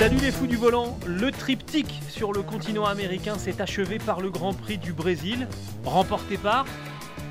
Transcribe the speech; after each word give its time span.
Salut 0.00 0.16
les 0.16 0.32
fous 0.32 0.46
du 0.46 0.56
volant, 0.56 0.98
le 1.06 1.30
triptyque 1.30 2.00
sur 2.08 2.32
le 2.32 2.40
continent 2.40 2.86
américain 2.86 3.36
s'est 3.36 3.60
achevé 3.60 3.98
par 3.98 4.22
le 4.22 4.30
Grand 4.30 4.54
Prix 4.54 4.78
du 4.78 4.94
Brésil, 4.94 5.46
remporté 5.84 6.38
par 6.38 6.64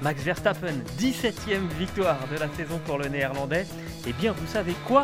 Max 0.04 0.22
Verstappen, 0.22 0.76
17e 1.00 1.68
victoire 1.80 2.20
de 2.32 2.38
la 2.38 2.48
saison 2.50 2.80
pour 2.86 3.00
le 3.00 3.08
néerlandais. 3.08 3.66
Et 4.06 4.14
bien 4.14 4.34
vous 4.34 4.46
savez 4.46 4.76
quoi? 4.86 5.02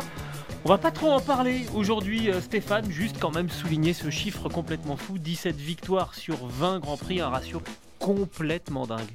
On 0.64 0.68
va 0.68 0.78
pas 0.78 0.92
trop 0.92 1.10
en 1.10 1.18
parler 1.18 1.66
aujourd'hui 1.74 2.30
euh, 2.30 2.40
Stéphane, 2.40 2.88
juste 2.88 3.16
quand 3.18 3.34
même 3.34 3.50
souligner 3.50 3.94
ce 3.94 4.10
chiffre 4.10 4.48
complètement 4.48 4.96
fou, 4.96 5.18
17 5.18 5.56
victoires 5.56 6.14
sur 6.14 6.46
20 6.46 6.78
Grands 6.78 6.96
Prix, 6.96 7.20
un 7.20 7.30
ratio 7.30 7.60
complètement 7.98 8.86
dingue. 8.86 9.10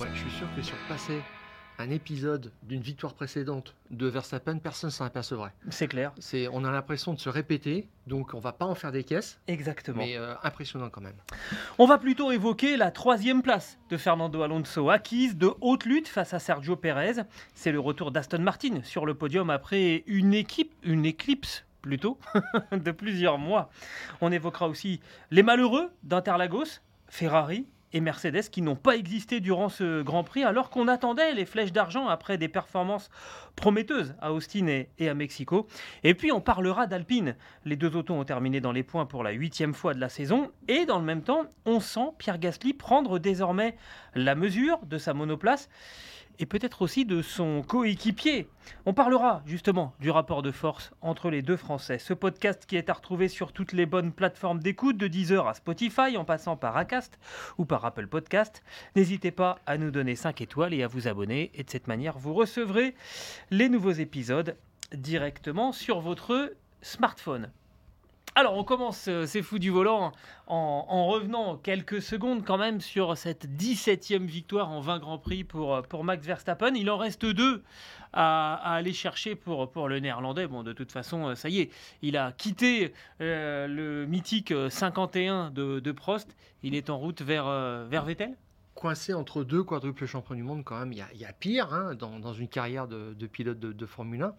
Ouais, 0.00 0.08
je 0.12 0.18
suis 0.18 0.38
sûr 0.38 0.48
que 0.56 0.62
sur 0.62 0.74
passer 0.88 1.20
un 1.78 1.90
épisode 1.90 2.52
d'une 2.62 2.80
victoire 2.80 3.14
précédente 3.14 3.74
de 3.90 4.06
Verstappen, 4.06 4.58
personne 4.58 4.88
ne 4.88 4.92
s'en 4.92 5.04
apercevrait. 5.04 5.52
C'est 5.70 5.88
clair. 5.88 6.12
C'est, 6.18 6.48
on 6.48 6.64
a 6.64 6.70
l'impression 6.70 7.14
de 7.14 7.18
se 7.20 7.28
répéter, 7.28 7.88
donc 8.06 8.34
on 8.34 8.38
va 8.38 8.52
pas 8.52 8.66
en 8.66 8.74
faire 8.74 8.92
des 8.92 9.04
caisses, 9.04 9.40
Exactement. 9.48 9.98
mais 9.98 10.16
euh, 10.16 10.34
impressionnant 10.42 10.90
quand 10.90 11.00
même. 11.00 11.16
On 11.78 11.86
va 11.86 11.98
plutôt 11.98 12.30
évoquer 12.30 12.76
la 12.76 12.90
troisième 12.90 13.42
place 13.42 13.78
de 13.90 13.96
Fernando 13.96 14.42
Alonso, 14.42 14.90
acquise 14.90 15.36
de 15.36 15.50
haute 15.60 15.84
lutte 15.84 16.08
face 16.08 16.34
à 16.34 16.38
Sergio 16.38 16.76
Pérez. 16.76 17.22
C'est 17.54 17.72
le 17.72 17.80
retour 17.80 18.12
d'Aston 18.12 18.40
Martin 18.40 18.82
sur 18.84 19.06
le 19.06 19.14
podium 19.14 19.50
après 19.50 20.04
une 20.06 20.34
équipe, 20.34 20.72
une 20.82 21.04
éclipse 21.06 21.64
plutôt, 21.80 22.18
de 22.72 22.90
plusieurs 22.92 23.38
mois. 23.38 23.70
On 24.20 24.30
évoquera 24.30 24.68
aussi 24.68 25.00
les 25.30 25.42
malheureux 25.42 25.90
d'Interlagos, 26.04 26.78
Ferrari 27.08 27.66
et 27.92 28.00
Mercedes 28.00 28.48
qui 28.50 28.62
n'ont 28.62 28.76
pas 28.76 28.96
existé 28.96 29.40
durant 29.40 29.68
ce 29.68 30.02
Grand 30.02 30.24
Prix 30.24 30.44
alors 30.44 30.70
qu'on 30.70 30.88
attendait 30.88 31.34
les 31.34 31.44
flèches 31.44 31.72
d'argent 31.72 32.08
après 32.08 32.38
des 32.38 32.48
performances 32.48 33.10
prometteuses 33.56 34.14
à 34.20 34.32
Austin 34.32 34.84
et, 34.98 35.08
à 35.08 35.14
Mexico. 35.14 35.66
Et 36.04 36.14
puis 36.14 36.32
on 36.32 36.40
parlera 36.40 36.86
d'Alpine. 36.86 37.36
Les 37.64 37.76
deux 37.76 37.96
autos 37.96 38.14
ont 38.14 38.24
terminé 38.24 38.60
dans 38.60 38.72
les 38.72 38.82
points 38.82 39.06
pour 39.06 39.22
la 39.22 39.30
huitième 39.30 39.74
fois 39.74 39.94
de 39.94 40.00
la 40.00 40.08
saison 40.08 40.50
et 40.68 40.86
dans 40.86 40.98
le 40.98 41.04
même 41.04 41.22
temps, 41.22 41.42
on 41.66 41.80
sent 41.80 42.10
Pierre 42.18 42.38
Gasly 42.38 42.72
prendre 42.72 43.18
désormais 43.18 43.76
la 44.14 44.34
mesure 44.34 44.78
de 44.86 44.98
sa 44.98 45.14
monoplace 45.14 45.68
et 46.42 46.46
peut-être 46.46 46.82
aussi 46.82 47.04
de 47.04 47.22
son 47.22 47.62
coéquipier. 47.62 48.48
On 48.84 48.94
parlera 48.94 49.44
justement 49.46 49.94
du 50.00 50.10
rapport 50.10 50.42
de 50.42 50.50
force 50.50 50.90
entre 51.00 51.30
les 51.30 51.40
deux 51.40 51.56
Français. 51.56 52.00
Ce 52.00 52.12
podcast 52.12 52.66
qui 52.66 52.76
est 52.76 52.90
à 52.90 52.94
retrouver 52.94 53.28
sur 53.28 53.52
toutes 53.52 53.72
les 53.72 53.86
bonnes 53.86 54.10
plateformes 54.10 54.58
d'écoute, 54.58 54.96
de 54.96 55.06
Deezer 55.06 55.46
à 55.46 55.54
Spotify, 55.54 56.16
en 56.16 56.24
passant 56.24 56.56
par 56.56 56.76
Acast 56.76 57.20
ou 57.58 57.64
par 57.64 57.84
Apple 57.84 58.08
Podcast. 58.08 58.64
N'hésitez 58.96 59.30
pas 59.30 59.60
à 59.66 59.78
nous 59.78 59.92
donner 59.92 60.16
5 60.16 60.40
étoiles 60.40 60.74
et 60.74 60.82
à 60.82 60.88
vous 60.88 61.06
abonner. 61.06 61.52
Et 61.54 61.62
de 61.62 61.70
cette 61.70 61.86
manière, 61.86 62.18
vous 62.18 62.34
recevrez 62.34 62.96
les 63.52 63.68
nouveaux 63.68 63.92
épisodes 63.92 64.56
directement 64.92 65.70
sur 65.70 66.00
votre 66.00 66.52
smartphone. 66.80 67.52
Alors, 68.34 68.56
on 68.56 68.64
commence 68.64 69.08
euh, 69.08 69.26
C'est 69.26 69.42
fou 69.42 69.58
du 69.58 69.68
volant 69.68 70.10
en, 70.46 70.86
en 70.88 71.06
revenant 71.06 71.58
quelques 71.58 72.00
secondes 72.00 72.44
quand 72.46 72.56
même 72.56 72.80
sur 72.80 73.18
cette 73.18 73.46
17e 73.46 74.24
victoire 74.24 74.70
en 74.70 74.80
20 74.80 75.00
Grands 75.00 75.18
Prix 75.18 75.44
pour, 75.44 75.74
euh, 75.74 75.82
pour 75.82 76.02
Max 76.02 76.24
Verstappen. 76.26 76.74
Il 76.74 76.90
en 76.90 76.96
reste 76.96 77.26
deux 77.26 77.62
à, 78.14 78.54
aller 78.54 78.94
chercher 78.94 79.34
pour, 79.34 79.70
pour 79.70 79.86
le 79.86 80.00
néerlandais. 80.00 80.46
Bon, 80.46 80.62
de 80.62 80.72
toute 80.72 80.92
façon, 80.92 81.28
euh, 81.28 81.34
ça 81.34 81.50
y 81.50 81.60
est, 81.60 81.70
il 82.00 82.16
a 82.16 82.32
quitté 82.32 82.94
le 83.20 84.06
mythique 84.06 84.50
euh, 84.50 84.70
51 84.70 85.50
de, 85.50 85.80
de 85.80 85.92
Prost. 85.92 86.34
Il 86.62 86.74
est 86.74 86.88
en 86.88 86.96
route 86.96 87.20
vers, 87.20 87.44
vers 87.86 88.04
Vettel. 88.04 88.34
Coincé 88.74 89.12
entre 89.12 89.44
deux 89.44 89.62
quadruples 89.62 90.06
champions 90.06 90.34
du 90.34 90.42
monde, 90.42 90.64
quand 90.64 90.78
même, 90.78 90.92
il 90.92 90.98
y 91.18 91.24
a, 91.24 91.32
pire 91.34 91.74
hein, 91.74 91.94
dans, 91.94 92.18
dans 92.18 92.32
une 92.32 92.48
carrière 92.48 92.88
de, 92.88 93.12
de 93.12 93.26
pilote 93.26 93.58
de, 93.58 93.72
de 93.72 93.86
Formule 93.86 94.22
1. 94.22 94.34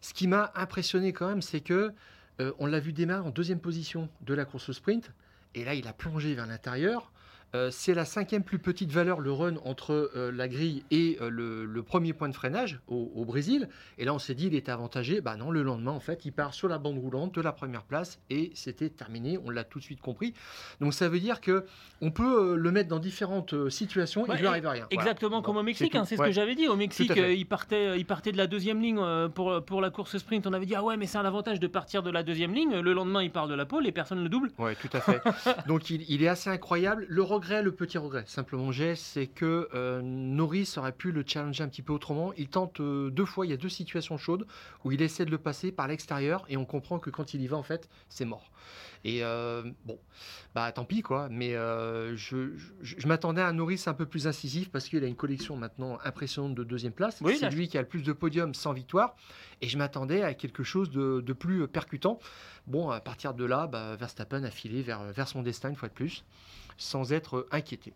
Ce 0.00 0.12
qui 0.14 0.26
m'a 0.26 0.50
impressionné 0.56 1.12
quand 1.12 1.28
même, 1.28 1.42
c'est 1.42 1.60
que 1.60 1.92
euh, 2.40 2.52
on 2.58 2.66
l'a 2.66 2.80
vu 2.80 2.92
démarrer 2.92 3.26
en 3.26 3.30
deuxième 3.30 3.60
position 3.60 4.08
de 4.22 4.34
la 4.34 4.44
course 4.44 4.68
au 4.68 4.72
sprint, 4.72 5.12
et 5.54 5.64
là 5.64 5.74
il 5.74 5.86
a 5.86 5.92
plongé 5.92 6.34
vers 6.34 6.46
l'intérieur. 6.46 7.12
Euh, 7.54 7.68
c'est 7.70 7.94
la 7.94 8.04
cinquième 8.04 8.42
plus 8.42 8.58
petite 8.58 8.90
valeur, 8.90 9.20
le 9.20 9.30
run 9.30 9.54
entre 9.64 10.10
euh, 10.16 10.32
la 10.32 10.48
grille 10.48 10.82
et 10.90 11.18
euh, 11.20 11.30
le, 11.30 11.64
le 11.64 11.82
premier 11.84 12.12
point 12.12 12.28
de 12.28 12.34
freinage 12.34 12.80
au, 12.88 13.12
au 13.14 13.24
Brésil. 13.24 13.68
Et 13.98 14.04
là, 14.04 14.12
on 14.12 14.18
s'est 14.18 14.34
dit, 14.34 14.46
il 14.48 14.54
était 14.56 14.72
avantagé. 14.72 15.20
Bah 15.20 15.36
non, 15.36 15.50
le 15.52 15.62
lendemain, 15.62 15.92
en 15.92 16.00
fait, 16.00 16.24
il 16.24 16.32
part 16.32 16.52
sur 16.52 16.66
la 16.68 16.78
bande 16.78 16.98
roulante 16.98 17.34
de 17.34 17.40
la 17.40 17.52
première 17.52 17.84
place 17.84 18.18
et 18.28 18.50
c'était 18.54 18.88
terminé. 18.90 19.38
On 19.44 19.50
l'a 19.50 19.62
tout 19.62 19.78
de 19.78 19.84
suite 19.84 20.00
compris. 20.00 20.34
Donc, 20.80 20.94
ça 20.94 21.08
veut 21.08 21.20
dire 21.20 21.40
que 21.40 21.64
on 22.00 22.10
peut 22.10 22.56
le 22.56 22.70
mettre 22.72 22.88
dans 22.88 22.98
différentes 22.98 23.68
situations 23.70 24.22
Ouais, 24.24 24.30
et 24.34 24.38
il 24.38 24.40
lui 24.40 24.46
arrive 24.48 24.66
rien. 24.66 24.86
Voilà. 24.90 25.02
Exactement 25.10 25.36
Bon, 25.38 25.42
comme 25.42 25.56
au 25.58 25.62
Mexique, 25.62 25.92
tout. 25.92 25.98
hein, 25.98 26.04
c'est 26.04 26.16
ce 26.16 26.20
Ouais. 26.22 26.28
que 26.28 26.34
j'avais 26.34 26.56
dit. 26.56 26.66
Au 26.66 26.74
Mexique, 26.76 27.12
à 27.12 27.30
il, 27.30 27.46
partait, 27.46 27.98
il 27.98 28.04
partait 28.04 28.32
de 28.32 28.36
la 28.36 28.48
deuxième 28.48 28.80
ligne 28.80 29.00
pour, 29.34 29.64
pour 29.64 29.80
la 29.80 29.90
course 29.90 30.18
sprint. 30.18 30.46
On 30.48 30.52
avait 30.52 30.66
dit, 30.66 30.74
ah 30.74 30.82
ouais, 30.82 30.96
mais 30.96 31.06
c'est 31.06 31.18
un 31.18 31.24
avantage 31.24 31.60
de 31.60 31.66
partir 31.68 32.02
de 32.02 32.10
la 32.10 32.24
deuxième 32.24 32.52
ligne. 32.52 32.80
Le 32.80 32.92
lendemain, 32.92 33.22
il 33.22 33.30
part 33.30 33.46
de 33.46 33.54
la 33.54 33.64
pole 33.64 33.86
et 33.86 33.92
personne 33.92 34.18
ne 34.18 34.24
le 34.24 34.28
double. 34.28 34.50
Oui, 34.58 34.72
tout 34.80 34.90
à 34.92 35.00
fait. 35.00 35.20
Donc 35.68 35.88
il, 35.90 36.04
il 36.10 36.22
est 36.24 36.28
assez 36.28 36.50
incroyable. 36.50 37.06
Le 37.08 37.22
regret, 37.22 37.43
le 37.50 37.70
petit 37.72 37.98
regret, 37.98 38.24
simplement 38.26 38.72
j'ai, 38.72 38.94
c'est 38.96 39.26
que 39.26 39.68
euh, 39.74 40.00
Norris 40.02 40.74
aurait 40.76 40.92
pu 40.92 41.12
le 41.12 41.24
challenger 41.26 41.62
un 41.64 41.68
petit 41.68 41.82
peu 41.82 41.92
autrement. 41.92 42.32
Il 42.36 42.48
tente 42.48 42.80
euh, 42.80 43.10
deux 43.10 43.24
fois, 43.24 43.46
il 43.46 43.50
y 43.50 43.52
a 43.52 43.56
deux 43.56 43.68
situations 43.68 44.16
chaudes 44.18 44.46
où 44.84 44.92
il 44.92 45.02
essaie 45.02 45.24
de 45.24 45.30
le 45.30 45.38
passer 45.38 45.72
par 45.72 45.86
l'extérieur 45.88 46.44
et 46.48 46.56
on 46.56 46.64
comprend 46.64 46.98
que 46.98 47.10
quand 47.10 47.34
il 47.34 47.42
y 47.42 47.46
va, 47.46 47.56
en 47.56 47.62
fait, 47.62 47.88
c'est 48.08 48.24
mort. 48.24 48.50
Et 49.06 49.22
euh, 49.22 49.62
bon, 49.84 49.98
bah 50.54 50.72
tant 50.72 50.84
pis 50.86 51.02
quoi. 51.02 51.28
Mais 51.30 51.52
je, 51.52 52.14
je- 52.56 52.94
je 52.98 53.06
m'attendais 53.06 53.42
à 53.42 53.48
un 53.48 53.52
Norris 53.52 53.82
un 53.86 53.92
peu 53.94 54.06
plus 54.06 54.26
incisif 54.26 54.70
parce 54.70 54.88
qu'il 54.88 55.04
a 55.04 55.06
une 55.06 55.14
collection 55.16 55.56
maintenant 55.56 55.98
impressionnante 56.04 56.54
de 56.54 56.64
deuxième 56.64 56.92
place. 56.92 57.20
Oui, 57.20 57.36
c'est 57.38 57.50
lui 57.50 57.68
qui 57.68 57.76
a 57.76 57.82
le 57.82 57.88
plus 57.88 58.02
de 58.02 58.12
podiums 58.14 58.54
sans 58.54 58.72
victoire. 58.72 59.14
Et 59.60 59.68
je 59.68 59.76
m'attendais 59.76 60.22
à 60.22 60.32
quelque 60.34 60.62
chose 60.62 60.90
de, 60.90 61.20
de 61.20 61.32
plus 61.34 61.68
percutant. 61.68 62.18
Bon, 62.66 62.88
à 62.90 63.00
partir 63.00 63.34
de 63.34 63.44
là, 63.44 63.66
bah, 63.66 63.94
Verstappen 63.96 64.42
a 64.44 64.50
filé 64.50 64.80
vers, 64.82 65.02
vers 65.12 65.28
son 65.28 65.42
destin 65.42 65.68
une 65.68 65.76
fois 65.76 65.88
de 65.88 65.94
plus, 65.94 66.24
sans 66.76 67.12
être 67.12 67.46
inquiété. 67.50 67.92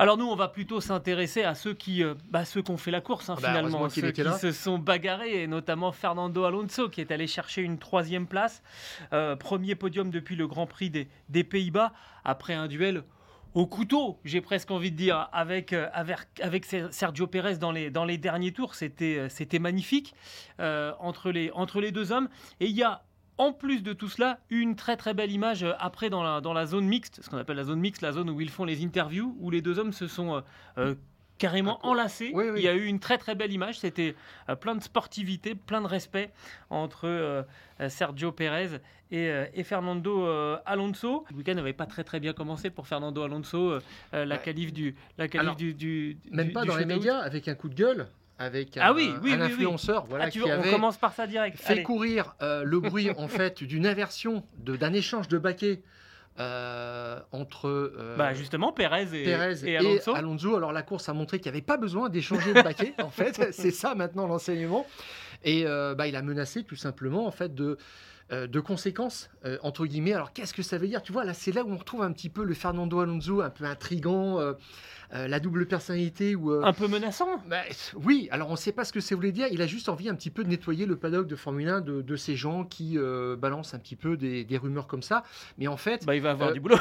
Alors 0.00 0.16
nous, 0.16 0.26
on 0.26 0.36
va 0.36 0.46
plutôt 0.46 0.80
s'intéresser 0.80 1.42
à 1.42 1.56
ceux 1.56 1.74
qui, 1.74 2.04
euh, 2.04 2.14
bah, 2.30 2.44
ceux 2.44 2.62
qui 2.62 2.70
ont 2.70 2.76
fait 2.76 2.92
la 2.92 3.00
course 3.00 3.30
hein, 3.30 3.34
Ah 3.38 3.40
bah, 3.40 3.48
finalement, 3.48 3.88
ceux 3.88 4.12
qui 4.12 4.22
se 4.38 4.52
sont 4.52 4.78
bagarrés, 4.78 5.42
et 5.42 5.46
notamment 5.48 5.90
Fernando 5.90 6.44
Alonso 6.44 6.88
qui 6.88 7.00
est 7.00 7.10
allé 7.10 7.26
chercher 7.26 7.62
une 7.62 7.78
troisième 7.78 8.28
place, 8.28 8.62
Euh, 9.12 9.34
premier 9.34 9.74
podium 9.74 10.10
depuis 10.10 10.36
le 10.36 10.46
Grand 10.46 10.66
Prix 10.66 10.90
des, 10.90 11.08
des 11.28 11.42
Pays-Bas 11.42 11.92
après 12.24 12.54
un 12.54 12.68
duel 12.68 13.02
au 13.54 13.66
couteau, 13.66 14.20
j'ai 14.24 14.40
presque 14.40 14.70
envie 14.70 14.92
de 14.92 14.96
dire, 14.96 15.28
avec, 15.32 15.72
euh, 15.72 15.88
avec, 15.92 16.18
avec 16.42 16.64
Ser- 16.64 16.92
Sergio 16.92 17.26
Pérez 17.26 17.56
dans 17.56 17.72
les, 17.72 17.90
dans 17.90 18.04
les 18.04 18.18
derniers 18.18 18.52
tours. 18.52 18.76
C'était 18.76 19.28
c'était 19.30 19.58
magnifique 19.58 20.14
euh, 20.60 20.92
entre, 21.00 21.32
les, 21.32 21.50
entre 21.54 21.80
les 21.80 21.90
deux 21.90 22.12
hommes. 22.12 22.28
Et 22.60 22.66
il 22.66 22.76
y 22.76 22.84
a, 22.84 23.02
en 23.38 23.52
plus 23.52 23.82
de 23.82 23.92
tout 23.92 24.08
cela, 24.08 24.38
une 24.50 24.76
très 24.76 24.96
très 24.96 25.14
belle 25.14 25.30
image 25.32 25.62
euh, 25.62 25.72
après 25.78 26.10
dans 26.10 26.22
la, 26.22 26.40
dans 26.40 26.52
la 26.52 26.66
zone 26.66 26.86
mixte, 26.86 27.20
ce 27.22 27.30
qu'on 27.30 27.38
appelle 27.38 27.56
la 27.56 27.64
zone 27.64 27.80
mixte, 27.80 28.02
la 28.02 28.12
zone 28.12 28.28
où 28.30 28.40
ils 28.40 28.50
font 28.50 28.64
les 28.64 28.84
interviews, 28.84 29.36
où 29.40 29.50
les 29.50 29.62
deux 29.62 29.78
hommes 29.78 29.92
se 29.92 30.06
sont 30.08 30.34
euh, 30.36 30.40
euh, 30.78 30.94
carrément 31.38 31.78
enlacés. 31.86 32.32
Oui, 32.34 32.46
oui. 32.50 32.58
Il 32.58 32.64
y 32.64 32.68
a 32.68 32.74
eu 32.74 32.84
une 32.86 32.98
très 32.98 33.16
très 33.16 33.34
belle 33.36 33.52
image. 33.52 33.78
C'était 33.78 34.16
euh, 34.48 34.56
plein 34.56 34.74
de 34.74 34.82
sportivité, 34.82 35.54
plein 35.54 35.80
de 35.80 35.86
respect 35.86 36.30
entre 36.68 37.06
euh, 37.06 37.42
Sergio 37.88 38.32
Pérez 38.32 38.80
et, 39.12 39.30
et 39.54 39.62
Fernando 39.62 40.26
Alonso. 40.66 41.24
Le 41.30 41.36
week-end 41.36 41.54
n'avait 41.54 41.72
pas 41.72 41.86
très 41.86 42.02
très 42.04 42.18
bien 42.20 42.32
commencé 42.32 42.70
pour 42.70 42.88
Fernando 42.88 43.22
Alonso. 43.22 43.78
la 44.12 44.36
qualif 44.38 44.72
du, 44.72 44.96
la 45.16 45.28
qualif 45.28 45.56
du, 45.56 45.74
du- 45.74 46.18
Même 46.32 46.48
du- 46.48 46.52
pas 46.52 46.62
du 46.62 46.68
dans 46.68 46.76
les 46.76 46.84
médias, 46.84 47.18
avec 47.18 47.46
un 47.46 47.54
coup 47.54 47.68
de 47.68 47.74
gueule, 47.76 48.08
avec 48.38 48.76
un, 48.76 48.82
Ah 48.84 48.92
oui, 48.92 49.12
oui, 49.22 49.32
un 49.32 49.38
oui, 49.40 49.42
influenceur 49.42 50.06
voilà, 50.06 50.24
Ah, 50.26 50.30
tu 50.30 50.40
qui 50.40 50.46
veux, 50.48 50.54
on 50.54 50.60
avait 50.60 50.70
commence 50.70 50.96
par 50.96 51.12
ça 51.12 51.26
direct. 51.26 51.58
fait 51.58 51.72
Allez. 51.74 51.82
courir 51.82 52.34
euh, 52.42 52.62
le 52.64 52.80
bruit 52.80 53.10
en 53.18 53.28
fait 53.28 53.62
d'une 53.64 53.86
inversion, 53.86 54.44
d'un 54.58 54.92
échange 54.92 55.28
de 55.28 55.38
baquets 55.38 55.82
euh, 56.38 57.18
entre 57.32 57.68
euh, 57.68 58.14
Bah, 58.16 58.32
justement, 58.34 58.72
Pérez 58.72 59.02
et, 59.12 59.24
Pérez 59.24 59.64
et 59.64 59.72
et 59.72 59.76
Alonso. 59.76 60.14
Alonso. 60.14 60.56
Alors 60.56 60.72
la 60.72 60.82
course 60.82 61.08
a 61.08 61.12
montré 61.12 61.40
qu'il 61.40 61.50
n'y 61.50 61.56
avait 61.58 61.66
pas 61.66 61.76
besoin 61.76 62.08
d'échanger 62.08 62.54
de 62.54 62.62
baquets. 62.62 62.94
en 63.02 63.10
fait, 63.10 63.52
c'est 63.52 63.72
ça 63.72 63.94
maintenant 63.96 64.26
l'enseignement. 64.28 64.86
Et 65.44 65.64
euh, 65.66 65.94
bah, 65.96 66.06
il 66.06 66.14
a 66.16 66.22
menacé 66.22 66.62
tout 66.62 66.76
simplement 66.76 67.26
en 67.26 67.30
fait 67.32 67.54
de 67.54 67.76
de 68.30 68.60
conséquences, 68.60 69.30
euh, 69.46 69.56
entre 69.62 69.86
guillemets. 69.86 70.12
Alors 70.12 70.34
qu'est-ce 70.34 70.52
que 70.52 70.62
ça 70.62 70.76
veut 70.76 70.86
dire? 70.86 71.00
Tu 71.00 71.12
vois, 71.12 71.24
là, 71.24 71.32
c'est 71.32 71.50
là 71.50 71.64
où 71.64 71.72
on 71.72 71.78
retrouve 71.78 72.02
un 72.02 72.12
petit 72.12 72.28
peu 72.28 72.44
le 72.44 72.52
Fernando 72.52 73.00
Alonso, 73.00 73.40
un 73.40 73.48
peu 73.48 73.64
intrigant, 73.64 74.38
euh, 74.38 74.52
la 75.12 75.40
double 75.40 75.66
personnalité. 75.66 76.34
Ou, 76.34 76.50
un 76.50 76.72
peu 76.72 76.88
menaçant 76.88 77.42
bah, 77.48 77.62
Oui, 77.94 78.28
alors 78.30 78.48
on 78.48 78.52
ne 78.52 78.56
sait 78.56 78.72
pas 78.72 78.84
ce 78.84 78.92
que 78.92 79.00
ça 79.00 79.14
voulait 79.14 79.32
dire. 79.32 79.48
Il 79.50 79.62
a 79.62 79.66
juste 79.66 79.88
envie 79.88 80.08
un 80.08 80.14
petit 80.14 80.30
peu 80.30 80.44
de 80.44 80.48
nettoyer 80.48 80.86
le 80.86 80.96
paddock 80.96 81.26
de 81.26 81.36
Formule 81.36 81.68
1 81.68 81.80
de, 81.80 82.16
ces 82.16 82.36
gens 82.36 82.64
qui 82.64 82.98
balancent 83.38 83.74
un 83.74 83.78
petit 83.78 83.96
peu 83.96 84.16
des, 84.16 84.58
rumeurs 84.58 84.86
comme 84.86 85.02
ça. 85.02 85.24
Mais 85.56 85.68
en 85.68 85.76
fait. 85.76 86.04
Bah, 86.04 86.14
il 86.14 86.22
va 86.22 86.30
avoir 86.30 86.52
du 86.52 86.60
boulot. 86.60 86.78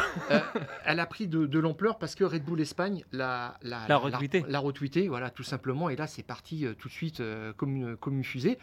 elle 0.86 1.00
a 1.00 1.06
pris 1.06 1.28
de, 1.28 1.60
l'ampleur 1.60 1.98
parce 1.98 2.16
que 2.16 2.24
Red 2.24 2.44
Bull 2.44 2.62
Espagne 2.62 3.04
l'a, 3.12 3.58
la, 3.62 3.88
la, 3.88 3.98
retweeté. 3.98 4.44
La, 4.48 4.60
retweeté, 4.60 5.08
voilà, 5.08 5.30
tout 5.30 5.44
simplement. 5.44 5.90
Et 5.90 5.96
là, 5.96 6.08
c'est 6.08 6.24
parti 6.24 6.66
tout 6.78 6.88
de 6.88 6.94
suite 6.94 7.22
comme, 7.56 7.76
une, 7.76 7.98
comme 7.98 8.18
une 8.18 8.24
fusée. 8.24 8.58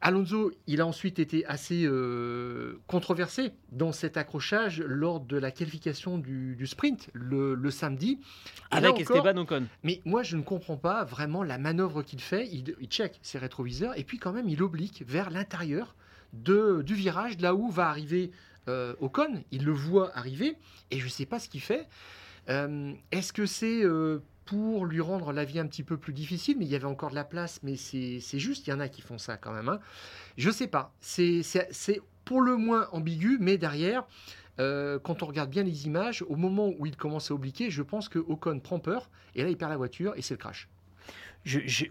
Alonso, 0.00 0.52
il 0.66 0.80
a 0.80 0.86
ensuite 0.86 1.18
été 1.18 1.44
assez. 1.46 1.86
Euh, 2.12 2.80
controversé 2.86 3.52
dans 3.70 3.92
cet 3.92 4.16
accrochage 4.16 4.80
lors 4.80 5.20
de 5.20 5.36
la 5.36 5.50
qualification 5.50 6.18
du, 6.18 6.66
sprint 6.66 7.10
le, 7.12 7.70
samedi. 7.70 8.20
Avec 8.70 9.01
Esteban 9.02 9.36
Ocon. 9.36 9.66
Mais 9.82 10.00
moi, 10.04 10.22
je 10.22 10.36
ne 10.36 10.42
comprends 10.42 10.76
pas 10.76 11.04
vraiment 11.04 11.42
la 11.42 11.58
manœuvre 11.58 12.02
qu'il 12.02 12.20
fait. 12.20 12.48
Il, 12.48 12.74
check 12.88 13.18
ses 13.22 13.38
rétroviseurs 13.38 13.98
et 13.98 14.04
puis 14.04 14.18
quand 14.18 14.32
même, 14.32 14.48
il 14.48 14.62
oblique 14.62 15.04
vers 15.06 15.30
l'intérieur 15.30 15.94
du 16.32 16.94
virage, 16.94 17.38
là 17.40 17.54
où 17.54 17.70
va 17.70 17.88
arriver 17.88 18.30
euh, 18.68 18.94
Ocon. 19.00 19.42
Il 19.50 19.64
le 19.64 19.72
voit 19.72 20.16
arriver 20.16 20.56
et 20.90 20.98
je 20.98 21.04
ne 21.04 21.10
sais 21.10 21.26
pas 21.26 21.38
ce 21.38 21.48
qu'il 21.48 21.60
fait. 21.60 21.88
Euh, 22.48 22.92
est-ce 23.12 23.32
que 23.32 23.46
c'est 23.46 23.84
pour 24.44 24.86
lui 24.86 25.00
rendre 25.00 25.32
la 25.32 25.44
vie 25.44 25.58
un 25.58 25.66
petit 25.66 25.82
peu 25.82 25.96
plus 25.96 26.12
difficile, 26.12 26.56
mais 26.58 26.64
il 26.64 26.70
y 26.70 26.74
avait 26.74 26.84
encore 26.84 27.10
de 27.10 27.14
la 27.14 27.24
place, 27.24 27.60
mais 27.62 27.76
c'est 27.76 28.20
juste, 28.38 28.66
il 28.66 28.70
y 28.70 28.72
en 28.72 28.80
a 28.80 28.88
qui 28.88 29.02
font 29.02 29.18
ça 29.18 29.36
quand 29.36 29.52
même. 29.52 29.68
Hein. 29.68 29.80
Je 30.36 30.50
sais 30.50 30.66
pas, 30.66 30.92
c'est 31.00 31.42
pour 32.24 32.40
le 32.40 32.56
moins 32.56 32.88
ambigu, 32.92 33.38
mais 33.40 33.58
derrière, 33.58 34.04
euh, 34.58 34.98
quand 34.98 35.22
on 35.22 35.26
regarde 35.26 35.50
bien 35.50 35.62
les 35.62 35.86
images, 35.86 36.22
au 36.28 36.36
moment 36.36 36.70
où 36.78 36.86
il 36.86 36.96
commence 36.96 37.30
à 37.30 37.34
obliquer, 37.34 37.70
je 37.70 37.82
pense 37.82 38.08
que 38.08 38.18
Ocon 38.18 38.60
prend 38.60 38.78
peur, 38.78 39.10
et 39.34 39.42
là 39.42 39.48
il 39.48 39.56
perd 39.56 39.70
la 39.70 39.76
voiture, 39.76 40.14
et 40.16 40.22
c'est 40.22 40.34
le 40.34 40.38
crash 40.38 40.68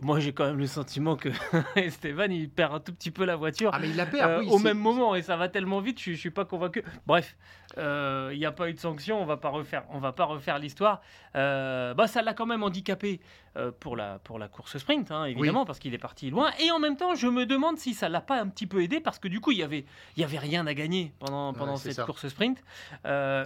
moi, 0.01 0.19
j'ai 0.19 0.31
quand 0.31 0.45
même 0.45 0.59
le 0.59 0.67
sentiment 0.67 1.15
que 1.15 1.29
Esteban, 1.75 2.29
il 2.29 2.49
perd 2.49 2.73
un 2.73 2.79
tout 2.79 2.93
petit 2.93 3.11
peu 3.11 3.25
la 3.25 3.35
voiture. 3.35 3.71
Ah, 3.73 3.79
mais 3.79 3.89
il 3.89 3.97
la 3.97 4.05
perd, 4.05 4.31
euh, 4.31 4.43
Au 4.45 4.59
même 4.59 4.77
moment, 4.77 5.13
et 5.15 5.21
ça 5.21 5.35
va 5.35 5.49
tellement 5.49 5.81
vite, 5.81 6.01
je 6.01 6.11
ne 6.11 6.15
suis 6.15 6.29
pas 6.29 6.45
convaincu. 6.45 6.83
Bref, 7.05 7.35
euh, 7.77 8.29
il 8.31 8.39
n'y 8.39 8.45
a 8.45 8.51
pas 8.51 8.69
eu 8.69 8.73
de 8.73 8.79
sanction, 8.79 9.21
on 9.21 9.25
va 9.25 9.37
pas 9.37 9.49
refaire, 9.49 9.83
on 9.89 9.99
va 9.99 10.13
pas 10.13 10.25
refaire 10.25 10.57
l'histoire. 10.57 11.01
Euh, 11.35 11.93
bah, 11.93 12.07
ça 12.07 12.21
l'a 12.21 12.33
quand 12.33 12.45
même 12.45 12.63
handicapé 12.63 13.19
pour, 13.79 13.95
la, 13.95 14.19
pour 14.19 14.39
la 14.39 14.47
course 14.47 14.77
sprint, 14.77 15.11
hein, 15.11 15.25
évidemment, 15.25 15.65
parce 15.65 15.79
qu'il 15.79 15.93
est 15.93 15.99
parti 15.99 16.29
loin. 16.29 16.51
Et 16.59 16.71
en 16.71 16.79
même 16.79 16.97
temps, 16.97 17.15
je 17.15 17.27
me 17.27 17.45
demande 17.45 17.77
si 17.77 17.93
ça 17.93 18.09
l'a 18.09 18.21
pas 18.21 18.39
un 18.39 18.47
petit 18.47 18.67
peu 18.67 18.81
aidé, 18.81 18.99
parce 18.99 19.19
que 19.19 19.27
du 19.27 19.39
coup, 19.39 19.51
il 19.51 19.57
y 19.57 19.63
avait, 19.63 19.85
il 20.15 20.21
y 20.21 20.23
avait 20.23 20.39
rien 20.39 20.65
à 20.67 20.73
gagner 20.73 21.13
pendant, 21.19 21.53
pendant 21.53 21.77
cette 21.77 22.01
course 22.05 22.27
sprint. 22.27 22.63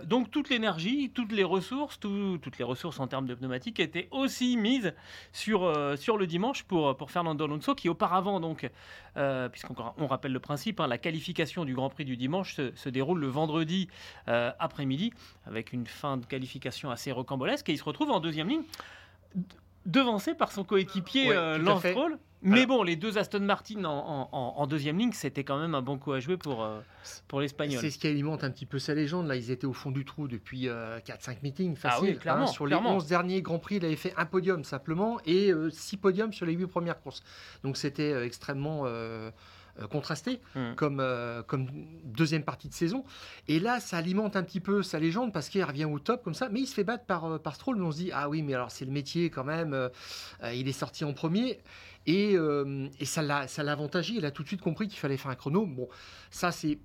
donc, 0.05 0.31
toute 0.31 0.49
l'énergie, 0.49 1.11
toutes 1.13 1.31
les 1.31 1.43
ressources, 1.43 1.99
toutes 1.99 2.57
les 2.57 2.63
ressources 2.63 2.99
en 2.99 3.07
termes 3.07 3.25
de 3.25 3.35
pneumatiques 3.35 3.79
étaient 3.79 4.07
aussi 4.11 4.57
mises 4.57 4.93
sur 5.31 5.73
sur 5.97 6.17
le 6.17 6.27
dimanche 6.27 6.63
pour, 6.63 6.95
pour 6.97 7.11
Fernando 7.11 7.45
Alonso, 7.45 7.75
qui 7.75 7.89
auparavant, 7.89 8.39
donc, 8.39 8.69
euh, 9.17 9.49
puisqu'on 9.49 10.07
rappelle 10.07 10.31
le 10.31 10.39
principe, 10.39 10.79
hein, 10.79 10.87
la 10.87 10.97
qualification 10.97 11.65
du 11.65 11.73
Grand 11.73 11.89
Prix 11.89 12.05
du 12.05 12.17
dimanche 12.17 12.55
se, 12.55 12.89
déroule 12.89 13.19
le 13.19 13.27
vendredi 13.27 13.87
euh, 14.27 14.51
après-midi, 14.59 15.13
avec 15.45 15.73
une 15.73 15.87
fin 15.87 16.17
de 16.17 16.25
qualification 16.25 16.91
assez 16.91 17.11
rocambolesque, 17.11 17.69
et 17.69 17.73
il 17.73 17.77
se 17.77 17.83
retrouve 17.83 18.11
en 18.11 18.19
deuxième 18.19 18.49
ligne, 18.49 18.63
devancé 19.85 20.33
par 20.33 20.51
son 20.51 20.63
coéquipier 20.63 21.31
euh, 21.31 21.57
Lance 21.57 21.85
Stroll. 21.85 22.17
Mais 22.41 22.67
bon, 22.67 22.83
les 22.83 22.95
deux 22.95 23.17
Aston 23.17 23.39
Martin 23.39 23.83
en, 23.85 24.67
deuxième 24.67 24.99
ligne, 24.99 25.13
c'était 25.13 25.43
quand 25.43 25.57
même 25.57 25.73
un 25.73 25.81
bon 25.81 25.97
coup 25.97 26.11
à 26.11 26.19
jouer 26.19 26.37
pour, 26.37 26.63
euh, 26.63 26.79
pour 27.27 27.41
l'Espagnol. 27.41 27.81
C'est 27.81 27.89
ce 27.89 27.97
qui 27.97 28.05
alimente 28.05 28.43
un 28.43 28.51
petit 28.51 28.67
peu 28.67 28.77
sa 28.77 28.93
légende. 28.93 29.27
Là, 29.27 29.35
ils 29.35 29.49
étaient 29.49 29.65
au 29.65 29.73
fond 29.73 29.89
du 29.89 30.05
trou 30.05 30.27
depuis 30.27 30.65
4-5 30.65 30.69
euh, 30.69 31.33
meetings, 31.41 31.75
ah 31.83 31.89
facile. 31.89 32.19
Hein. 32.27 32.45
sur 32.45 32.67
les 32.67 32.75
11 32.75 33.07
derniers 33.07 33.41
Grands 33.41 33.57
Prix, 33.57 33.77
il 33.77 33.85
avait 33.85 33.95
fait 33.95 34.13
un 34.15 34.25
podium 34.25 34.63
simplement 34.63 35.17
et 35.25 35.51
6 35.71 35.97
podiums 35.97 36.33
sur 36.33 36.45
les 36.45 36.53
8 36.53 36.67
premières 36.67 36.99
courses. 36.99 37.23
Donc 37.63 37.77
c'était 37.77 38.23
extrêmement 38.23 38.85
euh, 39.81 39.87
contrasté 39.87 40.39
hmm. 40.55 40.75
comme, 40.75 40.99
euh, 41.01 41.43
comme 41.43 41.67
deuxième 42.05 42.43
partie 42.43 42.69
de 42.69 42.73
saison. 42.73 43.03
Et 43.49 43.59
là, 43.59 43.81
ça 43.81 43.97
alimente 43.97 44.37
un 44.37 44.43
petit 44.43 44.61
peu 44.61 44.83
sa 44.83 44.99
légende 44.99 45.33
parce 45.33 45.49
qu'il 45.49 45.63
revient 45.63 45.83
au 45.83 45.99
top 45.99 46.23
comme 46.23 46.33
ça. 46.33 46.47
Mais 46.47 46.61
il 46.61 46.67
se 46.67 46.73
fait 46.73 46.85
battre 46.85 47.05
par, 47.05 47.25
euh, 47.25 47.37
par 47.39 47.55
Stroll. 47.55 47.77
Mais 47.77 47.85
on 47.85 47.91
se 47.91 47.97
dit, 47.97 48.11
ah 48.13 48.29
oui, 48.29 48.41
mais 48.41 48.53
alors 48.53 48.71
c'est 48.71 48.85
le 48.85 48.91
métier 48.91 49.29
quand 49.29 49.43
même. 49.43 49.89
il 50.53 50.67
est 50.67 50.71
sorti 50.71 51.03
en 51.03 51.13
premier. 51.13 51.59
Et, 52.07 52.35
et 52.35 53.05
ça 53.05 53.21
l'a 53.21 53.47
avantagé. 53.71 54.13
Il 54.13 54.25
a 54.25 54.31
tout 54.31 54.43
de 54.43 54.47
suite 54.47 54.61
compris 54.61 54.87
qu'il 54.87 54.99
fallait 54.99 55.17
faire 55.17 55.31
un 55.31 55.35
chrono. 55.35 55.65
Bon, 55.65 55.89
ça, 56.29 56.51
c'est 56.51 56.77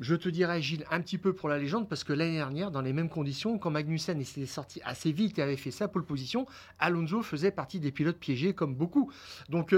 je 0.00 0.14
te 0.14 0.28
dirais, 0.28 0.60
Gilles, 0.62 0.84
un 0.90 1.00
petit 1.00 1.18
peu 1.18 1.34
pour 1.34 1.48
la 1.48 1.58
légende, 1.58 1.88
parce 1.88 2.04
que 2.04 2.12
l'année 2.12 2.36
dernière, 2.36 2.70
dans 2.70 2.80
les 2.80 2.92
mêmes 2.92 3.10
conditions, 3.10 3.58
quand 3.58 3.70
Magnussen 3.70 4.20
était 4.20 4.46
sorti 4.46 4.80
assez 4.84 5.12
vite 5.12 5.38
et 5.38 5.42
avait 5.42 5.56
fait 5.56 5.70
sa 5.70 5.88
pole 5.88 6.04
position, 6.04 6.46
Alonso 6.78 7.22
faisait 7.22 7.50
partie 7.50 7.80
des 7.80 7.92
pilotes 7.92 8.18
piégés 8.18 8.54
comme 8.54 8.74
beaucoup. 8.74 9.12
Donc, 9.50 9.74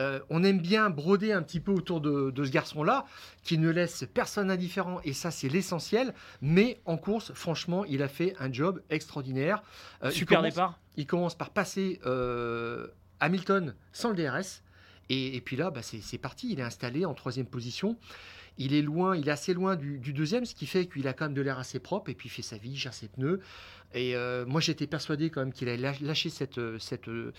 euh, 0.00 0.20
on 0.30 0.42
aime 0.42 0.60
bien 0.60 0.90
broder 0.90 1.32
un 1.32 1.42
petit 1.42 1.60
peu 1.60 1.72
autour 1.72 2.00
de, 2.00 2.32
ce 2.44 2.50
garçon-là, 2.50 3.04
qui 3.42 3.58
ne 3.58 3.68
laisse 3.68 4.06
personne 4.14 4.50
indifférent, 4.50 5.00
et 5.04 5.12
ça 5.12 5.30
c'est 5.30 5.48
l'essentiel. 5.48 6.14
Mais 6.40 6.80
en 6.84 6.96
course, 6.96 7.32
franchement, 7.34 7.84
il 7.84 8.02
a 8.02 8.08
fait 8.08 8.34
un 8.38 8.52
job 8.52 8.82
extraordinaire. 8.90 9.62
Euh, 10.02 10.10
Super 10.10 10.42
départ. 10.42 10.78
Il 10.96 11.06
commence 11.06 11.36
par 11.36 11.50
passer 11.50 12.00
euh, 12.06 12.86
Hamilton 13.20 13.74
sans 13.92 14.10
le 14.10 14.16
DRS. 14.16 14.62
Et, 15.10 15.40
puis 15.40 15.56
là, 15.56 15.70
bah, 15.70 15.80
c'est 15.82 16.18
parti. 16.18 16.52
Il 16.52 16.60
est 16.60 16.64
installé 16.64 17.06
en 17.06 17.14
troisième 17.14 17.46
position. 17.46 17.96
Il 18.58 18.74
est 18.74 18.82
loin, 18.82 19.16
il 19.16 19.28
est 19.28 19.32
assez 19.32 19.54
loin 19.54 19.76
du, 19.76 20.12
deuxième, 20.12 20.44
ce 20.44 20.54
qui 20.54 20.66
fait 20.66 20.86
qu'il 20.86 21.06
a 21.08 21.12
quand 21.12 21.26
même 21.26 21.34
de 21.34 21.42
l'air 21.42 21.58
assez 21.58 21.78
propre. 21.78 22.10
Et 22.10 22.14
puis 22.14 22.28
il 22.28 22.32
fait 22.32 22.42
sa 22.42 22.58
vie, 22.58 22.70
il 22.70 22.76
gère 22.76 22.92
ses 22.92 23.08
pneus. 23.08 23.40
Et 23.94 24.14
euh, 24.14 24.44
moi, 24.46 24.60
j'étais 24.60 24.86
persuadé 24.86 25.30
quand 25.30 25.40
même 25.40 25.52
qu'il 25.52 25.68
allait 25.68 25.94
lâcher 26.00 26.28
cette, 26.28 26.58
euh, 26.58 26.78
cette 26.78 27.08
euh, 27.08 27.32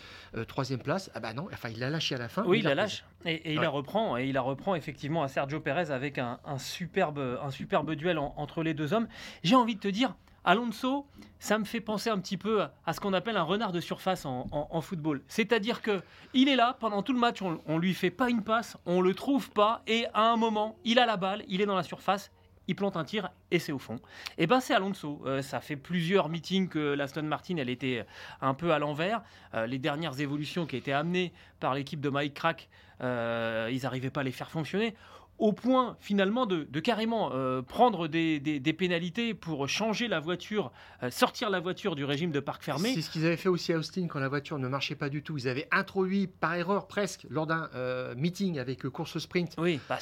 troisième 0.48 0.80
place. 0.80 1.12
Ah 1.14 1.20
bah 1.20 1.34
non, 1.34 1.48
enfin, 1.54 1.70
il 1.70 1.80
l'a 1.80 1.90
lâché 1.90 2.16
à 2.16 2.18
la 2.18 2.28
fin. 2.28 2.44
Oui, 2.46 2.60
il 2.60 2.64
la 2.64 2.74
lâche. 2.74 3.04
Et, 3.26 3.54
il 3.54 3.60
la 3.60 3.70
reprend. 3.70 4.18
Et 4.18 4.26
il 4.28 4.34
la 4.34 4.42
reprend 4.42 4.74
effectivement 4.74 5.22
à 5.22 5.28
Sergio 5.28 5.60
Pérez 5.60 5.92
avec 5.92 6.18
un, 6.18 6.40
superbe, 6.58 7.20
un 7.44 7.52
superbe 7.52 7.94
duel 7.94 8.18
entre 8.18 8.64
les 8.64 8.74
deux 8.74 8.94
hommes. 8.94 9.08
J'ai 9.44 9.56
envie 9.56 9.76
de 9.76 9.82
te 9.82 9.88
dire, 9.88 10.16
Alonso, 10.50 11.06
ça 11.38 11.60
me 11.60 11.64
fait 11.64 11.80
penser 11.80 12.10
un 12.10 12.18
petit 12.18 12.36
peu 12.36 12.64
à 12.84 12.94
ce 12.94 13.00
qu'on 13.00 13.14
appelle 13.14 13.38
un 13.38 13.44
renard 13.44 13.72
de 13.72 13.80
surface 13.80 14.26
en, 14.26 14.82
football. 14.82 15.22
C'est-à-dire 15.28 15.84
que 15.84 16.02
il 16.34 16.50
est 16.50 16.56
là 16.56 16.76
pendant 16.80 17.04
tout 17.04 17.14
le 17.14 17.20
match, 17.20 17.44
on, 17.44 17.62
on 17.68 17.78
lui 17.78 17.94
fait 17.94 18.10
pas 18.10 18.32
une 18.32 18.42
passe, 18.42 18.76
on 18.88 19.00
le 19.02 19.14
trouve 19.14 19.52
pas, 19.52 19.84
et 19.86 20.08
à 20.16 20.24
un 20.24 20.38
moment, 20.38 20.76
il 20.86 20.98
a 20.98 21.06
la 21.06 21.18
balle, 21.18 21.44
il 21.50 21.62
est 21.62 21.68
dans 21.68 21.76
la 21.76 21.84
surface, 21.84 22.32
il 22.70 22.76
plante 22.76 22.98
un 22.98 23.04
tir 23.04 23.30
et 23.52 23.60
c'est 23.60 23.72
au 23.72 23.78
fond. 23.78 23.96
Et 24.38 24.44
eh 24.44 24.48
ben 24.48 24.60
c'est 24.60 24.74
Alonso. 24.76 25.22
Euh, 25.26 25.42
ça 25.42 25.60
fait 25.60 25.76
plusieurs 25.76 26.30
meetings 26.30 26.68
que 26.68 26.94
l'Aston 26.94 27.24
Martin 27.24 27.58
elle 27.58 27.70
était 27.70 28.06
un 28.42 28.54
peu 28.56 28.72
à 28.72 28.80
l'envers. 28.80 29.22
Euh, 29.54 29.68
les 29.68 29.80
dernières 29.80 30.20
évolutions 30.20 30.68
qui 30.68 30.78
étaient 30.78 30.94
amenées 30.94 31.34
par 31.60 31.74
l'équipe 31.74 32.00
de 32.00 32.10
Mike 32.10 32.36
Crack, 32.36 32.70
euh, 33.02 33.70
ils 33.72 33.82
n'arrivaient 33.84 34.12
pas 34.12 34.22
à 34.22 34.24
les 34.24 34.32
faire 34.32 34.52
fonctionner 34.52 34.96
au 35.40 35.54
point 35.54 35.96
finalement 36.00 36.46
de, 36.46 36.66
carrément 36.80 37.32
euh, 37.34 37.62
prendre 37.62 38.08
des, 38.08 38.74
pénalités 38.78 39.34
pour 39.34 39.68
changer 39.68 40.08
la 40.08 40.20
voiture, 40.20 40.72
euh, 41.02 41.10
sortir 41.10 41.50
la 41.50 41.60
voiture 41.60 41.96
du 41.96 42.06
régime 42.06 42.32
de 42.32 42.40
parc 42.40 42.64
fermé. 42.64 42.94
C'est 42.94 43.02
ce 43.02 43.10
qu'ils 43.10 43.26
avaient 43.26 43.38
fait 43.38 43.50
aussi 43.50 43.74
à 43.74 43.78
Austin 43.78 44.08
quand 44.08 44.20
la 44.20 44.28
voiture 44.28 44.60
ne 44.60 44.68
marchait 44.68 44.96
pas 44.96 45.10
du 45.10 45.24
tout. 45.24 45.38
Ils 45.38 45.48
avaient 45.48 45.68
introduit 45.72 46.28
par 46.28 46.56
erreur 46.56 46.88
presque 46.88 47.26
lors 47.30 47.48
d'un 47.48 47.70
euh, 47.74 48.14
meeting 48.16 48.60
avec 48.60 48.88
course 48.90 49.18
sprint 49.18 49.56
oui, 49.58 49.80
bah, 49.90 49.98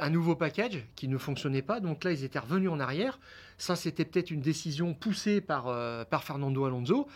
un 0.00 0.10
nouveau 0.10 0.36
package 0.36 0.84
qui 0.94 1.08
ne 1.08 1.18
fonctionnait 1.18 1.62
pas. 1.62 1.80
Donc 1.80 2.04
là, 2.04 2.12
ils 2.12 2.24
étaient 2.24 2.38
revenus 2.38 2.70
en 2.70 2.78
arrière. 2.78 3.18
Ça, 3.58 3.76
c'était 3.76 4.04
peut-être 4.04 4.30
une 4.30 4.40
décision 4.40 4.94
poussée 4.94 5.40
par, 5.40 5.64
par 6.06 6.24
Fernando 6.24 6.64
Alonso. 6.64 7.08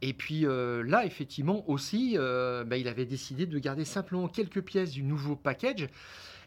Et 0.00 0.14
puis 0.14 0.40
là, 0.42 1.04
effectivement, 1.04 1.68
aussi, 1.68 2.16
bah, 2.16 2.76
il 2.76 2.88
avait 2.88 3.06
décidé 3.06 3.46
de 3.46 3.58
garder 3.58 3.84
simplement 3.84 4.28
quelques 4.28 4.62
pièces 4.62 4.90
du 4.90 5.02
nouveau 5.02 5.36
package. 5.36 5.88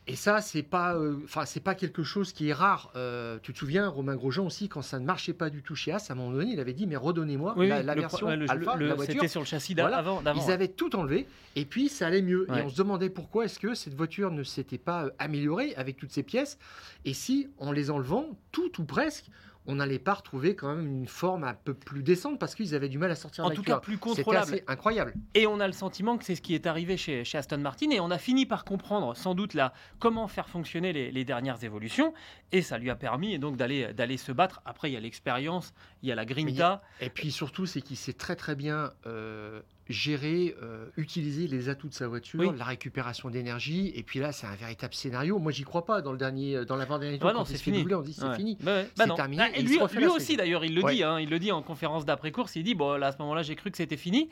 Et 0.07 0.15
ça, 0.15 0.39
c'est 0.39 0.61
pas, 0.61 0.95
euh, 0.95 1.17
c'est 1.45 1.63
pas 1.63 1.73
quelque 1.73 2.03
chose 2.03 2.31
qui 2.31 2.49
est 2.49 2.53
rare. 2.53 2.91
Euh, 2.95 3.39
tu 3.41 3.53
te 3.53 3.57
souviens, 3.57 3.87
Romain 3.87 4.15
Grosjean 4.15 4.45
aussi, 4.45 4.69
quand 4.69 4.83
ça 4.83 4.99
ne 4.99 5.05
marchait 5.05 5.33
pas 5.33 5.49
du 5.49 5.63
tout 5.63 5.73
chez 5.73 5.91
As, 5.93 6.11
à 6.11 6.13
un 6.13 6.15
moment 6.15 6.31
donné, 6.31 6.51
il 6.51 6.59
avait 6.59 6.73
dit 6.73 6.85
mais 6.85 6.95
redonnez-moi 6.95 7.55
la, 7.57 7.95
version 7.95 8.27
Alpha, 8.27 8.75
la 8.77 8.93
voiture. 8.93 9.15
C'était 9.15 9.27
sur 9.27 9.41
le 9.41 9.47
châssis 9.47 9.73
d'avant. 9.73 10.21
Ils 10.35 10.51
avaient 10.51 10.67
tout 10.67 10.95
enlevé 10.95 11.27
et 11.55 11.65
puis 11.65 11.89
ça 11.89 12.05
allait 12.05 12.21
mieux. 12.21 12.45
Et 12.55 12.61
on 12.61 12.69
se 12.69 12.77
demandait 12.77 13.09
pourquoi 13.09 13.45
est-ce 13.45 13.57
que 13.57 13.73
cette 13.73 13.95
voiture 13.95 14.29
ne 14.29 14.43
s'était 14.43 14.77
pas 14.77 15.05
euh, 15.05 15.09
améliorée 15.17 15.73
avec 15.75 15.97
toutes 15.97 16.11
ces 16.11 16.23
pièces. 16.23 16.59
Et 17.03 17.13
si, 17.13 17.47
en 17.57 17.71
les 17.71 17.89
enlevant, 17.89 18.37
tout 18.51 18.79
ou 18.79 18.85
presque, 18.85 19.25
on 19.67 19.75
n'allait 19.75 19.99
pas 19.99 20.13
retrouver 20.13 20.55
quand 20.55 20.75
même 20.75 20.87
une 20.87 21.07
forme 21.07 21.43
un 21.43 21.53
peu 21.53 21.73
plus 21.73 22.03
décente 22.03 22.39
parce 22.39 22.55
qu'ils 22.55 22.75
avaient 22.75 22.89
du 22.89 22.97
mal 22.97 23.11
à 23.11 23.15
sortir 23.15 23.45
en 23.45 23.49
tout 23.49 23.63
cas 23.63 23.79
plus 23.79 23.97
contrôlable. 23.97 24.53
assez 24.53 24.63
incroyable. 24.67 25.13
Et 25.33 25.47
on 25.47 25.59
a 25.59 25.67
le 25.67 25.73
sentiment 25.73 26.17
que 26.17 26.23
c'est 26.23 26.35
ce 26.35 26.41
qui 26.41 26.55
est 26.55 26.67
arrivé 26.67 26.97
chez, 26.97 27.23
Aston 27.33 27.57
Martin 27.57 27.89
et 27.91 27.99
on 27.99 28.11
a 28.11 28.17
fini 28.17 28.45
par 28.45 28.65
comprendre 28.65 29.15
sans 29.15 29.35
doute 29.35 29.53
là 29.53 29.73
comment 29.99 30.27
faire 30.27 30.49
fonctionner 30.49 30.93
les, 30.93 31.25
dernières 31.25 31.63
évolutions 31.63 32.13
et 32.51 32.61
ça 32.61 32.77
lui 32.77 32.91
a 32.91 32.95
permis 32.95 33.39
donc 33.39 33.57
d'aller 33.57 33.93
d'aller 33.93 34.17
se 34.17 34.31
battre. 34.31 34.61
Après 34.65 34.89
il 34.89 34.93
y 34.93 34.97
a 34.97 34.99
l'expérience 34.99 35.73
il 36.05 36.09
y 36.09 36.11
a 36.11 36.15
la 36.15 36.25
grinta 36.25 36.81
et 37.01 37.09
puis 37.09 37.31
surtout 37.31 37.65
c'est 37.65 37.81
qu'il 37.81 37.97
sait 37.97 38.13
très 38.13 38.35
très 38.35 38.55
bien 38.55 38.91
euh, 39.07 39.59
gérer, 39.89 40.55
euh, 40.63 40.87
utiliser 40.97 41.47
les 41.47 41.69
atouts 41.69 41.89
de 41.89 41.93
sa 41.93 42.07
voiture, 42.07 42.39
Oui. 42.39 42.49
la 42.57 42.65
récupération 42.65 43.29
d'énergie. 43.29 43.91
Et 43.95 44.01
puis 44.01 44.17
là, 44.19 44.31
c'est 44.31 44.47
un 44.47 44.55
véritable 44.55 44.95
scénario. 44.95 45.37
Moi, 45.37 45.51
j'y 45.51 45.63
crois 45.63 45.85
pas. 45.85 46.01
Dans 46.01 46.11
le 46.11 46.17
dernier, 46.17 46.55
euh, 46.55 46.65
dans 46.65 46.75
l'avant-dernier 46.75 47.19
tour, 47.19 47.27
Ouais, 47.29 47.35
non, 47.35 47.45
c'est 47.45 47.57
fini. 47.57 47.79
doubler, 47.79 47.93
on 47.93 48.01
dit 48.01 48.13
c'est 48.13 48.25
Ouais. 48.25 48.35
fini. 48.35 48.57
Bah 48.61 48.77
ouais. 48.77 48.85
C'est 48.89 48.97
Bah 48.97 49.05
non. 49.05 49.15
terminé, 49.15 49.43
Ah, 49.45 49.55
et 49.55 49.61
lui, 49.61 49.77
lui 49.95 50.07
aussi 50.07 50.37
d'ailleurs, 50.37 50.65
il 50.65 50.73
le 50.73 50.81
dit. 50.91 51.03
hein, 51.03 51.19
il 51.19 51.29
le 51.29 51.37
dit 51.37 51.51
en 51.51 51.61
conférence 51.61 52.03
d'après-course. 52.03 52.55
Il 52.55 52.63
dit 52.63 52.73
bon, 52.73 52.93
là, 52.97 53.07
à 53.07 53.11
ce 53.11 53.17
moment-là, 53.19 53.43
j'ai 53.43 53.55
cru 53.55 53.69
que 53.69 53.77
c'était 53.77 53.97
fini. 53.97 54.29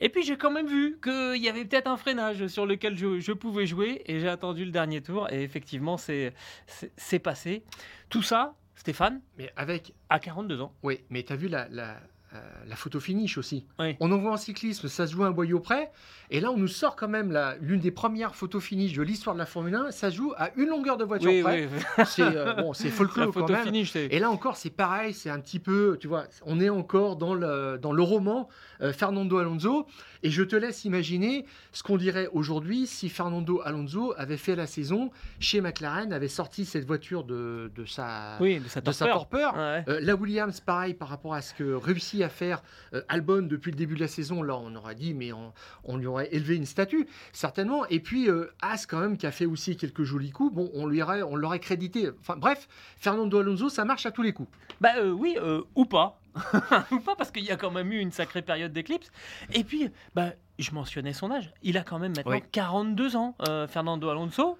Et 0.00 0.08
puis 0.08 0.24
j'ai 0.24 0.36
quand 0.36 0.50
même 0.50 0.66
vu 0.66 0.98
qu'il 1.02 1.40
y 1.42 1.48
avait 1.48 1.64
peut-être 1.64 1.86
un 1.88 1.96
freinage 1.96 2.46
sur 2.48 2.66
lequel 2.66 2.96
je, 2.96 3.20
je 3.20 3.32
pouvais 3.32 3.66
jouer. 3.66 4.02
Et 4.06 4.18
j'ai 4.18 4.28
attendu 4.28 4.64
le 4.64 4.72
dernier 4.72 5.00
tour. 5.00 5.30
Et 5.32 5.42
effectivement, 5.42 5.96
c'est 5.96 6.34
c'est- 6.66 6.90
c'est 6.96 7.18
passé. 7.20 7.62
Tout 8.08 8.22
ça, 8.22 8.54
Stéphane, 8.74 9.20
Mais 9.36 9.52
avec, 9.56 9.94
à 10.08 10.18
42 10.18 10.60
ans. 10.60 10.74
oui, 10.82 11.00
mais 11.10 11.22
tu 11.22 11.32
as 11.32 11.36
vu 11.36 11.48
la, 11.48 11.68
la, 11.68 12.00
euh, 12.34 12.38
la 12.66 12.76
photo 12.76 12.98
finish 13.00 13.36
aussi. 13.38 13.66
Oui. 13.78 13.96
On 14.00 14.10
en 14.12 14.18
voit 14.18 14.32
en 14.32 14.36
cyclisme, 14.36 14.88
ça 14.88 15.06
se 15.06 15.12
joue 15.12 15.24
un 15.24 15.30
boyau 15.30 15.60
près. 15.60 15.90
Et 16.30 16.40
là, 16.40 16.50
on 16.50 16.56
nous 16.56 16.68
sort 16.68 16.96
quand 16.96 17.08
même 17.08 17.38
l'une 17.60 17.80
des 17.80 17.90
premières 17.90 18.34
photos 18.34 18.62
finish 18.64 18.94
de 18.94 19.02
l'histoire 19.02 19.34
de 19.34 19.38
la 19.38 19.44
Formule 19.46 19.74
1. 19.74 19.90
Ça 19.90 20.10
se 20.10 20.16
joue 20.16 20.32
à 20.38 20.50
une 20.56 20.68
longueur 20.68 20.96
de 20.96 21.04
voiture 21.04 21.30
Oui, 21.30 21.42
près. 21.42 21.68
oui. 21.98 22.04
C'est 22.06 22.22
euh, 22.22 22.54
bon, 22.54 22.72
folklore 22.90 23.32
quand 23.34 23.50
même. 23.50 23.64
finish. 23.64 23.94
Et 23.96 24.18
là 24.18 24.30
encore, 24.30 24.56
c'est 24.56 24.70
pareil, 24.70 25.12
c'est 25.12 25.28
un 25.28 25.40
petit 25.40 25.58
peu, 25.58 25.98
tu 26.00 26.08
vois, 26.08 26.24
on 26.46 26.58
est 26.58 26.70
encore 26.70 27.16
dans 27.16 27.34
le, 27.34 27.78
dans 27.80 27.92
le 27.92 28.02
roman 28.02 28.48
euh, 28.80 28.92
Fernando 28.94 29.36
Alonso. 29.38 29.86
Et 30.22 30.30
je 30.30 30.42
te 30.42 30.54
laisse 30.56 30.84
imaginer 30.84 31.44
ce 31.72 31.82
qu'on 31.82 31.96
dirait 31.96 32.28
aujourd'hui 32.32 32.86
si 32.86 33.08
Fernando 33.08 33.60
Alonso 33.64 34.14
avait 34.16 34.36
fait 34.36 34.54
la 34.56 34.66
saison 34.68 35.10
chez 35.40 35.60
McLaren, 35.60 36.12
avait 36.12 36.28
sorti 36.28 36.64
cette 36.64 36.86
voiture 36.86 37.24
de, 37.24 37.72
de 37.74 37.84
sa, 37.84 38.38
de 38.38 38.60
sa 38.68 38.80
de 38.80 38.92
sa 38.92 39.06
torpeur. 39.08 39.54
Ouais. 39.54 39.84
Euh, 39.88 39.98
la 40.00 40.14
Williams, 40.14 40.60
pareil, 40.60 40.94
par 40.94 41.08
rapport 41.08 41.34
à 41.34 41.42
ce 41.42 41.52
que 41.54 41.74
réussit 41.74 42.21
à 42.22 42.28
faire 42.28 42.62
euh, 42.94 43.02
Albon 43.08 43.42
depuis 43.42 43.70
le 43.70 43.76
début 43.76 43.94
de 43.94 44.00
la 44.00 44.08
saison, 44.08 44.42
là, 44.42 44.56
on 44.56 44.74
aurait 44.74 44.94
dit, 44.94 45.14
mais 45.14 45.32
on, 45.32 45.52
on 45.84 45.96
lui 45.96 46.06
aurait 46.06 46.28
élevé 46.32 46.56
une 46.56 46.66
statue, 46.66 47.06
certainement. 47.32 47.86
Et 47.86 48.00
puis, 48.00 48.28
euh, 48.28 48.52
As, 48.60 48.86
quand 48.86 49.00
même, 49.00 49.16
qui 49.16 49.26
a 49.26 49.32
fait 49.32 49.46
aussi 49.46 49.76
quelques 49.76 50.02
jolis 50.02 50.30
coups, 50.30 50.54
bon, 50.54 50.70
on 50.74 50.86
lui 50.86 51.02
aurait, 51.02 51.22
on 51.22 51.36
l'aurait 51.36 51.60
crédité. 51.60 52.10
Enfin, 52.20 52.36
bref, 52.36 52.68
Fernando 52.96 53.38
Alonso, 53.38 53.68
ça 53.68 53.84
marche 53.84 54.06
à 54.06 54.10
tous 54.10 54.22
les 54.22 54.32
coups. 54.32 54.50
Bah 54.80 54.90
euh, 54.96 55.10
oui, 55.10 55.36
euh, 55.40 55.62
ou 55.74 55.84
pas. 55.84 56.20
ou 56.90 57.00
pas, 57.00 57.14
parce 57.14 57.30
qu'il 57.30 57.44
y 57.44 57.50
a 57.50 57.56
quand 57.56 57.70
même 57.70 57.92
eu 57.92 57.98
une 57.98 58.12
sacrée 58.12 58.42
période 58.42 58.72
d'éclipse. 58.72 59.10
Et 59.52 59.64
puis, 59.64 59.90
bah, 60.14 60.32
je 60.58 60.70
mentionnais 60.72 61.12
son 61.12 61.30
âge. 61.30 61.52
Il 61.62 61.76
a 61.76 61.82
quand 61.82 61.98
même 61.98 62.14
maintenant 62.16 62.32
Oui. 62.32 62.42
42 62.52 63.16
ans, 63.16 63.36
Fernando 63.68 64.08
Alonso. 64.08 64.58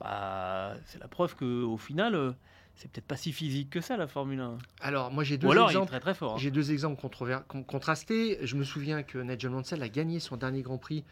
Bah, 0.00 0.74
c'est 0.86 0.98
la 0.98 1.08
preuve 1.08 1.36
qu'au 1.36 1.76
final, 1.76 2.34
c'est 2.74 2.90
peut-être 2.90 3.06
pas 3.06 3.16
si 3.16 3.32
physique 3.32 3.70
que 3.70 3.80
ça, 3.80 3.96
la 3.96 4.06
Formule 4.06 4.40
1. 4.40 4.58
Alors, 4.80 5.10
moi, 5.12 5.24
j'ai 5.24 5.38
deux 5.38 5.46
Ou 5.46 5.52
alors, 5.52 5.66
il 5.66 5.68
est 5.68 5.76
exemples. 5.76 5.90
très 5.90 6.00
très 6.00 6.14
fort. 6.14 6.34
hein. 6.34 6.38
J'ai 6.38 6.50
deux 6.50 6.72
exemples 6.72 7.00
controver- 7.00 7.40
contrastés. 7.66 8.38
Je 8.42 8.56
me 8.56 8.64
souviens 8.64 9.02
que 9.02 9.18
Nigel 9.18 9.50
Mansell 9.50 9.82
a 9.82 9.88
gagné 9.88 10.20
son 10.20 10.36
dernier 10.36 10.62
Grand 10.62 10.78
Prix 10.78 11.04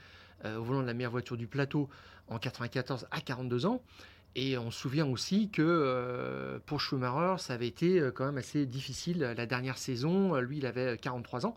euh, 0.45 0.57
au 0.59 0.62
volant 0.64 0.81
de 0.83 0.87
la 0.87 0.95
meilleure 0.95 1.12
voiture 1.12 1.37
du 1.37 1.47
plateau 1.47 1.88
en 2.29 2.38
94 2.38 3.07
à 3.11 3.21
42 3.21 3.67
ans. 3.67 3.83
Et 4.37 4.57
on 4.59 4.71
se 4.71 4.79
souvient 4.81 5.07
aussi 5.07 5.50
que 5.50 5.61
euh, 5.62 6.59
pour 6.64 6.81
Schumacher, 6.81 7.43
ça 7.43 7.55
avait 7.55 7.67
été 7.67 7.99
euh, 8.00 8.11
quand 8.12 8.25
même 8.25 8.38
assez 8.38 8.64
difficile 8.64 9.19
la 9.37 9.47
dernière 9.47 9.76
saison. 9.76 10.37
Lui, 10.40 10.59
il 10.59 10.67
avait 10.67 10.97
43 10.99 11.47
ans. 11.47 11.57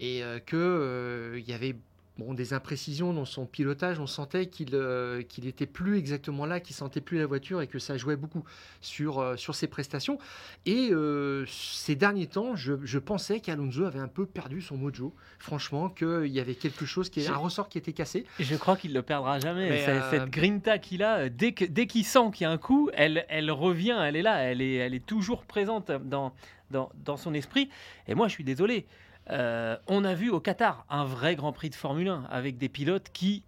Et 0.00 0.24
euh, 0.24 0.38
que 0.38 0.56
euh, 0.56 1.38
il 1.38 1.46
y 1.48 1.52
avait 1.52 1.76
bon, 2.20 2.34
des 2.34 2.52
imprécisions 2.52 3.12
dans 3.12 3.24
son 3.24 3.46
pilotage. 3.46 3.98
On 3.98 4.06
sentait 4.06 4.46
qu'il 4.46 4.74
euh, 4.74 5.22
qu'il 5.22 5.46
était 5.46 5.66
plus 5.66 5.98
exactement 5.98 6.46
là, 6.46 6.60
qu'il 6.60 6.76
sentait 6.76 7.00
plus 7.00 7.18
la 7.18 7.26
voiture 7.26 7.60
et 7.62 7.66
que 7.66 7.78
ça 7.78 7.96
jouait 7.96 8.16
beaucoup 8.16 8.44
sur, 8.80 9.18
euh, 9.18 9.36
sur 9.36 9.54
ses 9.54 9.66
prestations. 9.66 10.18
Et 10.66 10.90
euh, 10.92 11.44
ces 11.48 11.96
derniers 11.96 12.26
temps, 12.26 12.54
je, 12.56 12.74
je 12.84 12.98
pensais 12.98 13.40
qu'Alonso 13.40 13.84
avait 13.84 13.98
un 13.98 14.08
peu 14.08 14.26
perdu 14.26 14.60
son 14.60 14.76
mojo. 14.76 15.14
Franchement, 15.38 15.88
qu'il 15.88 16.26
y 16.26 16.40
avait 16.40 16.54
quelque 16.54 16.84
chose, 16.84 17.08
qui, 17.10 17.26
un 17.26 17.36
ressort 17.36 17.68
qui 17.68 17.78
était 17.78 17.92
cassé. 17.94 18.26
Je 18.38 18.54
crois 18.56 18.76
qu'il 18.76 18.92
le 18.92 19.02
perdra 19.02 19.40
jamais. 19.40 19.84
Cette 20.10 20.30
grinta 20.30 20.78
qu'il 20.78 21.02
a, 21.02 21.28
dès 21.28 21.52
que- 21.52 21.64
dès 21.64 21.86
qu'il 21.86 22.04
sent 22.04 22.30
qu'il 22.34 22.44
y 22.44 22.46
a 22.46 22.50
un 22.50 22.58
coup, 22.58 22.90
elle, 22.94 23.24
elle 23.28 23.50
revient, 23.50 23.96
elle 24.02 24.16
est 24.16 24.22
là, 24.22 24.38
elle 24.42 24.60
est, 24.60 24.74
elle 24.74 24.94
est 24.94 25.04
toujours 25.06 25.44
présente 25.44 25.90
dans, 25.90 26.34
dans, 26.70 26.90
dans 27.04 27.16
son 27.16 27.32
esprit. 27.34 27.70
Et 28.06 28.14
moi, 28.14 28.28
je 28.28 28.32
suis 28.34 28.44
désolé. 28.44 28.86
Euh, 29.30 29.76
on 29.86 30.04
a 30.04 30.14
vu 30.14 30.30
au 30.30 30.40
Qatar 30.40 30.84
un 30.90 31.04
vrai 31.04 31.36
Grand 31.36 31.52
Prix 31.52 31.70
de 31.70 31.74
Formule 31.74 32.08
1 32.08 32.24
avec 32.30 32.58
des 32.58 32.68
pilotes 32.68 33.08
qui 33.12 33.42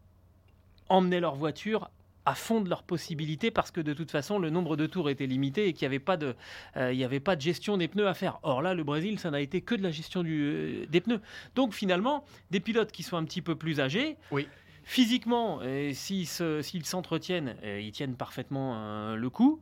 emmenaient 0.88 1.20
leur 1.20 1.34
voiture 1.34 1.90
à 2.24 2.34
fond 2.36 2.60
de 2.60 2.68
leurs 2.68 2.84
possibilités 2.84 3.50
parce 3.50 3.72
que 3.72 3.80
de 3.80 3.92
toute 3.94 4.12
façon 4.12 4.38
le 4.38 4.48
nombre 4.48 4.76
de 4.76 4.86
tours 4.86 5.10
était 5.10 5.26
limité 5.26 5.66
et 5.66 5.72
qu'il 5.72 5.86
n'y 5.88 5.94
avait, 5.94 5.98
pas 5.98 6.16
de, 6.16 6.36
euh, 6.76 6.92
il 6.92 6.98
y 6.98 7.02
avait 7.04 7.18
pas 7.18 7.34
de 7.34 7.40
gestion 7.40 7.76
des 7.76 7.88
pneus 7.88 8.06
à 8.06 8.14
faire. 8.14 8.38
Or 8.44 8.62
là, 8.62 8.74
le 8.74 8.84
Brésil, 8.84 9.18
ça 9.18 9.30
n'a 9.32 9.40
été 9.40 9.60
que 9.60 9.74
de 9.74 9.82
la 9.82 9.90
gestion 9.90 10.22
du, 10.22 10.40
euh, 10.44 10.86
des 10.88 11.00
pneus. 11.00 11.20
Donc 11.56 11.74
finalement, 11.74 12.24
des 12.52 12.60
pilotes 12.60 12.92
qui 12.92 13.02
sont 13.02 13.16
un 13.16 13.24
petit 13.24 13.42
peu 13.42 13.56
plus 13.56 13.80
âgés, 13.80 14.16
Oui. 14.30 14.46
physiquement, 14.84 15.60
s'ils 15.94 16.28
se- 16.28 16.62
s'ils 16.62 16.86
s'entretiennent, 16.86 17.56
ils 17.64 17.90
tiennent 17.92 18.14
parfaitement 18.16 18.74
euh, 18.76 19.16
le 19.16 19.30
coup. 19.30 19.60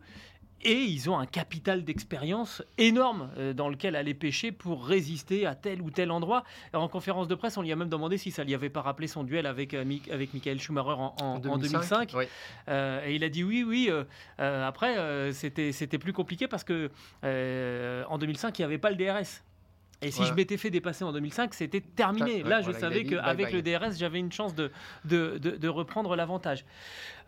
Et 0.62 0.82
ils 0.84 1.08
ont 1.08 1.18
un 1.18 1.24
capital 1.26 1.84
d'expérience 1.84 2.62
énorme 2.76 3.30
euh, 3.38 3.52
dans 3.54 3.68
lequel 3.70 3.96
aller 3.96 4.12
pêcher 4.14 4.52
pour 4.52 4.84
résister 4.86 5.46
à 5.46 5.54
tel 5.54 5.80
ou 5.80 5.90
tel 5.90 6.10
endroit. 6.10 6.44
Alors, 6.72 6.84
en 6.84 6.88
conférence 6.88 7.28
de 7.28 7.34
presse, 7.34 7.56
on 7.56 7.62
lui 7.62 7.72
a 7.72 7.76
même 7.76 7.88
demandé 7.88 8.18
si 8.18 8.30
ça 8.30 8.44
lui 8.44 8.54
avait 8.54 8.68
pas 8.68 8.82
rappelé 8.82 9.06
son 9.06 9.24
duel 9.24 9.46
avec, 9.46 9.72
euh, 9.72 9.84
avec 10.10 10.34
Michael 10.34 10.60
Schumacher 10.60 10.90
en, 10.90 11.14
en- 11.20 11.24
en 11.36 11.38
2005. 11.38 12.12
oui. 12.14 12.24
Euh, 12.68 13.06
et 13.06 13.14
il 13.14 13.24
a 13.24 13.28
dit 13.30 13.42
oui, 13.42 13.64
oui. 13.66 13.86
euh, 13.90 14.04
euh, 14.40 14.66
après, 14.68 15.32
c'était 15.32 15.72
c'était 15.72 15.98
plus 15.98 16.12
compliqué 16.12 16.46
parce 16.46 16.64
que 16.64 16.90
en 17.24 18.18
2005, 18.18 18.58
il 18.58 18.62
n'y 18.62 18.66
avait 18.66 18.78
pas 18.78 18.90
le 18.90 18.96
DRS. 18.96 19.42
Et 20.02 20.10
si 20.10 20.16
Voilà. 20.18 20.30
je 20.32 20.36
m'étais 20.36 20.56
fait 20.56 20.70
dépasser 20.70 21.04
en 21.04 21.12
2005, 21.12 21.52
c'était 21.52 21.80
terminé. 21.82 22.42
Ouais, 22.42 22.48
Là, 22.48 22.60
je 22.60 22.66
voilà, 22.66 22.78
savais 22.80 23.04
qu'avec 23.04 23.52
le. 23.52 23.60
DRS, 23.60 23.98
j'avais 23.98 24.18
une 24.18 24.32
chance 24.32 24.54
de, 24.54 24.70
de, 25.04 25.36
de- 25.38 25.56
de 25.56 25.68
reprendre 25.68 26.16
l'avantage. 26.16 26.64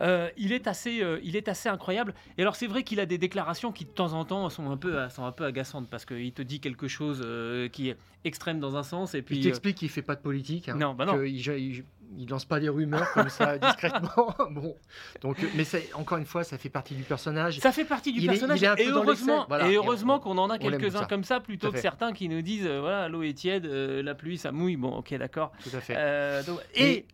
Euh, 0.00 0.30
il, 0.38 0.52
est 0.52 0.66
assez, 0.66 1.02
euh, 1.02 1.20
il 1.22 1.36
est 1.36 1.48
assez 1.48 1.68
incroyable. 1.68 2.14
Et 2.38 2.42
alors, 2.42 2.56
c'est 2.56 2.66
vrai 2.66 2.82
qu'il 2.82 2.98
a 2.98 3.04
des 3.06 3.18
déclarations 3.18 3.72
qui, 3.72 3.84
de 3.84 3.90
temps 3.90 4.14
en 4.14 4.24
temps, 4.24 4.48
sont 4.48 4.70
un 4.70 4.76
peu, 4.78 5.06
sont 5.10 5.24
un 5.24 5.32
peu 5.32 5.44
agaçantes 5.44 5.88
parce 5.90 6.06
qu'il 6.06 6.32
te 6.32 6.40
dit 6.42 6.60
quelque 6.60 6.88
chose 6.88 7.22
euh, 7.24 7.68
qui 7.68 7.90
est 7.90 7.96
extrême 8.24 8.58
dans 8.58 8.76
un 8.76 8.82
sens 8.82 9.14
et 9.14 9.20
puis. 9.22 9.36
Il 9.36 9.42
t'explique 9.44 9.76
qu'il 9.76 9.90
fait 9.90 10.00
pas 10.02 10.14
de 10.14 10.20
politique. 10.22 10.68
hein, 10.70 10.76
Non, 10.76 10.94
bah 10.94 11.04
non. 11.04 11.22
il, 11.22 11.84
il 12.16 12.28
lance 12.28 12.44
pas 12.44 12.60
des 12.60 12.68
rumeurs 12.68 13.10
comme 13.12 13.28
ça 13.28 13.58
discrètement. 13.58 14.34
bon, 14.50 14.76
donc, 15.20 15.42
euh, 15.42 15.46
mais 15.54 15.64
c'est- 15.64 15.92
encore 15.94 16.18
une 16.18 16.24
fois, 16.26 16.44
ça 16.44 16.58
fait 16.58 16.68
partie 16.68 16.94
du 16.94 17.02
personnage. 17.02 17.58
Ça 17.60 17.72
fait 17.72 17.84
partie 17.84 18.12
du 18.12 18.20
Il 18.20 18.26
personnage 18.28 18.60
il 18.60 18.64
est 18.64 18.82
et 18.84 18.88
heureusement, 18.90 19.32
l'excès, 19.34 19.46
voilà. 19.48 19.68
et 19.68 19.72
Et 19.72 19.76
heureusement 19.76 20.16
on- 20.16 20.20
qu'on 20.20 20.38
en 20.38 20.50
a 20.50 20.58
quelques-uns 20.58 21.04
comme 21.06 21.24
ça 21.24 21.40
plutôt 21.40 21.70
que 21.72 21.78
certains 21.78 22.12
qui 22.12 22.28
nous 22.28 22.42
disent 22.42 22.66
euh, 22.66 22.80
voilà 22.80 23.08
l'eau 23.08 23.22
est 23.22 23.32
tiède, 23.34 23.66
euh, 23.66 24.02
la 24.02 24.14
pluie 24.14 24.38
ça 24.38 24.52
mouille. 24.52 24.76
Bon 24.76 24.90
ok 24.96 25.14
d'accord. 25.14 25.52
Tout 25.62 25.76
à 25.76 25.80
fait. 25.80 26.44
Donc- 26.46 26.60
et 26.74 27.06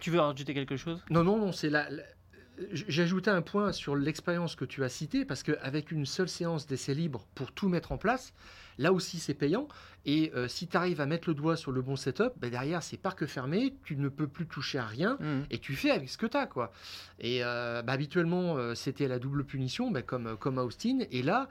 tu 0.00 0.10
veux 0.10 0.20
rajouter 0.20 0.52
quelque 0.54 0.76
chose? 0.76 1.02
Non, 1.10 1.24
non, 1.24 1.38
non, 1.38 1.52
c'est 1.52 1.70
la. 1.70 1.88
la- 1.90 2.02
J'ajoutais 2.72 3.30
un 3.30 3.42
point 3.42 3.72
sur 3.72 3.96
l'expérience 3.96 4.56
que 4.56 4.64
tu 4.64 4.82
as 4.84 4.88
citée, 4.88 5.24
parce 5.24 5.42
qu'avec 5.42 5.90
une 5.90 6.06
seule 6.06 6.28
séance 6.28 6.66
d'essai 6.66 6.94
libre 6.94 7.26
pour 7.34 7.52
tout 7.52 7.68
mettre 7.68 7.92
en 7.92 7.98
place, 7.98 8.32
là 8.78 8.92
aussi 8.92 9.18
c'est 9.18 9.34
payant. 9.34 9.68
Et 10.04 10.32
euh, 10.34 10.48
si 10.48 10.66
tu 10.68 10.76
arrives 10.76 11.00
à 11.00 11.06
mettre 11.06 11.28
le 11.28 11.34
doigt 11.34 11.56
sur 11.56 11.72
le 11.72 11.82
bon 11.82 11.96
setup, 11.96 12.32
ben 12.36 12.50
derrière 12.50 12.82
c'est 12.82 12.96
parc 12.96 13.26
fermé, 13.26 13.74
tu 13.84 13.96
ne 13.96 14.08
peux 14.08 14.28
plus 14.28 14.46
toucher 14.46 14.78
à 14.78 14.86
rien. 14.86 15.18
Mhm. 15.20 15.46
Et 15.50 15.58
tu 15.58 15.74
fais 15.74 15.90
avec 15.90 16.08
ce 16.08 16.16
que 16.16 16.26
tu 16.26 16.36
as, 16.36 16.46
quoi. 16.46 16.72
Et 17.18 17.40
euh, 17.42 17.82
bah, 17.82 17.92
habituellement, 17.92 18.56
euh, 18.56 18.74
c'était 18.74 19.08
la 19.08 19.18
double 19.18 19.44
punition, 19.44 19.90
bah, 19.90 20.02
comme, 20.02 20.36
comme 20.36 20.58
à 20.58 20.64
Austin. 20.64 21.00
Et 21.10 21.22
là, 21.22 21.48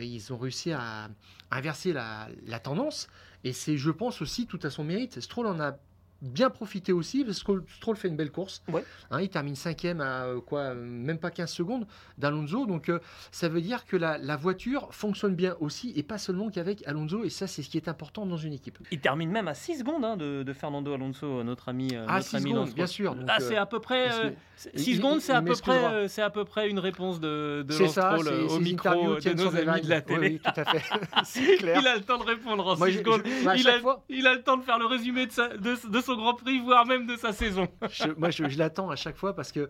ils 0.00 0.34
ont 0.34 0.36
réussi 0.36 0.70
à 0.72 1.08
inverser 1.50 1.94
la, 1.94 2.28
la 2.46 2.60
tendance. 2.60 3.08
Et 3.42 3.54
c'est, 3.54 3.78
je 3.78 3.90
pense, 3.90 4.20
aussi 4.20 4.46
tout 4.46 4.60
à 4.62 4.68
son 4.68 4.84
mérite. 4.84 5.20
Stroll 5.20 5.46
en 5.46 5.60
a 5.60 5.78
bien 6.20 6.50
profité 6.50 6.92
aussi, 6.92 7.24
parce 7.24 7.42
que 7.44 7.62
Stroll 7.76 7.96
fait 7.96 8.08
une 8.08 8.16
belle 8.16 8.32
course. 8.32 8.62
Ouais. 8.72 8.84
Hein, 9.10 9.20
il 9.20 9.28
termine 9.28 9.54
cinquième 9.54 10.00
à 10.00 10.24
euh, 10.24 10.40
quoi, 10.40 10.60
euh, 10.60 10.74
même 10.74 11.18
pas 11.18 11.30
15 11.30 11.50
secondes 11.50 11.86
d'Alonso. 12.18 12.66
Donc 12.66 12.88
euh, 12.88 12.98
ça 13.30 13.48
veut 13.48 13.60
dire 13.60 13.84
que 13.86 13.96
la, 13.96 14.18
la 14.18 14.36
voiture 14.36 14.88
fonctionne 14.92 15.34
bien 15.34 15.56
aussi, 15.60 15.92
et 15.96 16.02
pas 16.02 16.18
seulement 16.18 16.50
qu'avec 16.50 16.86
Alonso. 16.86 17.24
Et 17.24 17.30
ça, 17.30 17.46
c'est 17.46 17.62
ce 17.62 17.68
qui 17.70 17.76
est 17.76 17.88
important 17.88 18.26
dans 18.26 18.36
une 18.36 18.52
équipe. 18.52 18.78
Il 18.90 19.00
termine 19.00 19.30
même 19.30 19.48
à 19.48 19.54
6 19.54 19.78
secondes 19.78 20.04
hein, 20.04 20.16
de, 20.16 20.42
de 20.42 20.52
Fernando 20.52 20.92
Alonso, 20.92 21.42
notre 21.44 21.68
ami. 21.68 21.90
euh, 21.94 22.04
Ah, 22.08 22.14
notre 22.16 22.26
6 22.26 22.36
ami 22.36 22.50
secondes, 22.50 22.70
bien 22.74 22.86
Stroll. 22.86 22.88
sûr. 22.88 23.14
Donc, 23.14 23.26
Ah, 23.28 23.36
c'est 23.40 23.56
à 23.56 23.66
peu 23.66 23.78
près 23.80 24.04
parce 24.06 24.20
que- 24.20 24.78
6 24.78 24.90
il- 24.90 24.96
secondes, 24.96 25.20
c'est 25.20 25.32
à 25.32 25.42
peu 25.42 25.54
près, 25.54 25.84
euh, 25.84 26.08
c'est 26.08 26.22
à 26.22 26.30
peu 26.30 26.44
près 26.44 26.68
une 26.68 26.80
réponse 26.80 27.20
de, 27.20 27.62
de 27.66 27.72
ça, 27.86 28.16
Stroll, 28.18 28.28
au 28.50 28.58
micro 28.58 28.88
de 29.20 29.32
nos 29.34 29.54
amis 29.56 29.82
de 29.82 29.88
la 29.88 30.00
télé. 30.00 30.18
Oui, 30.20 30.40
oui, 30.44 30.52
tout 30.52 30.60
à 30.60 30.64
fait. 30.64 30.82
clair. 31.58 31.78
Il 31.80 31.86
a 31.86 31.94
le 31.96 32.02
temps 32.02 32.18
de 32.18 32.24
répondre 32.24 32.66
en 32.66 32.74
6 32.74 32.78
Moi, 32.80 32.90
je- 32.90 32.98
secondes. 32.98 33.22
je- 33.24 33.42
moi, 33.44 33.52
à 33.52 33.56
il, 33.56 33.62
chaque 33.62 33.76
a, 33.76 33.80
fois- 33.80 34.02
il 34.08 34.26
a 34.26 34.34
le 34.34 34.42
temps 34.42 34.56
de 34.56 34.62
faire 34.62 34.78
le 34.78 34.86
résumé 34.86 35.26
de, 35.26 35.32
sa- 35.32 35.48
de, 35.56 35.76
de 35.88 36.00
son 36.08 36.16
Grand 36.16 36.34
Prix, 36.34 36.58
voire 36.60 36.86
même 36.86 37.06
de 37.06 37.16
sa 37.16 37.32
saison. 37.32 37.68
Je- 37.90 38.08
moi, 38.16 38.30
je, 38.30 38.48
je 38.48 38.58
l'attends 38.58 38.90
à 38.90 38.96
chaque 38.96 39.16
fois 39.16 39.34
parce 39.36 39.52
que. 39.52 39.60
euh, 39.60 39.66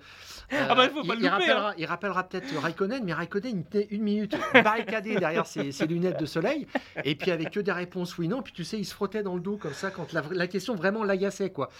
Ah 0.71 0.75
bah, 0.75 0.85
il 0.87 0.91
faut 0.91 1.03
pas 1.07 1.15
le 1.15 1.21
louper, 1.21 1.29
rappellera, 1.29 1.75
il 1.79 1.87
rappellera 1.87 2.25
peut-être 2.29 2.57
Raikkonen, 2.59 3.03
mais 3.05 3.13
Raikkonen, 3.13 3.57
il 3.57 3.61
était 3.79 3.89
une 3.95 4.03
minute 4.03 4.37
barricadé 4.55 5.17
derrière 5.17 5.47
ses, 5.47 5.73
ses 5.73 5.87
lunettes 5.87 6.19
de 6.21 6.27
soleil, 6.27 6.67
et 7.05 7.15
puis 7.15 7.31
avec 7.31 7.51
que 7.51 7.61
des 7.61 7.73
réponses 7.73 8.17
oui, 8.19 8.29
non, 8.29 8.43
puis 8.43 8.53
tu 8.53 8.65
sais, 8.65 8.79
il 8.79 8.85
se 8.85 8.95
frottait 8.95 9.23
dans 9.23 9.35
le 9.35 9.41
dos 9.41 9.57
comme 9.57 9.73
ça 9.75 9.91
quand 9.91 10.13
la, 10.13 10.23
la 10.31 10.47
question 10.47 10.75
vraiment 10.75 11.05
l'agaçait, 11.05 11.51
quoi. 11.51 11.71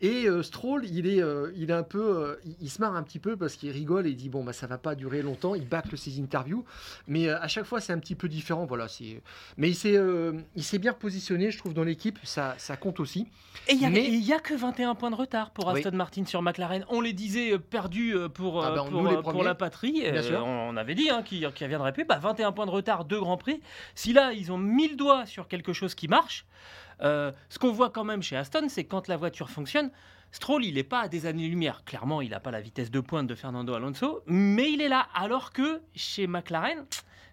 Et 0.00 0.26
euh, 0.28 0.42
Stroll, 0.42 0.84
il 0.86 1.06
est, 1.06 1.22
euh, 1.22 1.52
il 1.56 1.70
est 1.70 1.74
un 1.74 1.82
peu. 1.82 2.00
euh, 2.02 2.36
il, 2.44 2.56
il 2.62 2.70
se 2.70 2.80
marre 2.80 2.94
un 2.96 3.02
petit 3.02 3.18
peu 3.18 3.36
parce 3.36 3.54
qu'il 3.56 3.70
rigole 3.70 4.06
et 4.06 4.10
il 4.10 4.16
dit 4.16 4.28
bon, 4.28 4.42
bah 4.44 4.52
ça 4.52 4.66
va 4.66 4.78
pas 4.78 4.94
durer 4.94 5.22
longtemps, 5.22 5.54
il 5.54 5.66
bâcle 5.68 5.96
ses 5.96 6.18
interviews, 6.20 6.64
mais 7.06 7.28
euh, 7.28 7.40
à 7.40 7.48
chaque 7.48 7.64
fois, 7.64 7.80
c'est 7.80 7.92
un 7.92 7.98
petit 7.98 8.14
peu 8.14 8.28
différent, 8.28 8.66
voilà. 8.66 8.88
c'est- 8.88 9.22
Mais 9.56 9.68
il 9.68 9.74
s'est 9.74 9.96
euh, 9.96 10.32
il 10.56 10.64
s'est 10.64 10.78
bien 10.78 10.92
positionné, 10.92 11.50
je 11.50 11.58
trouve, 11.58 11.74
dans 11.74 11.84
l'équipe, 11.84 12.18
ça, 12.24 12.54
ça 12.58 12.76
compte 12.76 13.00
aussi. 13.00 13.26
Et 13.68 13.72
il 13.74 13.80
y 13.80 13.84
avait, 13.86 13.94
Mais 13.94 14.05
Et 14.06 14.10
il 14.10 14.20
n'y 14.20 14.32
a 14.32 14.38
que 14.38 14.54
21 14.54 14.94
points 14.94 15.10
de 15.10 15.16
retard 15.16 15.50
pour 15.50 15.68
Aston 15.68 15.90
Martin 15.92 16.24
sur 16.24 16.40
McLaren. 16.42 16.84
On 16.88 17.00
les 17.00 17.12
disait 17.12 17.52
euh, 17.52 17.58
perdus 17.58 18.14
euh, 18.14 18.28
pour, 18.28 18.64
Ah 18.64 18.70
ben, 18.70 18.84
pour, 18.84 19.34
nous, 19.34 19.42
la 19.42 19.54
patrie. 19.54 20.02
Euh, 20.04 20.40
on 20.40 20.76
avait 20.76 20.94
dit 20.94 21.10
hein, 21.10 21.22
qu'il 21.22 21.40
ne 21.40 21.46
reviendrait 21.46 21.92
plus. 21.92 22.04
Bah, 22.04 22.18
21 22.18 22.52
points 22.52 22.66
de 22.66 22.70
retard, 22.70 23.04
deux 23.04 23.20
Grands 23.20 23.36
Prix. 23.36 23.60
Si 23.94 24.12
là, 24.12 24.32
ils 24.32 24.52
ont 24.52 24.58
mis 24.58 24.88
le 24.88 24.96
doigt 24.96 25.26
sur 25.26 25.48
quelque 25.48 25.72
chose 25.72 25.94
qui 25.94 26.08
marche, 26.08 26.46
euh, 27.02 27.32
ce 27.48 27.58
qu'on 27.58 27.72
voit 27.72 27.90
quand 27.90 28.04
même 28.04 28.22
chez 28.22 28.36
Aston, 28.36 28.66
c'est 28.68 28.84
quand 28.84 29.08
la 29.08 29.16
voiture 29.16 29.50
fonctionne, 29.50 29.90
Stroll, 30.32 30.64
il 30.64 30.74
n'est 30.74 30.82
pas 30.82 31.00
à 31.00 31.08
des 31.08 31.26
années-lumière. 31.26 31.82
Clairement, 31.84 32.20
il 32.20 32.30
n'a 32.30 32.40
pas 32.40 32.50
la 32.50 32.60
vitesse 32.60 32.90
de 32.90 33.00
pointe 33.00 33.26
de 33.26 33.34
Fernando 33.34 33.74
Alonso, 33.74 34.22
mais 34.26 34.70
il 34.70 34.80
est 34.80 34.88
là. 34.88 35.06
Alors 35.14 35.52
que 35.52 35.80
chez 35.94 36.26
McLaren, 36.26 36.84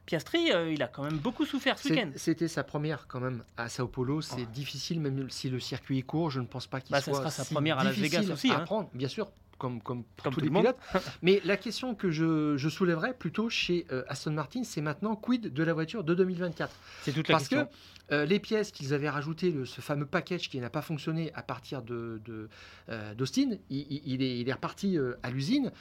Piastri, 0.06 0.52
euh, 0.52 0.72
il 0.72 0.84
a 0.84 0.88
quand 0.88 1.04
même 1.04 1.18
beaucoup 1.18 1.46
souffert 1.46 1.80
ce 1.80 1.88
week-end. 1.90 2.12
C'était 2.16 2.48
sa 2.50 2.64
première 2.64 3.08
quand 3.08 3.20
même 3.22 3.44
à 3.56 3.70
Sao 3.70 3.88
Paulo. 3.88 4.22
C'est 4.22 4.36
Ouais. 4.36 4.46
difficile, 4.46 5.00
même 5.00 5.30
si 5.30 5.50
le 5.50 5.60
circuit 5.60 6.00
est 6.00 6.04
court, 6.04 6.30
je 6.30 6.42
ne 6.42 6.46
pense 6.46 6.68
pas 6.68 6.82
qu'il 6.82 6.92
Bah, 6.92 7.00
ça 7.00 7.12
soit 7.12 7.20
sera 7.22 7.32
sa 7.32 7.44
si 7.46 7.54
première 7.54 7.80
à 7.80 7.84
Las 7.86 7.96
Vegas 7.96 8.30
aussi, 8.32 8.52
à 8.52 8.60
hein. 8.60 8.64
prendre, 8.66 8.90
bien 8.94 9.08
sûr, 9.08 9.32
comme, 9.58 9.82
comme 9.82 10.04
pour 10.04 10.24
Comme 10.26 10.34
tous 10.34 10.40
les 10.42 10.50
le 10.50 10.54
pilotes. 10.60 10.78
Mais 11.22 11.42
la 11.46 11.58
question 11.58 11.96
que 11.96 12.12
je, 12.12 12.58
je 12.58 12.70
soulèverais 12.70 13.14
plutôt 13.14 13.50
chez 13.50 13.86
euh, 13.92 14.04
Aston 14.08 14.32
Martin, 14.32 14.64
c'est 14.64 14.82
maintenant 14.82 15.16
quid 15.16 15.54
de 15.54 15.64
la 15.64 15.74
voiture 15.74 16.04
de 16.04 16.14
2024 16.14 16.72
C'est 17.04 17.12
toute 17.14 17.28
la 17.28 17.34
Parce 17.36 17.48
question. 17.48 17.68
que 17.68 18.14
euh, 18.14 18.26
les 18.26 18.40
pièces 18.40 18.72
qu'ils 18.72 18.94
avaient 18.94 19.10
rajoutées, 19.10 19.52
le- 19.52 19.66
ce 19.66 19.80
fameux 19.82 20.06
package 20.06 20.50
qui 20.50 20.60
n'a 20.60 20.70
pas 20.70 20.82
fonctionné 20.82 21.32
à 21.34 21.42
partir 21.42 21.82
de, 21.82 22.22
de, 22.26 22.50
euh, 22.90 23.14
d'Austin, 23.14 23.52
il, 23.70 24.22
est, 24.22 24.40
il 24.40 24.50
est 24.50 24.54
reparti 24.54 24.98
à 25.24 25.30
l'usine. 25.30 25.72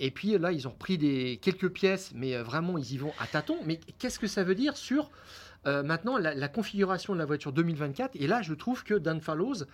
Et 0.00 0.10
puis 0.10 0.38
là, 0.38 0.52
ils 0.52 0.66
ont 0.68 0.70
repris 0.70 0.98
des, 0.98 1.38
quelques 1.42 1.68
pièces, 1.70 2.12
mais 2.14 2.36
vraiment, 2.42 2.78
ils 2.78 2.92
y 2.92 2.96
vont 2.98 3.12
à 3.18 3.26
tâtons. 3.26 3.58
Mais 3.66 3.80
qu'est-ce 3.98 4.18
que 4.18 4.26
ça 4.28 4.44
veut 4.44 4.54
dire 4.54 4.76
sur 4.76 5.10
euh, 5.66 5.82
maintenant 5.82 6.18
la, 6.18 6.34
la 6.34 6.48
configuration 6.48 7.12
de 7.14 7.18
la 7.18 7.24
voiture 7.24 7.52
2024 7.52 8.16
Et 8.16 8.26
là, 8.26 8.42
je 8.42 8.54
trouve 8.54 8.84
que 8.84 8.94
Dan 8.94 9.20
Fallows 9.20 9.64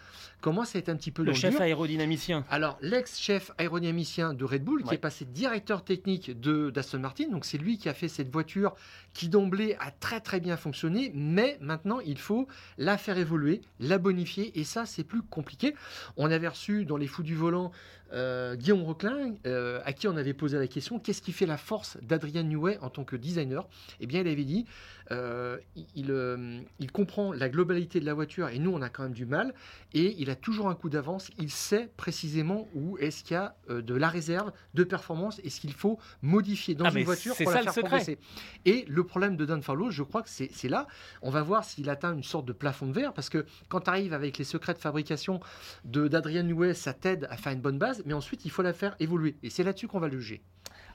commence 0.41 0.75
à 0.75 0.79
être 0.79 0.89
un 0.89 0.97
petit 0.97 1.11
peu 1.11 1.23
Le 1.23 1.33
chef 1.33 1.53
dur. 1.53 1.61
aérodynamicien. 1.63 2.45
Alors, 2.51 2.79
l'ex-chef 2.81 3.53
aérodynamicien 3.59 4.35
de 4.35 4.45
Red 4.45 4.65
Bull, 4.65 4.83
qui 4.85 4.95
est 4.95 4.99
passé 4.99 5.25
directeur 5.25 5.85
technique 5.85 6.39
de 6.41 6.71
d'Aston 6.71 6.99
Martin, 7.01 7.29
donc 7.29 7.45
c'est 7.45 7.59
lui 7.59 7.79
qui 7.79 7.89
a 7.89 7.95
fait 7.95 8.09
cette 8.09 8.31
voiture 8.31 8.75
qui 9.13 9.29
d'emblée 9.29 9.77
a 9.81 9.91
très 9.91 10.21
très 10.21 10.41
bien 10.41 10.57
fonctionné, 10.57 11.11
mais 11.15 11.59
maintenant 11.61 12.01
il 12.01 12.19
faut 12.19 12.47
la 12.79 12.97
faire 12.97 13.19
évoluer, 13.19 13.61
la 13.81 13.99
bonifier, 13.99 14.59
et 14.59 14.65
ça 14.65 14.87
c'est 14.87 15.05
plus 15.05 15.23
compliqué. 15.23 15.75
On 16.17 16.31
avait 16.31 16.49
reçu 16.49 16.85
dans 16.85 16.97
les 16.97 17.07
fous 17.07 17.23
du 17.23 17.35
volant 17.35 17.73
euh, 18.13 18.57
Guillaume 18.57 18.83
Roquelin, 18.83 19.35
euh, 19.47 19.81
à 19.85 19.93
qui 19.93 20.09
on 20.09 20.17
avait 20.17 20.35
posé 20.35 20.59
la 20.59 20.67
question 20.67 20.99
qu'est-ce 20.99 21.23
qui 21.23 21.33
fait 21.33 21.47
la 21.47 21.57
force 21.57 21.97
d'Adrian 22.03 22.43
Newey 22.43 22.79
en 22.81 22.91
tant 22.91 23.05
que 23.05 23.17
designer? 23.17 23.69
Eh 24.01 24.07
bien, 24.07 24.21
il 24.21 24.29
avait 24.29 24.45
dit 24.45 24.67
euh, 25.13 25.59
il, 25.97 26.93
comprend 26.93 27.33
la 27.33 27.49
globalité 27.49 27.99
de 28.01 28.07
la 28.07 28.15
voiture, 28.15 28.49
et 28.49 28.59
nous 28.59 28.71
on 28.71 28.83
a 28.83 28.89
quand 28.89 29.03
même 29.03 29.13
du 29.13 29.27
mal, 29.27 29.55
et 29.93 30.15
il 30.19 30.31
a 30.31 30.37
toujours 30.37 30.69
un 30.69 30.75
coup 30.75 30.89
d'avance. 30.89 31.31
Il 31.39 31.51
sait 31.51 31.91
précisément 31.97 32.69
où 32.75 32.97
est-ce 32.99 33.25
qu'il 33.25 33.35
y 33.35 33.37
a 33.37 33.57
de 33.69 33.95
la 33.95 34.09
réserve 34.09 34.53
de 34.75 34.85
performance 34.85 35.41
et 35.43 35.51
ce 35.51 35.61
qu'il 35.61 35.73
faut 35.73 35.99
modifier 36.23 36.75
dans 36.75 36.85
Ah, 36.85 36.93
une 36.95 37.05
voiture 37.05 37.35
pour 37.37 37.51
ça 37.51 37.63
la 37.63 37.73
faire 37.73 37.83
progresser. 37.85 38.19
Et 38.65 38.85
le 38.89 39.05
problème 39.05 39.37
de 39.37 39.45
Dan 39.45 39.63
Farlow, 39.63 39.91
je 39.91 40.03
crois 40.03 40.23
que 40.23 40.29
c'est 40.31 40.69
là. 40.69 40.87
On 41.23 41.31
va 41.31 41.43
voir 41.43 41.65
s'il 41.65 41.89
atteint 41.91 42.15
une 42.15 42.23
sorte 42.23 42.47
de 42.47 42.53
plafond 42.53 42.87
de 42.87 42.93
verre 42.93 43.13
parce 43.13 43.29
que 43.29 43.47
quand 43.69 43.81
tu 43.81 43.91
arrives 43.91 44.13
avec 44.13 44.39
les 44.39 44.45
secrets 44.45 44.75
de 44.75 44.79
fabrication 44.79 45.41
de 45.85 46.09
d'Adrian 46.09 46.43
Newey, 46.45 46.75
ça 46.75 46.93
t'aide 46.93 47.27
à 47.31 47.37
faire 47.37 47.53
une 47.53 47.61
bonne 47.61 47.79
base, 47.79 48.00
mais 48.07 48.15
ensuite 48.15 48.45
il 48.45 48.51
faut 48.51 48.63
la 48.63 48.73
faire 48.73 48.97
évoluer. 49.01 49.37
Et 49.43 49.51
c'est 49.51 49.63
là-dessus 49.63 49.89
qu'on 49.89 50.01
va 50.01 50.09
le 50.09 50.19
juger. 50.19 50.43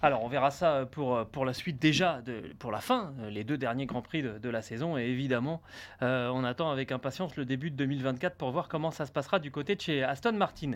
Alors, 0.01 0.24
on 0.24 0.27
verra 0.27 0.51
ça 0.51 0.85
pour, 0.91 1.25
pour 1.27 1.45
la 1.45 1.53
suite 1.53 1.81
déjà, 1.81 2.21
pour 2.59 2.71
la 2.71 2.79
fin, 2.79 3.13
euh, 3.19 3.29
les 3.29 3.43
deux 3.43 3.57
derniers 3.57 3.85
Grands 3.85 4.01
Prix 4.01 4.21
de, 4.21 4.50
la 4.50 4.62
saison. 4.62 4.97
Et 4.97 5.03
évidemment, 5.03 5.62
euh, 6.01 6.29
on 6.33 6.43
attend 6.43 6.69
avec 6.69 6.91
impatience 6.91 7.35
le 7.38 7.45
début 7.45 7.71
de 7.71 7.75
2024 7.75 8.35
pour 8.35 8.51
voir 8.51 8.67
comment 8.67 8.91
ça 8.91 9.05
se 9.05 9.12
passera 9.12 9.39
du 9.39 9.51
côté 9.51 9.75
de 9.75 9.81
chez 9.81 10.03
Aston 10.03 10.33
Martin. 10.33 10.74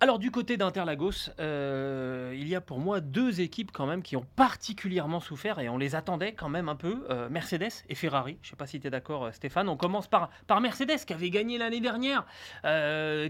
Alors 0.00 0.18
du 0.18 0.32
côté 0.32 0.56
d'Interlagos, 0.56 1.30
euh, 1.38 2.34
il 2.36 2.48
y 2.48 2.56
a 2.56 2.60
pour 2.60 2.80
moi 2.80 3.00
deux 3.00 3.40
équipes 3.40 3.70
quand 3.72 3.86
même 3.86 4.02
qui 4.02 4.16
ont 4.16 4.26
particulièrement 4.34 5.20
souffert 5.20 5.60
et 5.60 5.68
on 5.68 5.78
les 5.78 5.94
attendait 5.94 6.32
quand 6.32 6.48
même 6.48 6.68
un 6.68 6.74
peu, 6.74 7.06
euh, 7.10 7.28
Mercedes 7.28 7.84
et 7.88 7.94
Ferrari. 7.94 8.36
Je 8.42 8.48
ne 8.48 8.50
sais 8.50 8.56
pas 8.56 8.66
si 8.66 8.80
tu 8.80 8.88
es 8.88 8.90
d'accord 8.90 9.26
euh, 9.26 9.30
Stéphane. 9.30 9.68
On 9.68 9.76
commence 9.76 10.08
par, 10.08 10.30
Mercedes 10.60 11.04
qui 11.06 11.12
avait 11.12 11.30
gagné 11.30 11.58
l'année 11.58 11.80
dernière, 11.80 12.26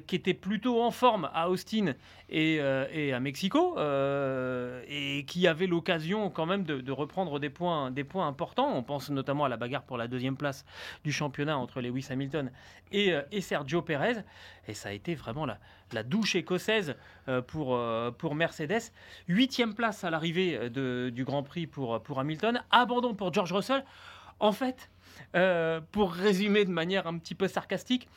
qui 0.07 0.17
était 0.17 0.35
plutôt 0.35 0.83
en 0.83 0.91
forme 0.91 1.29
à 1.35 1.51
Austin 1.51 1.95
et, 2.29 2.61
à 2.61 3.21
Mexico 3.21 3.77
et 3.79 5.25
qui 5.27 5.47
avait 5.47 5.67
l'occasion 5.67 6.31
quand 6.31 6.47
même 6.47 6.65
de, 6.65 6.93
reprendre 6.93 7.41
des 7.41 7.51
points, 7.51 7.91
des 7.91 8.05
points 8.05 8.27
importants. 8.27 8.75
On 8.75 8.83
pense 8.83 9.11
notamment 9.11 9.45
à 9.45 9.49
la 9.49 9.57
bagarre 9.57 9.83
pour 9.83 9.99
la 9.99 10.07
deuxième 10.07 10.37
place 10.37 10.65
du 11.03 11.13
championnat 11.13 11.59
entre 11.59 11.81
Lewis 11.81 12.07
Hamilton 12.11 12.51
et, 12.93 13.15
et 13.33 13.41
Sergio 13.41 13.83
Perez. 13.83 14.23
Et 14.69 14.75
ça 14.75 14.91
a 14.91 14.93
été 14.93 15.15
vraiment 15.15 15.45
la, 15.45 15.59
la 15.95 16.03
douche 16.03 16.35
écossaise 16.35 16.97
euh, 17.29 17.41
pour, 17.41 17.75
euh, 17.75 18.11
pour 18.11 18.35
Mercedes. 18.35 18.93
Huitième 19.29 19.75
place 19.75 20.05
à 20.05 20.11
l'arrivée 20.11 20.59
euh, 20.77 21.11
du 21.11 21.25
Grand 21.25 21.43
Prix 21.43 21.67
pour, 21.67 22.03
pour 22.03 22.19
Hamilton. 22.21 22.63
Abandon 22.71 23.15
pour 23.15 23.33
George 23.33 23.53
Russell. 23.53 23.85
En 24.41 24.53
fait, 24.53 24.91
euh, 25.37 25.81
pour 25.93 26.13
résumer 26.13 26.65
de 26.65 26.71
manière 26.71 27.07
un 27.07 27.19
petit 27.19 27.35
peu 27.35 27.49
sarcastique, 27.49 28.09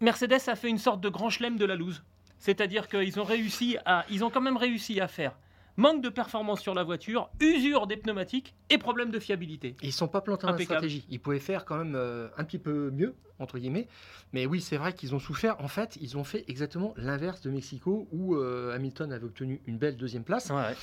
Mercedes 0.00 0.48
a 0.48 0.56
fait 0.56 0.68
une 0.68 0.78
sorte 0.78 1.00
de 1.00 1.08
grand 1.08 1.30
chelem 1.30 1.56
de 1.56 1.64
la 1.64 1.76
loose. 1.76 2.02
C'est-à-dire 2.38 2.88
qu'ils 2.88 3.20
ont 3.20 3.24
réussi 3.24 3.76
à, 3.84 4.06
ils 4.10 4.24
ont 4.24 4.30
quand 4.30 4.40
même 4.40 4.56
réussi 4.56 5.00
à 5.00 5.08
faire 5.08 5.36
manque 5.76 6.02
de 6.02 6.08
performance 6.08 6.60
sur 6.60 6.74
la 6.74 6.82
voiture, 6.82 7.30
usure 7.40 7.86
des 7.86 7.96
pneumatiques 7.96 8.54
et 8.68 8.78
problème 8.78 9.10
de 9.10 9.18
fiabilité. 9.18 9.76
Ils 9.82 9.86
ne 9.86 9.92
sont 9.92 10.08
pas 10.08 10.20
plantés 10.20 10.46
dans 10.46 10.52
la 10.52 10.58
stratégie. 10.58 11.06
Ils 11.08 11.20
pouvaient 11.20 11.38
faire 11.38 11.64
quand 11.64 11.78
même 11.78 11.94
euh, 11.94 12.28
un 12.36 12.44
petit 12.44 12.58
peu 12.58 12.90
mieux, 12.90 13.14
entre 13.40 13.58
guillemets. 13.58 13.88
Mais 14.32 14.46
oui, 14.46 14.60
c'est 14.60 14.76
vrai 14.76 14.92
qu'ils 14.92 15.14
ont 15.14 15.18
souffert. 15.18 15.60
En 15.60 15.66
fait, 15.68 15.96
ils 16.00 16.16
ont 16.16 16.22
fait 16.24 16.44
exactement 16.46 16.94
l'inverse 16.96 17.40
de 17.40 17.50
Mexico, 17.50 18.06
où 18.12 18.36
euh, 18.36 18.74
Hamilton 18.74 19.12
avait 19.12 19.24
obtenu 19.24 19.60
une 19.66 19.76
belle 19.78 19.96
deuxième 19.96 20.22
place. 20.22 20.50
Ouais. 20.50 20.74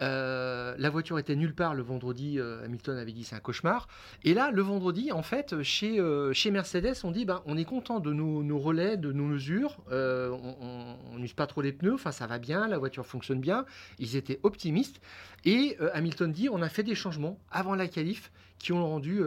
Euh, 0.00 0.74
la 0.78 0.90
voiture 0.90 1.18
était 1.18 1.34
nulle 1.36 1.54
part 1.54 1.74
le 1.74 1.82
vendredi. 1.82 2.38
euh, 2.38 2.64
Hamilton 2.64 2.96
avait 2.96 3.12
dit 3.12 3.24
c'est 3.24 3.34
un 3.36 3.40
cauchemar. 3.40 3.88
Et 4.24 4.34
là, 4.34 4.50
le 4.50 4.62
vendredi, 4.62 5.10
en 5.12 5.22
fait, 5.22 5.62
chez, 5.62 5.98
chez 6.32 6.50
Mercedes, 6.50 6.94
on 7.04 7.10
dit 7.10 7.24
ben, 7.24 7.42
on 7.46 7.56
est 7.56 7.64
content 7.64 7.98
de 8.00 8.12
nos, 8.12 8.42
nos 8.42 8.58
relais, 8.58 8.96
de 8.96 9.10
nos 9.12 9.24
mesures. 9.24 9.78
On 9.90 11.18
n'use 11.18 11.34
pas 11.34 11.46
trop 11.46 11.62
les 11.62 11.72
pneus. 11.72 11.94
Enfin, 11.94 12.12
ça 12.12 12.26
va 12.26 12.38
bien. 12.38 12.68
La 12.68 12.78
voiture 12.78 13.06
fonctionne 13.06 13.40
bien. 13.40 13.64
Ils 13.98 14.16
étaient 14.16 14.40
optimistes. 14.42 15.00
Et 15.44 15.76
Hamilton 15.92 16.30
dit 16.32 16.48
on 16.48 16.62
a 16.62 16.68
fait 16.68 16.82
des 16.84 16.94
changements 16.94 17.38
avant 17.50 17.74
la 17.74 17.88
qualif 17.88 18.30
qui 18.58 18.72
ont 18.72 18.86
rendu 18.86 19.20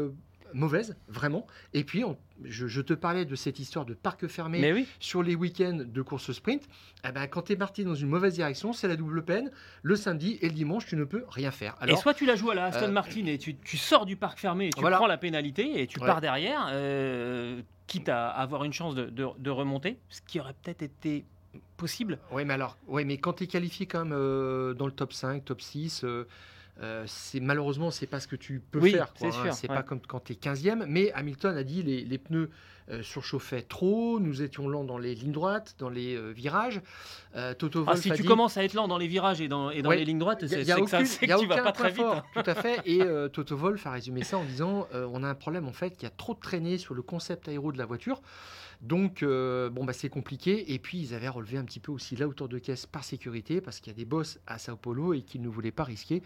mauvaise, 0.53 0.95
vraiment. 1.09 1.45
Et 1.73 1.83
puis, 1.83 2.03
on- 2.05 2.17
je, 2.43 2.67
je 2.67 2.81
te 2.81 2.93
parlais 2.93 3.25
de 3.25 3.35
cette 3.35 3.59
histoire 3.59 3.85
de 3.85 3.93
parc 3.93 4.27
fermé 4.27 4.59
Mais 4.59 4.73
oui. 4.73 4.87
sur 4.99 5.23
les 5.23 5.35
week-ends 5.35 5.79
de 5.85 6.01
course 6.01 6.31
sprint, 6.33 6.63
eh 7.07 7.11
ben, 7.11 7.27
quand 7.27 7.43
tu 7.43 7.53
es 7.53 7.55
parti 7.55 7.83
dans 7.83 7.95
une 7.95 8.09
mauvaise 8.09 8.33
direction, 8.33 8.73
c'est 8.73 8.87
la 8.87 8.95
double 8.97 9.23
peine. 9.23 9.51
Le 9.83 9.95
samedi 9.95 10.37
et 10.41 10.47
le 10.49 10.53
dimanche, 10.53 10.85
tu 10.85 10.95
ne 10.95 11.05
peux 11.05 11.23
rien 11.29 11.51
faire. 11.51 11.75
et 11.87 11.95
soit 11.95 12.13
tu 12.13 12.25
la 12.25 12.35
joues 12.35 12.51
à 12.51 12.55
la 12.55 12.65
Aston 12.65 12.85
euh, 12.85 12.91
Martin 12.91 13.25
et 13.27 13.37
tu, 13.37 13.55
tu 13.55 13.77
sors 13.77 14.05
du 14.05 14.15
parc 14.17 14.37
fermé 14.39 14.67
et 14.67 14.69
tu 14.71 14.81
Voilà. 14.81 14.97
prends 14.97 15.07
la 15.07 15.17
pénalité 15.17 15.81
et 15.81 15.87
tu 15.87 15.99
Ouais. 15.99 16.05
pars 16.05 16.19
derrière, 16.21 16.67
euh, 16.71 17.61
quitte 17.87 18.09
à 18.09 18.29
avoir 18.29 18.63
une 18.63 18.73
chance 18.73 18.95
de, 18.95 19.05
de- 19.05 19.27
de 19.37 19.49
remonter, 19.49 19.97
ce 20.09 20.19
qui 20.21 20.39
aurait 20.39 20.55
peut-être 20.61 20.81
été 20.81 21.23
possible. 21.77 22.19
oui, 22.31 22.43
mais 22.45 22.53
alors, 22.53 22.77
ouais, 22.87 23.05
mais 23.05 23.17
quand 23.17 23.33
tu 23.33 23.43
es 23.45 23.47
qualifié 23.47 23.85
même 23.93 24.11
euh, 24.11 24.73
dans 24.73 24.85
le 24.87 24.91
top 24.91 25.13
5, 25.13 25.45
top 25.45 25.61
6, 25.61 26.03
euh, 26.03 26.27
euh, 26.81 27.03
c'est 27.07 27.39
malheureusement 27.39 27.89
c'est 27.91 28.07
pas 28.07 28.19
ce 28.19 28.27
que 28.27 28.35
tu 28.35 28.59
peux 28.59 28.79
Oui, 28.79 28.91
faire. 28.91 29.07
c'est 29.15 29.27
hein. 29.27 29.51
C'est 29.53 29.69
ouais. 29.69 29.75
pas 29.75 29.83
comme 29.83 29.99
quand 30.01 30.19
tu 30.23 30.33
es 30.33 30.35
15e. 30.35 30.85
Mais 30.87 31.11
Hamilton 31.13 31.55
a 31.57 31.63
dit 31.63 31.83
les, 31.83 32.03
les 32.03 32.17
pneus 32.17 32.49
euh, 32.91 33.01
surchauffaient 33.01 33.61
trop, 33.63 34.19
nous 34.19 34.41
étions 34.43 34.67
lents 34.67 34.83
dans 34.83 34.97
les 34.99 35.15
lignes 35.15 35.31
droites, 35.31 35.75
dans 35.79 35.89
les 35.89 36.15
euh, 36.15 36.31
virages. 36.31 36.81
Toto 37.57 37.81
Ah, 37.87 37.91
Wolff 37.91 38.01
si 38.01 38.11
a 38.11 38.15
tu 38.15 38.21
dit- 38.21 38.27
commences 38.27 38.57
à 38.57 38.63
être 38.63 38.73
lent 38.75 38.87
dans 38.87 38.97
les 38.97 39.07
virages 39.07 39.41
et 39.41 39.47
dans, 39.47 39.69
et 39.71 39.81
dans 39.81 39.89
Ouais. 39.89 39.97
les 39.97 40.05
lignes 40.05 40.19
droites, 40.19 40.41
y 40.43 40.49
c'est 40.49 40.61
y 40.61 40.65
que 40.65 40.67
ça 40.87 40.99
aucune- 40.99 41.05
y 41.05 41.09
que 41.17 41.25
tu 41.25 41.47
vas 41.47 41.55
aucun 41.55 41.63
pas 41.63 41.71
très 41.71 41.89
vite. 41.89 41.97
fort, 41.97 42.23
Tout 42.33 42.43
à 42.45 42.55
fait. 42.55 42.79
Et 42.85 42.99
Toto 43.33 43.55
Wolff 43.57 43.85
a 43.87 43.91
résumé 43.91 44.23
ça 44.23 44.37
en 44.37 44.43
disant 44.43 44.87
on 44.93 45.23
a 45.23 45.27
un 45.29 45.35
problème 45.35 45.67
en 45.67 45.73
fait 45.73 45.97
qui 45.97 46.05
a 46.05 46.09
trop 46.09 46.33
traîné 46.35 46.77
sur 46.77 46.93
le 46.93 47.01
concept 47.01 47.47
aéro 47.47 47.71
de 47.71 47.77
la 47.77 47.85
voiture. 47.85 48.21
Donc 48.81 49.23
euh, 49.23 49.69
bon 49.69 49.85
bah 49.85 49.93
c'est 49.93 50.09
compliqué. 50.09 50.73
Et 50.73 50.79
puis 50.79 50.99
ils 50.99 51.13
avaient 51.13 51.29
relevé 51.29 51.57
un 51.57 51.65
petit 51.65 51.79
peu 51.79 51.91
aussi 51.91 52.15
la 52.15 52.27
hauteur 52.27 52.47
de 52.47 52.59
caisse 52.59 52.85
par 52.85 53.03
sécurité 53.03 53.61
parce 53.61 53.79
qu'il 53.79 53.91
y 53.91 53.95
a 53.95 53.97
des 53.97 54.05
boss 54.05 54.39
à 54.47 54.57
Sao 54.57 54.75
Paulo 54.75 55.13
et 55.13 55.21
qu'ils 55.21 55.41
ne 55.41 55.49
voulaient 55.49 55.71
pas 55.71 55.83
risquer 55.83 56.21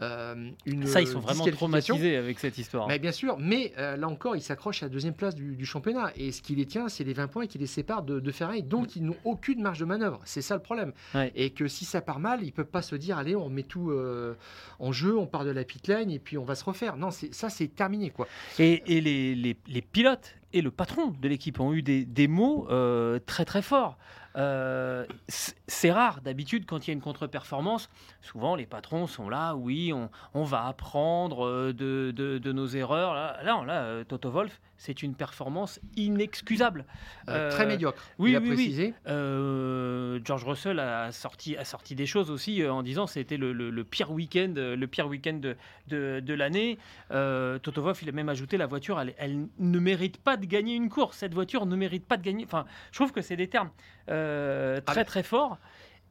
euh, 0.00 0.50
une 0.66 0.86
Ça, 0.86 1.00
ils 1.00 1.06
sont 1.06 1.20
vraiment 1.20 1.44
traumatisés 1.46 2.16
avec 2.16 2.38
cette 2.38 2.58
histoire. 2.58 2.88
Mais 2.88 2.98
bien 2.98 3.12
sûr, 3.12 3.36
mais 3.38 3.72
euh, 3.78 3.96
là 3.96 4.08
encore, 4.08 4.34
ils 4.34 4.42
s'accrochent 4.42 4.82
à 4.82 4.86
la 4.86 4.90
deuxième 4.90 5.14
place 5.14 5.34
du, 5.34 5.54
du 5.54 5.66
championnat. 5.66 6.12
Et 6.16 6.32
ce 6.32 6.42
qui 6.42 6.54
les 6.54 6.66
tient, 6.66 6.88
c'est 6.88 7.04
les 7.04 7.12
20 7.12 7.28
points 7.28 7.46
qui 7.46 7.58
les 7.58 7.66
séparent 7.66 8.02
de, 8.02 8.18
de 8.18 8.32
Ferrari. 8.32 8.62
Donc, 8.62 8.96
ils 8.96 9.04
n'ont 9.04 9.16
aucune 9.24 9.62
marge 9.62 9.78
de 9.80 9.84
manœuvre. 9.84 10.20
C'est 10.24 10.42
ça 10.42 10.54
le 10.56 10.62
problème. 10.62 10.92
Ouais. 11.14 11.30
Et 11.34 11.50
que 11.50 11.68
si 11.68 11.84
ça 11.84 12.00
part 12.00 12.18
mal, 12.18 12.40
ils 12.42 12.46
ne 12.46 12.50
peuvent 12.52 12.64
pas 12.66 12.82
se 12.82 12.96
dire 12.96 13.18
allez, 13.18 13.36
on 13.36 13.48
met 13.48 13.62
tout 13.62 13.90
euh, 13.90 14.34
en 14.78 14.90
jeu, 14.92 15.16
on 15.16 15.26
part 15.26 15.44
de 15.44 15.50
la 15.50 15.64
pit 15.64 15.86
lane 15.86 16.10
et 16.10 16.18
puis 16.18 16.38
on 16.38 16.44
va 16.44 16.54
se 16.54 16.64
refaire. 16.64 16.96
Non, 16.96 17.10
ça, 17.10 17.50
c'est 17.50 17.68
terminé. 17.68 18.10
quoi. 18.10 18.26
Et, 18.58 18.82
et 18.86 19.00
les, 19.00 19.34
les- 19.34 19.56
les 19.68 19.82
pilotes 19.82 20.34
et 20.54 20.62
le 20.62 20.70
patron 20.70 21.14
de 21.20 21.28
l'équipe 21.28 21.60
ont 21.60 21.72
eu 21.72 21.82
des, 21.82 22.04
des 22.04 22.28
mots 22.28 22.66
euh, 22.70 23.18
très 23.24 23.44
très 23.44 23.62
forts. 23.62 23.98
Euh, 24.36 25.06
c'est 25.28 25.92
rare 25.92 26.20
d'habitude 26.22 26.64
quand 26.66 26.86
il 26.86 26.88
y 26.88 26.92
a 26.92 26.94
une 26.94 27.00
contre-performance. 27.00 27.88
Souvent, 28.20 28.54
les 28.56 28.66
patrons 28.66 29.06
sont 29.06 29.28
là, 29.28 29.54
oui, 29.54 29.92
on, 30.34 30.44
va 30.44 30.66
apprendre 30.66 31.46
euh, 31.46 31.72
de, 31.72 32.52
nos 32.52 32.66
erreurs. 32.66 33.14
Là, 33.14 33.42
là, 33.42 33.64
là, 33.64 33.82
euh, 33.82 34.04
Toto 34.04 34.30
Wolff, 34.30 34.60
c'est 34.84 35.04
une 35.04 35.14
performance 35.14 35.78
inexcusable. 35.96 36.84
Euh, 37.28 37.50
très 37.52 37.64
Euh, 37.64 37.68
médiocre. 37.68 38.02
oui, 38.18 38.30
il 38.32 38.36
a 38.36 38.40
oui, 38.40 38.48
oui. 38.48 38.54
précisé. 38.54 38.94
Euh, 39.06 40.18
George 40.24 40.44
Russell 40.44 40.80
a 40.80 41.12
sorti, 41.12 41.56
a 41.56 41.64
sorti 41.64 41.94
des 41.94 42.06
choses 42.06 42.30
aussi 42.32 42.66
en 42.66 42.82
disant 42.82 43.06
c'était 43.06 43.36
le, 43.36 43.52
le- 43.52 43.70
le 43.70 43.84
pire 43.84 44.10
week-end, 44.10 44.52
le 44.56 44.86
pire 44.86 45.06
week-end 45.06 45.34
de, 45.34 45.56
de, 45.86 46.18
de 46.20 46.34
l'année. 46.34 46.78
Toto 47.10 47.80
Wolff, 47.80 48.02
il 48.02 48.08
a 48.08 48.12
même 48.12 48.28
ajouté 48.28 48.56
la 48.56 48.66
voiture, 48.66 49.00
elle, 49.00 49.14
elle 49.18 49.46
ne 49.58 49.78
mérite 49.78 50.18
pas 50.18 50.36
de 50.36 50.46
gagner 50.46 50.74
une 50.74 50.88
course. 50.88 51.18
Cette 51.18 51.34
voiture 51.34 51.64
ne 51.66 51.76
mérite 51.76 52.04
pas 52.06 52.16
de 52.16 52.22
gagner. 52.22 52.44
Enfin, 52.44 52.64
je 52.90 52.98
trouve 52.98 53.12
que 53.12 53.22
c'est 53.22 53.36
des 53.36 53.48
termes 53.48 53.70
euh, 54.08 54.80
très 54.80 55.00
Ah, 55.00 55.04
très 55.04 55.22
forts. 55.22 55.58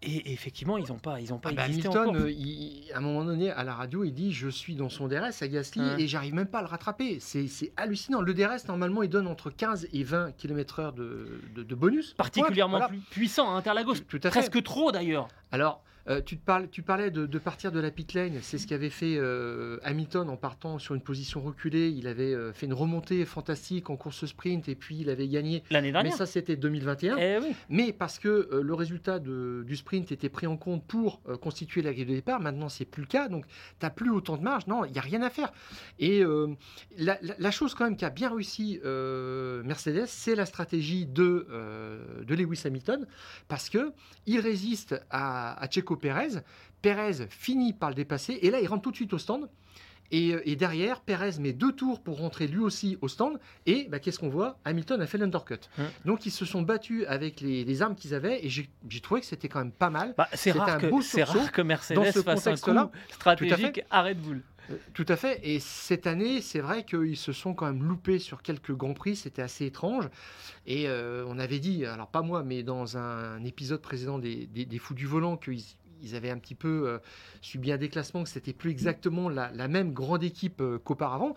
Et, 0.04 0.34
effectivement, 0.34 0.78
ils 0.78 0.88
n'ont 0.90 0.98
pas, 0.98 1.20
ils 1.22 1.32
ont 1.32 1.38
pas 1.38 1.50
Ah 1.52 1.56
bah, 1.56 1.68
existé 1.68 1.88
Hamilton, 1.90 2.16
euh, 2.24 2.32
il- 2.32 2.92
à 2.94 2.98
un 2.98 3.02
moment 3.02 3.24
donné, 3.24 3.52
à 3.52 3.64
la 3.64 3.76
radio, 3.76 4.04
il 4.04 4.14
dit 4.14 4.32
Je 4.34 4.50
suis 4.50 4.74
dans 4.76 4.90
son 4.90 5.08
DRS 5.08 5.42
à 5.42 5.48
Gasly 5.48 5.82
et 6.00 6.08
j'arrive 6.08 6.34
même 6.34 6.48
pas 6.48 6.60
à 6.60 6.62
le 6.64 6.68
rattraper. 6.68 7.20
C'est 7.20 7.72
hallucinant. 7.78 8.22
Le 8.22 8.34
DRS, 8.34 8.68
normalement, 8.68 9.04
il 9.04 9.10
donne 9.10 9.28
entre 9.28 9.50
15 9.52 9.88
et 9.94 10.04
20 10.04 10.32
km/h 10.38 10.94
de, 10.96 11.40
de- 11.56 11.64
de 11.64 11.76
bonus. 11.76 12.14
Particulièrement 12.16 12.78
Voilà. 12.78 12.88
plus 12.90 12.98
puissant, 13.00 13.56
Interlagos. 13.56 13.96
Tout 14.08 14.18
à 14.18 14.32
fait. 14.32 14.40
Presque 14.40 14.64
trop 14.64 14.92
d'ailleurs. 14.92 15.28
Alors, 15.52 15.84
euh, 16.10 16.22
tu, 16.22 16.38
te 16.38 16.44
parles, 16.46 16.70
tu 16.70 16.82
parlais 16.82 17.12
de, 17.12 17.26
de 17.26 17.40
partir 17.40 17.72
de 17.72 17.80
la 17.80 17.92
pit 17.92 18.14
lane. 18.14 18.40
C'est 18.42 18.58
ce 18.58 18.68
qu'avait 18.68 18.90
fait 18.90 19.16
euh, 19.18 19.78
Hamilton 19.84 20.30
en 20.30 20.38
partant 20.38 20.80
sur 20.80 20.96
une 20.96 21.02
position 21.02 21.42
reculée. 21.42 21.90
Il 21.90 22.08
avait 22.08 22.34
euh, 22.34 22.54
fait 22.54 22.66
une 22.66 22.74
remontée 22.74 23.24
fantastique 23.26 23.90
en 23.90 23.98
course 23.98 24.26
sprint 24.26 24.68
et 24.70 24.76
puis 24.76 24.98
il 25.00 25.10
avait 25.10 25.28
gagné. 25.28 25.64
L'année 25.70 25.88
Mais 25.90 25.94
dernière. 25.94 26.16
ça, 26.16 26.26
c'était 26.26 26.56
2021. 26.56 27.18
Eh 27.18 27.38
oui. 27.40 27.54
Mais 27.70 27.94
parce 27.94 28.20
que 28.20 28.50
le 28.62 28.74
résultat 28.74 29.20
de- 29.20 29.64
du 29.66 29.76
sprint 29.76 30.12
était 30.12 30.30
pris 30.30 30.48
en 30.48 30.58
compte 30.58 30.86
pour 30.86 31.22
constituer 31.42 31.82
la 31.82 31.94
grille 31.94 32.06
de 32.06 32.14
départ, 32.14 32.40
maintenant 32.40 32.70
c'est 32.70 32.86
plus 32.86 33.02
le 33.02 33.08
cas, 33.08 33.28
donc 33.30 33.46
tu 33.48 33.54
n'as 33.84 33.90
plus 33.90 34.10
autant 34.10 34.38
de 34.38 34.44
marge, 34.44 34.68
non, 34.68 34.86
il 34.86 34.92
n'y 34.92 34.98
a 34.98 35.02
rien 35.02 35.22
à 35.22 35.30
faire. 35.30 35.52
Et 36.00 36.24
la, 36.98 37.18
la- 37.22 37.36
la 37.38 37.52
chose 37.52 37.74
quand 37.76 37.84
même 37.86 37.96
qui 37.98 38.06
a 38.06 38.10
bien 38.10 38.30
réussi 38.30 38.80
Mercedes, 39.64 40.06
c'est 40.08 40.36
la 40.36 40.46
stratégie 40.46 41.06
de, 41.06 41.48
de 42.26 42.36
Lewis 42.36 42.62
Hamilton, 42.66 43.06
parce 43.48 43.70
que 43.70 43.92
il 44.26 44.40
résiste 44.40 44.96
à, 45.10 45.62
à 45.62 45.68
Checo 45.70 45.91
Pérez, 45.96 46.42
Pérez 46.82 47.28
finit 47.30 47.74
par 47.74 47.90
le 47.90 47.96
dépasser, 47.96 48.40
et 48.42 48.52
là 48.52 48.60
il 48.60 48.68
rentre 48.68 48.84
tout 48.84 48.92
de 48.92 48.96
suite 48.96 49.14
au 49.14 49.18
stand. 49.18 49.50
Et, 50.14 50.34
euh, 50.34 50.42
et 50.44 50.58
derrière, 50.58 51.00
Pérez 51.00 51.40
met 51.40 51.54
deux 51.54 51.72
tours 51.72 52.02
pour 52.04 52.18
rentrer 52.18 52.46
lui 52.46 52.60
aussi 52.60 52.98
au 53.00 53.08
stand. 53.08 53.40
Et 53.66 53.88
bah, 53.90 54.00
qu'est-ce 54.00 54.20
qu'on 54.20 54.28
voit? 54.28 54.60
Hamilton 54.66 55.00
a 55.00 55.08
fait 55.08 55.18
l'undercut. 55.18 55.70
Donc 56.04 56.26
ils 56.26 56.32
se 56.32 56.44
sont 56.44 56.64
battus 56.64 57.06
avec 57.08 57.40
les, 57.40 57.64
les 57.64 57.82
armes 57.82 57.96
qu'ils 57.96 58.14
avaient. 58.14 58.46
Et 58.46 58.50
j'ai 58.50 58.70
trouvé 59.02 59.22
que 59.22 59.28
c'était 59.28 59.48
quand 59.48 59.60
même 59.60 59.72
pas 59.72 59.90
mal. 59.90 60.14
Bah, 60.18 60.28
c'est 60.34 60.52
rare, 60.52 60.82
rare 61.24 61.52
que 61.54 61.62
Mercedes 61.62 61.96
dans 61.96 62.12
ce 62.12 62.22
fasse 62.24 62.46
un 62.48 62.56
coup 62.58 62.92
stratégique 63.10 63.84
à 63.90 64.04
Red 64.04 64.20
Bull. 64.20 64.42
Euh, 64.70 64.76
Tout 64.94 65.06
à 65.08 65.16
fait. 65.16 65.40
Et 65.44 65.62
cette 65.62 66.06
année, 66.08 66.42
c'est 66.42 66.60
vrai 66.60 66.84
qu'ils 66.84 67.16
se 67.16 67.32
sont 67.32 67.54
quand 67.54 67.68
même 67.68 67.82
loupés 67.84 68.20
sur 68.20 68.42
quelques 68.42 68.74
grands 68.74 68.94
prix. 68.94 69.16
C'était 69.16 69.42
assez 69.42 69.66
étrange. 69.66 70.10
Et 70.68 70.90
euh, 70.90 71.24
on 71.26 71.40
avait 71.40 71.60
dit, 71.60 71.86
alors 71.86 72.08
pas 72.10 72.22
moi, 72.22 72.44
mais 72.44 72.64
dans 72.64 72.98
un 72.98 73.42
épisode 73.46 73.82
précédent 73.82 74.20
des, 74.20 74.46
des- 74.48 74.66
des 74.66 74.78
Fous 74.78 74.94
du 74.94 75.08
Volant, 75.08 75.38
qu'ils 75.38 75.64
ils 76.02 76.16
avaient 76.16 76.30
un 76.30 76.38
petit 76.38 76.56
peu 76.56 76.84
euh, 76.88 76.98
subi 77.42 77.72
un 77.72 77.78
déclassement, 77.78 78.24
que 78.24 78.30
c'était 78.30 78.54
plus 78.54 78.72
exactement 78.72 79.30
la, 79.30 79.52
la 79.52 79.68
même 79.68 79.94
grande 79.94 80.24
équipe 80.24 80.62
euh, 80.62 80.78
qu'auparavant. 80.80 81.36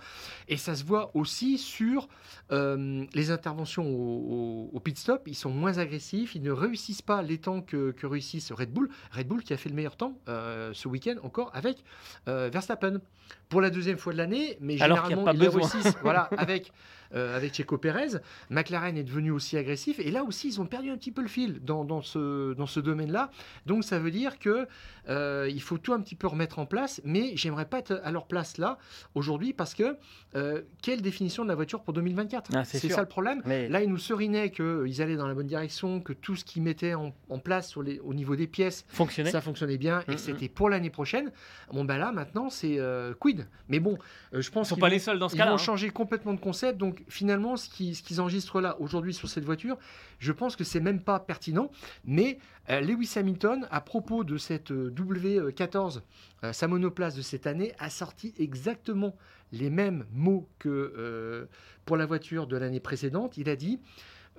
Et 0.49 0.57
ça 0.57 0.75
se 0.75 0.85
voit 0.85 1.11
aussi 1.15 1.59
sur 1.59 2.09
euh, 2.53 3.05
les 3.15 3.31
interventions 3.31 3.87
au, 3.89 4.71
au- 4.71 4.71
au 4.73 4.81
pit 4.81 4.97
stop. 4.99 5.23
Ils 5.27 5.35
sont 5.35 5.51
moins 5.51 5.79
agressifs, 5.79 6.35
ils 6.35 6.43
ne 6.43 6.51
réussissent 6.53 7.03
pas 7.03 7.23
les 7.23 7.39
temps 7.39 7.61
que, 7.61 7.91
que 7.93 8.07
réussissent 8.07 8.53
Red 8.53 8.73
Bull. 8.73 8.89
Red 9.13 9.29
Bull 9.29 9.43
qui 9.43 9.53
a 9.53 9.57
fait 9.57 9.69
le 9.69 9.75
meilleur 9.75 9.97
temps 9.97 10.19
ce 10.27 10.89
week-end 10.89 11.17
encore 11.23 11.51
avec 11.55 11.83
Verstappen 12.27 13.01
pour 13.49 13.61
la 13.61 13.71
deuxième 13.71 13.99
fois 13.99 14.13
de 14.13 14.19
l'année, 14.19 14.57
mais 14.61 14.81
Alors 14.81 14.99
a 14.99 15.03
généralement 15.09 15.25
pas 15.25 15.33
ils 15.33 15.39
besoin. 15.39 15.67
réussissent 15.69 15.97
voilà, 16.03 16.29
avec, 16.37 16.73
euh, 17.15 17.37
avec 17.37 17.55
Checo 17.55 17.79
Pérez. 17.79 18.19
McLaren 18.51 18.97
est 18.97 19.03
devenu 19.05 19.31
aussi 19.31 19.57
agressif 19.57 19.99
et 19.99 20.11
là 20.11 20.25
aussi 20.25 20.49
ils 20.49 20.61
ont 20.61 20.67
perdu 20.67 20.91
un 20.91 20.97
petit 20.97 21.13
peu 21.13 21.23
le 21.23 21.29
fil 21.29 21.61
dans, 21.65 21.85
dans 21.85 22.03
ce, 22.03 22.55
dans 22.55 22.67
ce 22.67 22.81
domaine-là. 22.81 23.31
Donc 23.67 23.85
ça 23.85 23.99
veut 23.99 24.11
dire 24.11 24.39
que 24.39 24.67
euh, 25.09 25.49
il 25.51 25.61
faut 25.63 25.79
tout 25.79 25.93
un 25.93 26.01
petit 26.01 26.15
peu 26.15 26.27
remettre 26.27 26.59
en 26.59 26.67
place, 26.67 27.01
mais 27.05 27.33
j'aimerais 27.37 27.67
pas 27.67 27.79
être 27.79 28.01
à 28.05 28.11
leur 28.11 28.27
place 28.27 28.59
là 28.59 28.79
aujourd'hui 29.15 29.53
parce 29.53 29.75
que 29.75 29.97
euh, 30.35 30.63
quelle 30.83 31.03
définition 31.03 31.45
de 31.45 31.49
la 31.49 31.55
voiture 31.55 31.83
pour 31.83 31.93
2024 31.95 32.51
Ah, 32.55 32.65
c'est 32.65 32.89
ça 32.89 33.01
le 33.01 33.09
problème. 33.09 33.43
Mais 33.45 33.69
Là, 33.69 33.83
ils 33.83 33.89
nous 33.91 33.99
serinaient 33.99 34.51
qu'ils 34.51 35.03
allaient 35.03 35.17
dans 35.17 35.27
la 35.29 35.35
bonne 35.35 35.47
direction, 35.47 36.01
que 36.01 36.13
tout 36.13 36.37
ce 36.37 36.45
qu'ils 36.45 36.63
mettaient 36.63 36.95
en, 36.95 37.15
en 37.29 37.39
place 37.39 37.69
sur 37.69 37.83
les, 37.83 37.99
au 38.01 38.15
niveau 38.15 38.35
des 38.37 38.47
pièces, 38.47 38.85
fonctionner. 38.89 39.31
ça 39.31 39.41
fonctionnait 39.41 39.79
bien 39.79 40.01
et 40.09 40.13
Mm, 40.13 40.15
que 40.15 40.21
c'était 40.21 40.49
pour 40.49 40.69
l'année 40.71 40.91
prochaine. 40.91 41.33
Bon, 41.73 41.85
ben 41.85 41.99
là, 41.99 42.13
maintenant, 42.13 42.51
c'est 42.51 42.79
quid? 43.21 43.47
Mais 43.69 43.81
bon, 43.81 43.99
je 44.33 44.49
pense 44.51 44.69
qu'ils 44.69 44.79
pas 44.79 44.87
vont- 44.87 44.93
les 44.93 44.99
seuls 44.99 45.19
dans 45.19 45.29
ce 45.29 45.35
ils 45.35 45.39
cas-là. 45.39 45.51
vont 45.53 45.57
hein. 45.57 45.59
changer 45.59 45.91
complètement 45.91 46.35
de 46.35 46.41
concept. 46.41 46.79
Donc 46.79 47.03
finalement, 47.09 47.57
ce 47.57 47.69
qui- 47.69 47.95
ce 47.95 48.03
qu'ils 48.03 48.21
enregistrent 48.21 48.61
là 48.61 48.81
aujourd'hui 48.81 49.15
sur 49.15 49.29
cette 49.29 49.45
voiture, 49.45 49.77
je 50.19 50.33
pense 50.33 50.57
que 50.57 50.65
c'est 50.65 50.81
même 50.81 51.01
pas 51.01 51.21
pertinent. 51.21 51.71
Mais 52.05 52.39
euh, 52.71 52.81
Lewis 52.81 53.13
Hamilton, 53.17 53.67
à 53.71 53.81
propos 53.81 54.25
de 54.25 54.37
cette 54.39 54.71
euh, 54.71 54.91
W14, 54.91 56.03
euh, 56.45 56.53
sa 56.53 56.69
monoplace 56.69 57.15
de 57.15 57.23
cette 57.23 57.47
année, 57.47 57.73
a 57.79 57.91
sorti 57.91 58.35
exactement 58.39 59.15
les 59.53 59.71
mêmes 59.71 60.05
mots 60.13 60.49
que 60.59 61.47
pour 61.85 61.97
la 61.97 62.07
voiture 62.07 62.47
de 62.49 62.57
l'année 62.57 62.81
précédente. 62.81 63.37
Il 63.37 63.49
a 63.49 63.55
dit. 63.57 63.79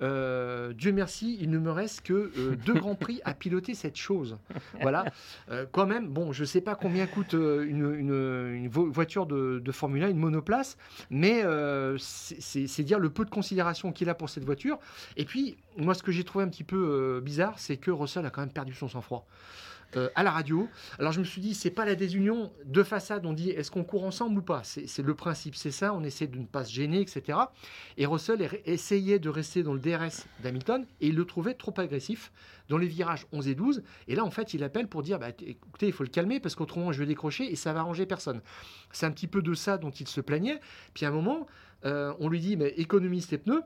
Euh, 0.02 0.72
Dieu 0.72 0.92
merci, 0.92 1.38
il 1.40 1.50
ne 1.50 1.58
me 1.58 1.70
reste 1.70 2.02
que 2.02 2.30
euh, 2.36 2.56
deux 2.66 2.74
grands 2.74 2.94
prix 2.94 3.20
à 3.24 3.32
piloter 3.34 3.74
cette 3.74 3.96
chose. 3.96 4.36
Voilà. 4.82 5.04
Euh, 5.50 5.64
quand 5.72 5.86
même, 5.86 6.08
bon, 6.08 6.32
je 6.32 6.42
ne 6.42 6.46
sais 6.46 6.60
pas 6.60 6.74
combien 6.74 7.06
coûte 7.06 7.32
une, 7.32 7.94
une- 7.94 8.54
une 8.54 8.68
vo- 8.68 8.90
voiture 8.90 9.26
de, 9.26 9.60
de 9.64 9.72
Formule 9.72 10.02
1, 10.04 10.08
une 10.10 10.18
monoplace, 10.18 10.76
mais 11.10 11.42
c'est 11.98 12.82
dire 12.82 12.98
le 12.98 13.10
peu 13.10 13.24
de 13.24 13.30
considération 13.30 13.92
qu'il 13.92 14.08
a 14.08 14.14
pour 14.14 14.28
cette 14.28 14.44
voiture. 14.44 14.78
Et 15.16 15.24
puis, 15.24 15.56
moi, 15.76 15.94
ce 15.94 16.02
que 16.02 16.12
j'ai 16.12 16.24
trouvé 16.24 16.44
un 16.44 16.48
petit 16.48 16.64
peu 16.64 17.20
bizarre, 17.24 17.58
c'est 17.58 17.76
que 17.76 17.90
Russell 17.90 18.26
a 18.26 18.30
quand 18.30 18.40
même 18.42 18.50
perdu 18.52 18.74
son 18.74 18.88
sang-froid. 18.88 19.26
Euh, 19.96 20.08
à 20.14 20.22
la 20.22 20.30
radio. 20.30 20.68
Alors 20.98 21.12
je 21.12 21.20
me 21.20 21.24
suis 21.24 21.40
dit, 21.40 21.54
c'est 21.54 21.70
pas 21.70 21.84
la 21.84 21.94
désunion 21.94 22.52
de 22.64 22.82
façade. 22.82 23.24
On 23.24 23.32
dit, 23.32 23.50
est-ce 23.50 23.70
qu'on 23.70 23.84
court 23.84 24.04
ensemble 24.04 24.38
ou 24.38 24.42
pas? 24.42 24.62
C'est 24.64 25.02
le 25.02 25.14
principe, 25.14 25.54
c'est 25.54 25.70
ça. 25.70 25.94
On 25.94 26.02
essaie 26.02 26.26
de 26.26 26.38
ne 26.38 26.44
pas 26.44 26.64
se 26.64 26.72
gêner, 26.72 27.00
etc. 27.00 27.38
Et 27.96 28.04
Russell 28.04 28.48
essayait 28.64 29.18
de 29.18 29.28
rester 29.28 29.62
dans 29.62 29.72
le 29.72 29.78
DRS 29.78 30.26
d'Hamilton 30.42 30.86
et 31.00 31.08
il 31.08 31.14
le 31.14 31.24
trouvait 31.24 31.54
trop 31.54 31.74
agressif 31.78 32.32
dans 32.68 32.78
les 32.78 32.88
virages 32.88 33.26
11 33.32 33.48
et 33.48 33.54
12. 33.54 33.82
Et 34.08 34.16
là, 34.16 34.24
en 34.24 34.30
fait, 34.30 34.54
il 34.54 34.64
appelle 34.64 34.88
pour 34.88 35.02
dire, 35.02 35.18
bah, 35.18 35.28
écoutez, 35.40 35.86
il 35.86 35.92
faut 35.92 36.02
le 36.02 36.08
calmer 36.08 36.40
parce 36.40 36.54
qu'autrement, 36.54 36.92
je 36.92 36.98
vais 36.98 37.06
décrocher 37.06 37.50
et 37.50 37.56
ça 37.56 37.72
va 37.72 37.80
arranger 37.80 38.06
personne. 38.06 38.40
C'est 38.92 39.06
un 39.06 39.10
petit 39.10 39.28
peu 39.28 39.42
de 39.42 39.54
ça 39.54 39.78
dont 39.78 39.90
il 39.90 40.08
se 40.08 40.20
plaignait. 40.20 40.60
Puis 40.94 41.06
à 41.06 41.08
un 41.08 41.12
moment, 41.12 41.46
euh, 41.84 42.12
on 42.18 42.28
lui 42.28 42.40
dit, 42.40 42.56
mais 42.56 42.70
économise 42.76 43.28
tes 43.28 43.38
pneus. 43.38 43.62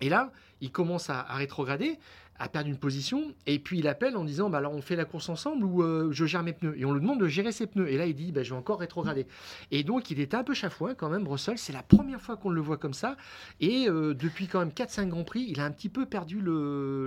Et 0.00 0.08
là, 0.08 0.32
il 0.60 0.72
commence 0.72 1.10
à 1.10 1.22
rétrograder, 1.22 1.98
à 2.38 2.48
perdre 2.48 2.68
une 2.68 2.76
position, 2.76 3.34
et 3.46 3.58
puis 3.58 3.78
il 3.78 3.86
appelle 3.86 4.16
en 4.16 4.24
disant 4.24 4.50
bah 4.50 4.58
alors 4.58 4.72
on 4.72 4.82
fait 4.82 4.96
la 4.96 5.04
course 5.04 5.28
ensemble 5.28 5.64
ou 5.64 5.82
euh, 5.82 6.10
je 6.10 6.24
gère 6.24 6.42
mes 6.42 6.52
pneus. 6.52 6.74
Et 6.76 6.84
on 6.84 6.92
lui 6.92 7.00
demande 7.00 7.20
de 7.20 7.28
gérer 7.28 7.52
ses 7.52 7.66
pneus. 7.66 7.88
Et 7.88 7.96
là, 7.96 8.06
il 8.06 8.14
dit 8.14 8.32
bah, 8.32 8.42
je 8.42 8.50
vais 8.50 8.58
encore 8.58 8.80
rétrograder. 8.80 9.26
Et 9.70 9.84
donc, 9.84 10.10
il 10.10 10.18
était 10.18 10.36
un 10.36 10.42
peu 10.42 10.54
chafouin 10.54 10.94
quand 10.94 11.08
même, 11.08 11.28
Russell. 11.28 11.58
C'est 11.58 11.72
la 11.72 11.82
première 11.82 12.20
fois 12.20 12.36
qu'on 12.36 12.50
le 12.50 12.60
voit 12.60 12.78
comme 12.78 12.94
ça. 12.94 13.16
Et 13.60 13.88
euh, 13.88 14.14
depuis 14.14 14.48
quand 14.48 14.58
même 14.58 14.70
4-5 14.70 15.08
Grands 15.08 15.24
Prix, 15.24 15.46
il 15.48 15.60
a 15.60 15.64
un 15.64 15.70
petit 15.70 15.88
peu 15.88 16.06
perdu 16.06 16.40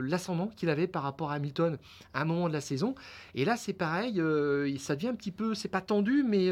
l'ascendant 0.04 0.48
qu'il 0.56 0.70
avait 0.70 0.88
par 0.88 1.04
rapport 1.04 1.32
à 1.32 1.36
Hamilton 1.36 1.78
à 2.14 2.22
un 2.22 2.26
moment 2.26 2.48
de 2.48 2.54
la 2.54 2.62
saison. 2.62 2.96
Et 3.34 3.46
là, 3.46 3.58
c'est 3.58 3.74
pareil, 3.74 4.22
euh, 4.22 4.74
ça 4.78 4.96
devient 4.96 5.10
un 5.10 5.16
petit 5.16 5.32
peu, 5.32 5.54
c'est 5.54 5.68
pas 5.68 5.82
tendu, 5.82 6.24
mais 6.28 6.50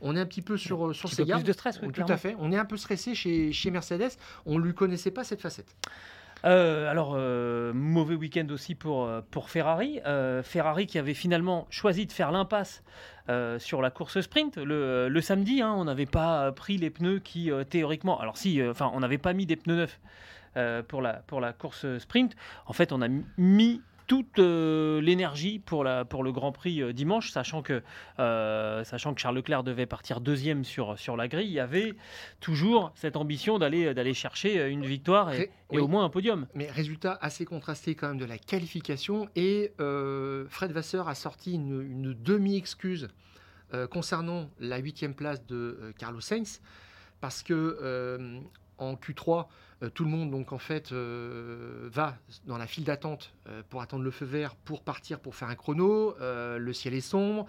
on 0.00 0.16
est 0.16 0.20
un 0.20 0.26
petit 0.26 0.42
peu 0.42 0.56
sur, 0.56 0.94
sur 0.94 1.08
ses 1.10 1.24
gardes. 1.24 1.44
de 1.44 1.52
stress, 1.52 1.78
oui, 1.80 1.88
Tout 1.88 1.92
clairement. 1.92 2.14
à 2.14 2.16
fait. 2.16 2.34
On 2.38 2.50
est 2.52 2.58
un 2.58 2.64
peu 2.64 2.76
stressé 2.76 3.14
chez, 3.14 3.52
chez 3.52 3.70
Mercedes. 3.70 4.10
On 4.46 4.58
ne 4.58 4.64
lui 4.64 4.74
connaissait 4.74 5.10
pas 5.10 5.24
cette 5.24 5.40
facette. 5.40 5.76
Euh, 6.44 6.90
alors, 6.90 7.14
euh, 7.16 7.72
mauvais 7.72 8.14
week-end 8.14 8.46
aussi 8.50 8.74
pour, 8.74 9.04
euh, 9.04 9.20
Ferrari. 9.46 10.00
Ferrari 10.42 10.86
qui 10.86 10.98
avait 10.98 11.14
finalement 11.14 11.66
choisi 11.70 12.06
de 12.06 12.12
faire 12.12 12.32
l'impasse 12.32 12.82
sur 13.58 13.82
la 13.82 13.90
course 13.90 14.20
sprint. 14.20 14.56
Le, 14.56 15.20
samedi, 15.20 15.60
hein, 15.60 15.74
on 15.76 15.84
n'avait 15.84 16.06
pas 16.06 16.50
pris 16.52 16.78
les 16.78 16.90
pneus 16.90 17.20
qui, 17.20 17.50
théoriquement, 17.68 18.18
alors 18.18 18.36
si, 18.36 18.62
enfin, 18.62 18.90
on 18.94 19.00
n'avait 19.00 19.18
pas 19.18 19.32
mis 19.32 19.46
des 19.46 19.56
pneus 19.56 19.76
neufs 20.54 20.84
pour 20.88 21.02
la 21.02 21.52
course 21.52 21.98
sprint. 21.98 22.34
En 22.66 22.72
fait, 22.72 22.92
on 22.92 23.02
a 23.02 23.08
mis 23.36 23.82
toute 24.08 24.40
euh, 24.40 25.00
l'énergie 25.00 25.60
pour, 25.60 25.84
la, 25.84 26.04
pour 26.04 26.24
le 26.24 26.32
Grand 26.32 26.50
Prix 26.50 26.82
euh, 26.82 26.92
dimanche, 26.92 27.30
sachant 27.30 27.62
que, 27.62 27.82
euh, 28.18 28.82
sachant 28.82 29.14
que 29.14 29.20
Charles 29.20 29.36
Leclerc 29.36 29.62
devait 29.62 29.86
partir 29.86 30.20
deuxième 30.20 30.64
sur, 30.64 30.98
sur 30.98 31.16
la 31.16 31.28
grille. 31.28 31.46
Il 31.46 31.52
y 31.52 31.60
avait 31.60 31.94
toujours 32.40 32.90
cette 32.96 33.14
ambition 33.16 33.60
d'aller 33.60 33.94
d'aller 33.94 34.14
chercher 34.14 34.66
une 34.68 34.84
victoire 34.84 35.30
et, 35.32 35.36
Ré- 35.36 35.50
et 35.70 35.76
oui. 35.76 35.82
au 35.82 35.86
moins 35.86 36.04
un 36.04 36.08
podium. 36.10 36.46
Mais 36.54 36.68
résultat 36.70 37.16
assez 37.20 37.44
contrasté 37.44 37.94
quand 37.94 38.08
même 38.08 38.18
de 38.18 38.24
la 38.24 38.38
qualification. 38.38 39.28
Et 39.36 39.72
Fred 40.48 40.72
Vasseur 40.72 41.06
a 41.08 41.14
sorti 41.14 41.54
une, 41.54 41.80
une 41.82 42.14
demi-excuse 42.14 43.08
concernant 43.90 44.48
la 44.58 44.78
huitième 44.78 45.14
place 45.14 45.44
de 45.46 45.92
Carlos 45.98 46.20
Sainz. 46.22 46.60
Parce 47.20 47.42
que 47.42 48.40
en 48.78 48.94
Q3, 48.94 49.40
Euh, 49.40 49.42
tout 49.94 50.04
le 50.04 50.10
monde, 50.10 50.30
donc 50.30 50.52
en 50.52 50.58
fait, 50.58 50.92
euh, 50.92 51.88
va 51.92 52.16
dans 52.46 52.58
la 52.58 52.66
file 52.66 52.84
d'attente 52.84 53.32
euh, 53.48 53.62
pour 53.68 53.80
attendre 53.80 54.02
le 54.02 54.10
feu 54.10 54.24
vert 54.24 54.56
pour 54.56 54.82
partir 54.82 55.20
pour 55.20 55.36
faire 55.36 55.48
un 55.48 55.54
chrono. 55.54 56.16
le 56.20 56.72
ciel 56.72 56.94
est 56.94 57.00
sombre, 57.00 57.46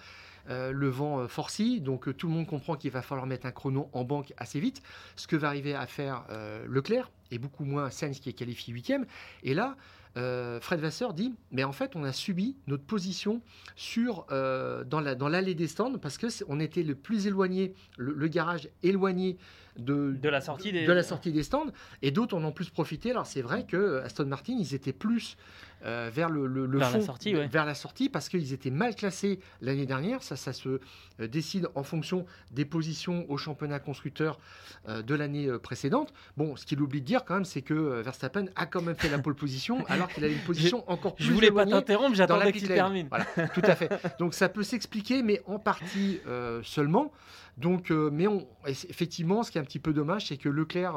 le 0.48 0.90
vent 0.90 1.28
forcit, 1.28 1.82
donc 1.82 2.16
tout 2.18 2.28
le 2.28 2.34
monde 2.34 2.48
comprend 2.48 2.76
qu'il 2.76 2.92
va 2.92 3.02
falloir 3.02 3.28
mettre 3.28 3.46
un 3.46 3.52
chrono 3.52 3.90
en 3.94 4.04
banque 4.04 4.34
assez 4.38 4.60
vite. 4.60 4.82
Ce 5.16 5.28
que 5.28 5.36
va 5.36 5.48
arriver 5.48 5.76
à 5.76 5.88
faire 5.88 6.26
Leclerc 6.68 7.10
et 7.32 7.38
beaucoup 7.38 7.66
moins 7.66 7.90
Sainz 7.90 8.20
qui 8.20 8.30
est 8.30 8.34
qualifié 8.34 8.74
huitième. 8.74 9.06
Et 9.44 9.54
là, 9.54 9.76
Fred 10.16 10.80
Vasseur 10.80 11.14
dit 11.14 11.34
mais 11.52 11.64
en 11.64 11.72
fait 11.72 11.96
on 11.96 12.04
a 12.04 12.12
subi 12.12 12.58
notre 12.68 12.84
position 12.84 13.42
sur 13.76 14.26
dans 14.28 15.00
la 15.00 15.16
dans 15.16 15.30
l'allée 15.30 15.56
des 15.56 15.68
stands 15.68 15.98
parce 15.98 16.18
que 16.18 16.28
on 16.48 16.60
était 16.60 16.84
le 16.84 16.96
plus 16.96 17.28
éloigné 17.28 17.74
le 17.98 18.28
garage 18.28 18.70
éloigné 18.84 19.38
de, 19.80 20.30
la 20.30 20.42
sortie 20.42 20.72
des... 20.72 20.86
de 20.86 20.92
la 20.92 21.04
sortie 21.04 21.32
des 21.32 21.44
stands. 21.44 21.72
Et 22.02 22.12
d'autres 22.12 22.36
en 22.36 22.44
ont 22.44 22.52
plus 22.52 22.70
profité. 22.70 23.12
Alors 23.12 23.26
c'est 23.26 23.42
vrai 23.42 23.66
que 23.66 24.02
Aston 24.04 24.26
Martin, 24.26 24.56
ils 24.60 24.74
étaient 24.74 24.94
plus 24.94 25.38
euh, 25.86 26.10
vers 26.14 26.30
le, 26.30 26.46
le, 26.46 26.66
vers 26.78 26.90
fond, 26.92 26.98
la 26.98 27.04
sortie, 27.04 27.34
vers 27.34 27.66
la 27.66 27.74
sortie, 27.74 28.10
parce 28.10 28.28
qu'ils 28.28 28.54
étaient 28.54 28.70
mal 28.70 28.96
classés 28.96 29.40
l'année 29.62 29.86
dernière. 29.86 30.24
Ça, 30.24 30.36
ça 30.36 30.52
se 30.52 30.80
euh, 31.20 31.28
décide 31.28 31.70
en 31.76 31.84
fonction 31.84 32.26
des 32.52 32.66
positions 32.66 33.26
au 33.30 33.38
championnat 33.38 33.80
constructeur 33.80 34.40
euh, 34.88 35.02
de 35.02 35.16
l'année 35.16 35.50
précédente. 35.62 36.14
Bon, 36.36 36.56
ce 36.56 36.66
qu'il 36.66 36.82
oublie 36.82 37.02
de 37.02 37.06
dire 37.06 37.24
quand 37.24 37.36
même, 37.36 37.46
c'est 37.46 37.62
que 37.62 38.02
Verstappen 38.02 38.46
a 38.56 38.66
quand 38.66 38.82
même 38.82 38.96
fait 38.96 39.10
la 39.10 39.20
pole 39.20 39.36
position, 39.36 39.86
alors 39.90 40.10
qu'il 40.10 40.24
avait 40.24 40.34
une 40.34 40.42
position 40.42 40.90
encore 40.90 41.16
plus. 41.16 41.26
Je 41.26 41.34
voulais 41.34 41.52
pas 41.52 41.66
t'interrompre, 41.66 42.16
j'attendais 42.16 42.52
qu'il 42.52 42.68
termine. 42.68 43.08
Voilà, 43.10 43.26
tout 43.54 43.62
à 43.64 43.76
fait. 43.76 43.90
Donc 44.20 44.34
ça 44.34 44.50
peut 44.50 44.64
s'expliquer, 44.64 45.24
mais 45.24 45.42
en 45.46 45.60
partie 45.60 46.20
seulement. 46.64 47.12
Donc, 47.58 47.90
mais 47.90 48.28
on, 48.28 48.48
effectivement, 48.66 49.44
ce 49.44 49.52
qui 49.52 49.58
est 49.58 49.62
un 49.62 49.66
petit 49.66 49.80
peu 49.80 49.94
dommage, 49.94 50.28
c'est 50.28 50.38
que 50.38 50.50
Leclerc 50.50 50.96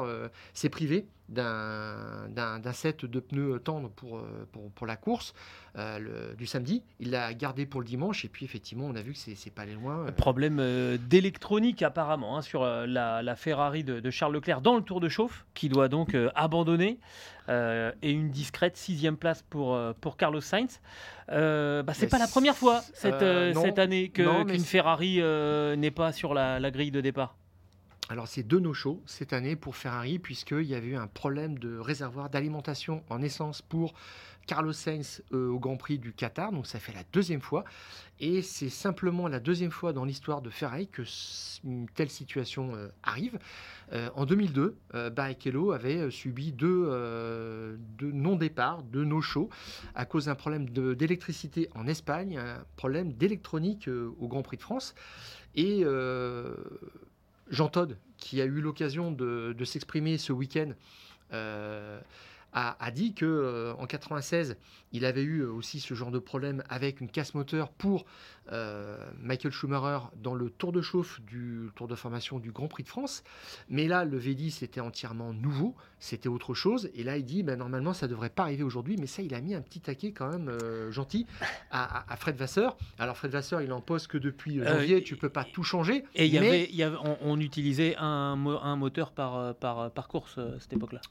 s'est 0.53 0.69
privé 0.69 1.07
d'un 1.33 2.73
set 2.73 3.05
de 3.05 3.19
pneus 3.19 3.59
tendres 3.59 3.89
pour, 3.89 4.17
euh, 4.17 4.47
pour, 4.51 4.71
pour 4.71 4.87
la 4.87 4.95
course 4.95 5.33
euh, 5.77 6.33
du 6.35 6.45
samedi. 6.45 6.83
Il 6.99 7.11
l'a 7.11 7.33
gardé 7.33 7.65
pour 7.65 7.81
le 7.81 7.87
dimanche 7.87 8.25
et 8.25 8.29
puis 8.29 8.45
effectivement 8.45 8.85
on 8.85 8.95
a 8.95 9.01
vu 9.01 9.13
que 9.13 9.19
c'est 9.19 9.53
pas 9.53 9.65
les 9.65 9.73
loin. 9.73 10.05
Euh. 10.07 10.11
Problème 10.11 10.61
d'électronique 10.97 11.81
apparemment 11.81 12.37
hein, 12.37 12.41
sur 12.41 12.63
la, 12.65 13.21
la, 13.21 13.35
Ferrari 13.35 13.83
de, 13.83 14.09
Charles 14.11 14.33
Leclerc 14.33 14.61
dans 14.61 14.75
le 14.75 14.81
tour 14.81 14.99
de 14.99 15.09
chauffe 15.09 15.45
qui 15.53 15.69
doit 15.69 15.87
donc 15.87 16.15
abandonner 16.35 16.99
et 17.49 18.11
une 18.11 18.29
discrète 18.29 18.77
sixième 18.77 19.17
place 19.17 19.43
pour, 19.49 19.77
pour 19.99 20.17
Carlos 20.17 20.41
Sainz. 20.41 20.79
bah, 21.27 21.93
c'est 21.93 22.07
pas 22.07 22.19
la 22.19 22.27
première 22.27 22.55
fois 22.55 22.81
cette, 22.93 23.55
cette 23.55 23.79
année 23.79 24.09
qu'une 24.09 24.59
Ferrari 24.59 25.21
n'est 25.77 25.91
pas 25.91 26.11
sur 26.11 26.33
la, 26.33 26.59
la 26.59 26.71
grille 26.71 26.91
de 26.91 27.01
départ. 27.01 27.35
Alors 28.09 28.27
c'est 28.27 28.43
deux 28.43 28.59
no-show 28.59 29.01
cette 29.05 29.31
année 29.31 29.55
pour 29.55 29.77
Ferrari 29.77 30.19
puisqu'il 30.19 30.65
y 30.65 30.75
avait 30.75 30.87
eu 30.87 30.95
un 30.97 31.07
problème 31.07 31.57
de 31.57 31.77
réservoir 31.77 32.29
d'alimentation 32.29 33.01
en 33.09 33.21
essence 33.21 33.61
pour 33.61 33.93
Carlos 34.45 34.73
Sainz 34.73 35.23
euh, 35.31 35.49
au 35.49 35.57
Grand 35.57 35.77
Prix 35.77 35.99
du 35.99 36.11
Qatar, 36.11 36.51
donc 36.51 36.67
ça 36.67 36.79
fait 36.79 36.91
la 36.91 37.03
deuxième 37.13 37.39
fois. 37.39 37.63
Et 38.19 38.41
c'est 38.41 38.69
simplement 38.69 39.29
la 39.29 39.39
deuxième 39.39 39.71
fois 39.71 39.93
dans 39.93 40.03
l'histoire 40.03 40.41
de 40.41 40.49
Ferrari 40.49 40.87
que 40.87 41.03
telle 41.95 42.09
situation 42.09 42.75
euh, 42.75 42.89
arrive. 43.03 43.39
Euh, 43.93 44.09
en 44.15 44.25
2002, 44.25 44.77
Barrichello 45.11 45.71
avait 45.71 46.11
subi 46.11 46.51
deux, 46.51 46.89
deux 47.97 48.11
non-départs, 48.11 48.83
deux 48.83 49.05
no-show, 49.05 49.49
à 49.95 50.05
cause 50.05 50.25
d'un 50.25 50.35
problème 50.35 50.69
d'électricité 50.69 51.69
en 51.73 51.87
Espagne, 51.87 52.37
un 52.37 52.65
problème 52.75 53.13
d'électronique 53.13 53.87
au 53.87 54.27
Grand 54.27 54.41
Prix 54.41 54.57
de 54.57 54.61
France. 54.61 54.93
Et 55.55 55.83
Jean 57.49 57.69
Todd, 57.69 57.97
qui 58.17 58.41
a 58.41 58.45
eu 58.45 58.61
l'occasion 58.61 59.11
de, 59.11 59.55
s'exprimer 59.65 60.17
ce 60.17 60.31
week-end, 60.31 60.71
euh, 61.33 61.99
a, 62.53 62.91
dit 62.91 63.13
que 63.13 63.25
euh, 63.25 63.73
en 63.75 63.85
96, 63.85 64.57
il 64.91 65.05
avait 65.05 65.23
eu 65.23 65.43
aussi 65.43 65.79
ce 65.79 65.93
genre 65.93 66.11
de 66.11 66.19
problème 66.19 66.63
avec 66.69 67.01
une 67.01 67.09
casse 67.09 67.33
moteur 67.33 67.69
pour 67.69 68.05
euh, 68.51 68.97
Michael 69.21 69.51
Schumacher 69.51 70.05
dans 70.21 70.35
le 70.35 70.49
tour 70.49 70.73
de 70.73 70.81
chauffe 70.81 71.21
du 71.21 71.69
tour 71.75 71.87
de 71.87 71.95
formation 71.95 72.39
du 72.39 72.51
Grand 72.51 72.67
Prix 72.67 72.83
de 72.83 72.89
France. 72.89 73.23
Mais 73.69 73.87
là, 73.87 74.03
le 74.03 74.19
V10 74.19 74.63
était 74.63 74.81
entièrement 74.81 75.33
nouveau, 75.33 75.75
c'était 75.99 76.27
autre 76.27 76.53
chose. 76.53 76.89
Et 76.93 77.03
là, 77.03 77.17
il 77.17 77.23
dit, 77.23 77.41
ben, 77.41 77.57
normalement, 77.57 77.93
ça 77.93 78.07
devrait 78.07 78.29
pas 78.29 78.43
arriver 78.43 78.63
aujourd'hui. 78.63 78.97
Mais 78.99 79.07
ça, 79.07 79.21
il 79.21 79.33
a 79.33 79.39
mis 79.39 79.55
un 79.55 79.61
petit 79.61 79.79
taquet 79.79 80.11
quand 80.11 80.29
même 80.29 80.49
euh, 80.49 80.91
gentil 80.91 81.25
à, 81.71 82.05
Fred 82.17 82.35
Vasseur. 82.35 82.77
Alors, 82.99 83.15
Fred 83.15 83.31
Vasseur, 83.31 83.61
il 83.61 83.71
en 83.71 83.81
pose 83.81 84.07
que 84.07 84.17
depuis 84.17 84.59
euh, 84.59 84.67
janvier, 84.67 85.03
tu 85.03 85.15
peux 85.15 85.29
pas 85.29 85.45
tout 85.45 85.63
changer. 85.63 86.03
Et 86.15 86.25
il 86.25 86.33
y 86.33 86.37
avait, 86.37 86.97
on, 87.21 87.39
utilisait 87.39 87.95
un, 87.97 88.37
un 88.61 88.75
moteur 88.75 89.11
par, 89.11 89.55
par, 89.55 89.89
par 89.91 90.07
course 90.07 90.37
à 90.37 90.59
cette 90.59 90.73
époque-là. 90.73 91.01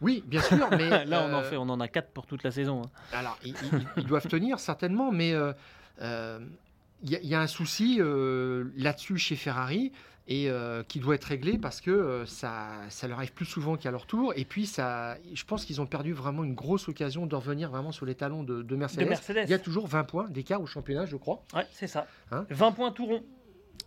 Oui, 0.00 0.24
bien 0.26 0.40
sûr, 0.40 0.68
mais 0.70 1.04
là 1.06 1.26
on 1.28 1.34
en 1.34 1.42
fait, 1.42 1.56
on 1.56 1.68
en 1.68 1.80
a 1.80 1.88
quatre 1.88 2.10
pour 2.10 2.26
toute 2.26 2.42
la 2.42 2.50
saison. 2.50 2.82
Hein. 2.82 2.90
Alors 3.12 3.38
ils, 3.44 4.06
doivent 4.06 4.28
tenir 4.28 4.58
certainement, 4.58 5.12
mais 5.12 5.34
il 7.02 7.18
y, 7.26 7.34
a 7.34 7.40
un 7.40 7.46
souci 7.46 7.96
euh, 7.98 8.64
là-dessus 8.76 9.16
chez 9.16 9.36
Ferrari 9.36 9.92
et 10.28 10.50
euh, 10.50 10.82
qui 10.86 11.00
doit 11.00 11.14
être 11.14 11.24
réglé 11.24 11.58
parce 11.58 11.80
que 11.80 11.90
euh, 11.90 12.26
ça, 12.26 12.68
ça 12.88 13.08
leur 13.08 13.18
arrive 13.18 13.32
plus 13.32 13.46
souvent 13.46 13.76
qu'à 13.76 13.90
leur 13.90 14.06
tour. 14.06 14.32
Et 14.36 14.44
puis, 14.44 14.66
ça, 14.66 15.16
je 15.32 15.44
pense 15.44 15.64
qu'ils 15.64 15.80
ont 15.80 15.86
perdu 15.86 16.12
vraiment 16.12 16.44
une 16.44 16.54
grosse 16.54 16.88
occasion 16.88 17.26
de 17.26 17.34
revenir 17.34 17.70
vraiment 17.70 17.90
sur 17.90 18.04
les 18.06 18.14
talons 18.14 18.42
de, 18.42 18.76
Mercedes. 18.76 19.08
Il 19.44 19.50
y 19.50 19.54
a 19.54 19.58
toujours 19.58 19.86
20 19.86 20.04
points 20.04 20.28
d'écart 20.28 20.60
au 20.60 20.66
championnat, 20.66 21.06
je 21.06 21.16
crois. 21.16 21.42
Ouais, 21.54 21.66
c'est 21.72 21.86
ça. 21.86 22.06
20 22.30 22.66
hein 22.66 22.72
points 22.72 22.92
tout 22.92 23.06
rond. 23.06 23.24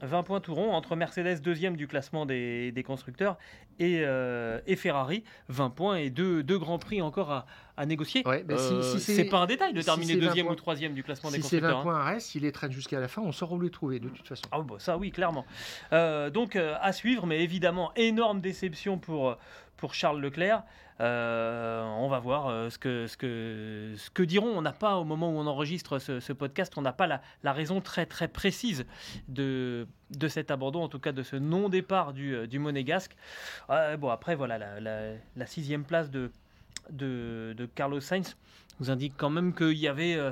20 0.04 0.24
points 0.24 0.40
tout 0.40 0.54
rond 0.54 0.74
entre 0.74 0.96
Mercedes 0.96 1.42
deuxième 1.42 1.76
du 1.76 1.88
classement 1.88 2.26
des, 2.26 2.84
constructeurs 2.86 3.38
et, 3.80 4.04
et, 4.68 4.76
Ferrari. 4.76 5.24
20 5.50 5.70
points 5.72 5.96
et 5.96 6.10
deux, 6.10 6.44
deux 6.44 6.60
grands 6.60 6.80
prix 6.80 7.02
encore 7.02 7.32
à, 7.32 7.46
à 7.76 7.86
négocier. 7.86 8.26
Ouais, 8.28 8.44
bah 8.44 8.56
euh, 8.58 8.98
c'est 9.00 9.26
pas 9.26 9.40
un 9.40 9.46
détail 9.46 9.74
de 9.74 9.82
terminer 9.82 10.16
deuxième 10.16 10.48
ou 10.48 10.56
troisième 10.56 10.94
du 10.94 11.04
classement 11.04 11.32
des 11.32 11.40
constructeurs. 11.40 11.70
Si 11.70 11.74
c'est 11.74 11.76
20 11.76 11.82
points 11.82 12.00
à 12.00 12.04
reste, 12.04 12.28
s'il 12.28 12.44
les 12.44 12.52
traîne 12.52 12.72
jusqu'à 12.72 13.00
la 13.00 13.08
fin, 13.08 13.22
on 13.22 13.32
saura 13.32 13.56
où 13.56 13.62
les 13.62 13.72
trouver 13.72 14.00
de 14.00 14.10
toute 14.10 14.28
façon. 14.28 14.44
Ah 14.52 14.62
bah, 14.62 14.76
ça 14.78 14.98
oui, 14.98 15.12
clairement. 15.12 15.46
Euh, 15.92 16.30
donc 16.30 16.56
euh, 16.56 16.76
à 16.82 16.94
suivre, 16.94 17.26
mais 17.26 17.42
évidemment, 17.44 17.92
énorme 17.96 18.42
déception 18.42 19.00
pour, 19.00 19.38
pour 19.78 19.94
Charles 19.94 20.22
Leclerc. 20.22 20.64
on 21.00 22.08
va 22.10 22.20
voir 22.20 22.72
ce, 22.72 22.78
que, 22.78 23.08
ce, 23.08 23.18
que, 23.18 23.94
ce 23.98 24.10
que 24.10 24.24
diront. 24.24 24.58
On 24.58 24.62
n'a 24.62 24.74
pas, 24.74 24.96
au 24.98 25.04
moment 25.04 25.30
où 25.30 25.38
on 25.38 25.48
enregistre 25.48 26.00
ce, 26.00 26.34
podcast, 26.34 26.74
on 26.78 26.82
n'a 26.82 26.94
pas 26.94 27.08
la, 27.08 27.54
raison 27.54 27.82
très 27.82 28.06
très 28.06 28.28
précise 28.28 28.86
de, 29.28 29.88
de 30.12 30.28
cet 30.28 30.52
abandon, 30.52 30.84
en 30.84 30.90
tout 30.90 31.00
cas 31.00 31.12
de 31.12 31.24
ce 31.24 31.36
non-départ 31.36 32.14
du, 32.14 32.48
du 32.48 32.60
Monégasque. 32.60 33.16
bon, 33.70 34.10
après, 34.10 34.36
voilà, 34.36 34.80
la, 34.80 35.46
sixième 35.46 35.84
place 35.84 36.10
de, 36.10 36.32
de, 36.90 37.68
Carlos 37.76 38.00
Sainz 38.00 38.36
nous 38.80 38.90
indique 38.90 39.14
quand 39.18 39.30
même 39.30 39.54
qu'il 39.54 39.78
y 39.78 39.88
avait, 39.88 40.16
euh, 40.16 40.32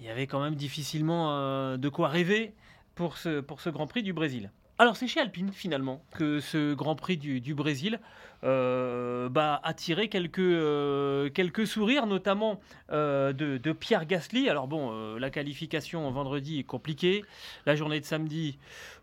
il 0.00 0.06
y 0.06 0.08
avait 0.08 0.26
quand 0.26 0.42
même 0.42 0.54
difficilement 0.54 1.32
euh, 1.32 1.76
de 1.76 1.88
quoi 1.88 2.08
rêver 2.08 2.54
pour 2.94 3.18
ce, 3.18 3.40
pour 3.40 3.60
ce 3.60 3.70
Grand 3.70 3.86
Prix 3.86 4.02
du 4.02 4.12
Brésil. 4.12 4.50
Alors 4.78 4.94
c'est 4.96 5.06
chez 5.06 5.20
Alpine 5.20 5.52
finalement 5.52 6.02
que 6.14 6.38
ce 6.38 6.74
Grand 6.74 6.96
Prix 6.96 7.16
du, 7.16 7.54
Brésil 7.54 7.98
euh, 8.44 9.30
bah, 9.30 9.58
a 9.64 9.72
tiré 9.72 10.08
quelques, 10.08 11.32
quelques 11.32 11.66
sourires, 11.66 12.06
notamment 12.06 12.60
de, 12.90 13.72
Pierre 13.72 14.04
Gasly. 14.04 14.50
Alors 14.50 14.68
bon, 14.68 15.16
la 15.16 15.30
qualification 15.30 16.10
vendredi 16.10 16.58
est 16.58 16.64
compliquée, 16.64 17.24
la 17.64 17.74
journée 17.74 18.00
de 18.00 18.04
samedi 18.04 18.58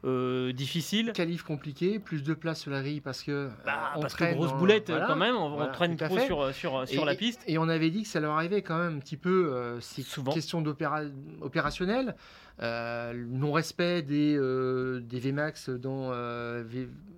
euh, 0.06 0.52
difficile. 0.52 1.12
Qualif 1.14 1.44
compliqué, 1.44 2.00
plus 2.00 2.24
de 2.24 2.34
place 2.34 2.62
sur 2.62 2.72
la 2.72 2.82
grille 2.82 3.02
parce 3.02 3.24
que. 3.24 3.50
Bah, 3.66 3.94
on 3.96 4.02
parce 4.02 4.16
que 4.16 4.34
grosse 4.34 4.54
boulette 4.54 4.92
quand 5.08 5.16
même, 5.16 5.36
on, 5.36 5.72
traîne 5.72 5.96
trop 5.96 6.20
sur, 6.20 6.54
sur, 6.54 6.88
sur 6.88 7.06
la 7.06 7.16
piste. 7.16 7.42
Et 7.48 7.58
on 7.58 7.70
avait 7.70 7.90
dit 7.90 8.04
que 8.04 8.10
ça 8.10 8.20
leur 8.20 8.34
arrivait 8.34 8.62
quand 8.62 8.78
même 8.78 8.98
un 8.98 9.00
petit 9.00 9.18
peu, 9.18 9.54
euh, 9.54 9.80
c'est 9.80 10.04
question 10.34 10.64
opérationnelle. 11.42 12.16
Euh, 12.62 13.14
non-respect 13.30 14.04
des, 14.04 14.36
euh, 14.38 15.00
des 15.00 15.20
VMAX 15.20 15.70
dans 15.70 16.12
euh, 16.12 16.64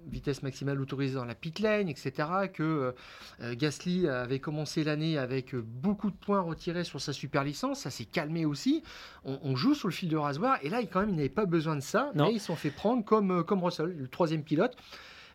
vitesse 0.07 0.43
maximale 0.43 0.79
autorisée 0.79 1.15
dans 1.15 1.25
la 1.25 1.35
pit 1.35 1.59
lane, 1.59 1.89
etc. 1.89 2.13
Que 2.53 2.93
Gasly 3.41 4.07
avait 4.07 4.39
commencé 4.39 4.83
l'année 4.83 5.17
avec 5.17 5.53
beaucoup 5.55 6.09
de 6.09 6.15
points 6.15 6.39
retirés 6.39 6.85
sur 6.85 7.01
sa 7.01 7.11
super 7.11 7.43
licence, 7.43 7.81
ça 7.81 7.89
s'est 7.89 8.05
calmé 8.05 8.45
aussi. 8.45 8.83
On, 9.25 9.55
joue 9.55 9.73
sur 9.73 9.87
le 9.87 9.93
fil 9.93 10.07
de 10.09 10.15
rasoir 10.15 10.59
et 10.61 10.69
là, 10.69 10.81
quand 10.83 10.99
même, 10.99 11.09
il 11.09 11.15
n'avait 11.15 11.29
pas 11.29 11.45
besoin 11.45 11.75
de 11.75 11.81
ça, 11.81 12.11
mais 12.13 12.33
ils 12.33 12.39
sont 12.39 12.55
fait 12.55 12.69
prendre 12.75 13.03
comme, 13.03 13.43
comme 13.43 13.63
Russell, 13.63 13.95
le 13.97 14.07
troisième 14.07 14.43
pilote 14.43 14.75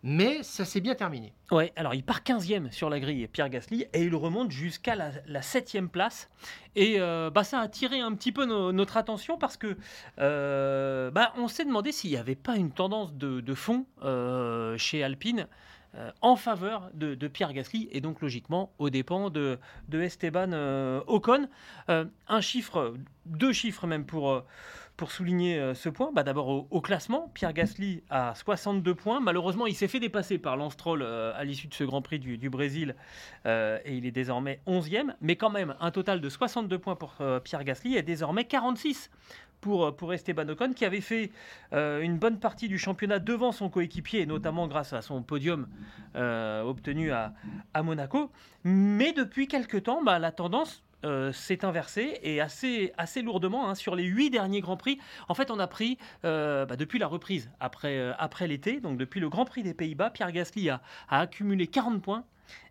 mais 0.02 0.42
ça 0.42 0.64
s'est 0.64 0.80
bien 0.80 0.94
terminé. 0.94 1.32
Ouais, 1.50 1.72
alors 1.76 1.94
il 1.94 2.02
part 2.02 2.20
15e 2.20 2.70
sur 2.70 2.88
la 2.88 3.00
grille, 3.00 3.26
Pierre 3.28 3.50
Gasly, 3.50 3.86
et 3.92 4.02
il 4.02 4.14
remonte 4.14 4.50
jusqu'à 4.50 4.94
la, 4.94 5.40
7e 5.40 5.88
place. 5.88 6.30
Et 6.76 6.96
euh, 6.98 7.30
bah, 7.30 7.44
ça 7.44 7.60
a 7.60 7.62
attiré 7.62 8.00
un 8.00 8.14
petit 8.14 8.32
peu 8.32 8.44
notre 8.44 8.96
attention 8.96 9.36
parce 9.36 9.56
que 9.56 9.76
euh, 10.18 11.10
bah, 11.10 11.32
on 11.36 11.48
s'est 11.48 11.64
demandé 11.64 11.92
s'il 11.92 12.10
n'y 12.10 12.16
avait 12.16 12.34
pas 12.34 12.56
une 12.56 12.70
tendance 12.70 13.12
de, 13.14 13.54
fond 13.54 13.84
euh, 14.02 14.76
chez 14.78 15.02
Alpine. 15.02 15.46
en 16.22 16.36
faveur 16.36 16.88
de, 16.94 17.28
Pierre 17.28 17.52
Gasly 17.52 17.88
et 17.90 18.00
donc 18.00 18.20
logiquement 18.22 18.72
aux 18.78 18.90
dépens 18.90 19.28
de 19.28 19.58
Esteban 19.92 20.52
Ocon. 21.08 21.48
un 21.88 22.40
chiffre, 22.40 22.94
deux 23.26 23.52
chiffres 23.52 23.86
même 23.86 24.06
pour, 24.06 24.44
pour 25.00 25.12
souligner 25.12 25.58
euh, 25.58 25.72
ce 25.72 25.88
point 25.88 26.10
bah, 26.12 26.24
D'abord 26.24 26.66
au, 26.70 26.80
classement, 26.82 27.30
Pierre 27.32 27.54
Gasly 27.54 28.02
a 28.10 28.34
62 28.34 28.94
points. 28.94 29.18
Malheureusement, 29.18 29.66
il 29.66 29.74
s'est 29.74 29.88
fait 29.88 29.98
dépasser 29.98 30.36
par 30.36 30.58
Lance 30.58 30.76
Troll 30.76 31.00
euh, 31.00 31.32
à 31.34 31.42
l'issue 31.44 31.68
de 31.68 31.74
ce 31.74 31.84
Grand 31.84 32.02
Prix 32.02 32.18
du, 32.18 32.50
Brésil 32.50 32.94
euh, 33.46 33.78
et 33.86 33.96
il 33.96 34.04
est 34.04 34.10
désormais 34.10 34.60
11e. 34.66 35.14
Mais 35.22 35.36
quand 35.36 35.48
même, 35.48 35.74
un 35.80 35.90
total 35.90 36.20
de 36.20 36.28
62 36.28 36.78
points 36.78 36.96
pour 36.96 37.14
Pierre 37.42 37.64
Gasly 37.64 37.96
et 37.96 38.02
désormais 38.02 38.44
46 38.44 39.10
pour, 39.62 39.96
pour 39.96 40.12
Esteban 40.12 40.46
Ocon, 40.50 40.74
qui 40.74 40.84
avait 40.84 41.00
fait 41.00 41.30
une 41.72 42.18
bonne 42.18 42.38
partie 42.38 42.68
du 42.68 42.76
championnat 42.76 43.20
devant 43.20 43.52
son 43.52 43.70
coéquipier, 43.70 44.26
notamment 44.26 44.68
grâce 44.68 44.92
à 44.92 45.00
son 45.00 45.22
podium 45.22 45.66
obtenu 46.14 47.10
à, 47.10 47.32
à, 47.72 47.82
Monaco. 47.82 48.30
Mais 48.64 49.14
depuis 49.14 49.48
quelques 49.48 49.84
temps, 49.84 50.02
bah, 50.02 50.18
la 50.18 50.30
tendance 50.30 50.82
euh, 51.04 51.32
s'est 51.32 51.64
inversé 51.64 52.18
et 52.22 52.42
assez, 52.42 52.92
assez 52.98 53.22
lourdement 53.22 53.68
hein, 53.68 53.74
sur 53.74 53.96
les 53.96 54.04
huit 54.04 54.28
derniers 54.28 54.60
Grands 54.60 54.76
Prix. 54.76 54.98
En 55.28 55.34
fait, 55.34 55.50
on 55.50 55.58
a 55.58 55.66
pris, 55.66 55.96
euh, 56.26 56.66
bah, 56.66 56.76
depuis 56.76 56.98
la 56.98 57.06
reprise, 57.06 57.50
après, 57.58 57.96
euh, 57.96 58.12
après 58.18 58.46
l'été, 58.46 58.80
donc 58.80 58.98
depuis 58.98 59.18
le 59.18 59.30
Grand 59.30 59.46
Prix 59.46 59.62
des 59.62 59.72
Pays-Bas, 59.72 60.10
Pierre 60.10 60.30
Gasly 60.30 60.68
a, 60.68 60.82
accumulé 61.08 61.68
40 61.68 62.02
points 62.02 62.24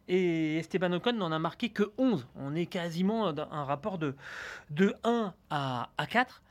et 0.08 0.58
Esteban 0.58 0.94
Ocon 0.94 1.14
n'en 1.14 1.32
a 1.32 1.40
marqué 1.40 1.70
que 1.70 1.92
11. 1.98 2.28
On 2.36 2.54
est 2.54 2.68
quasiment 2.68 3.34
dans 3.34 3.48
un 3.52 3.64
rapport 3.64 3.98
de, 3.98 4.16
de 4.70 4.96
1 5.04 5.34
à, 5.50 5.90
à 5.98 6.06
4. 6.06 6.44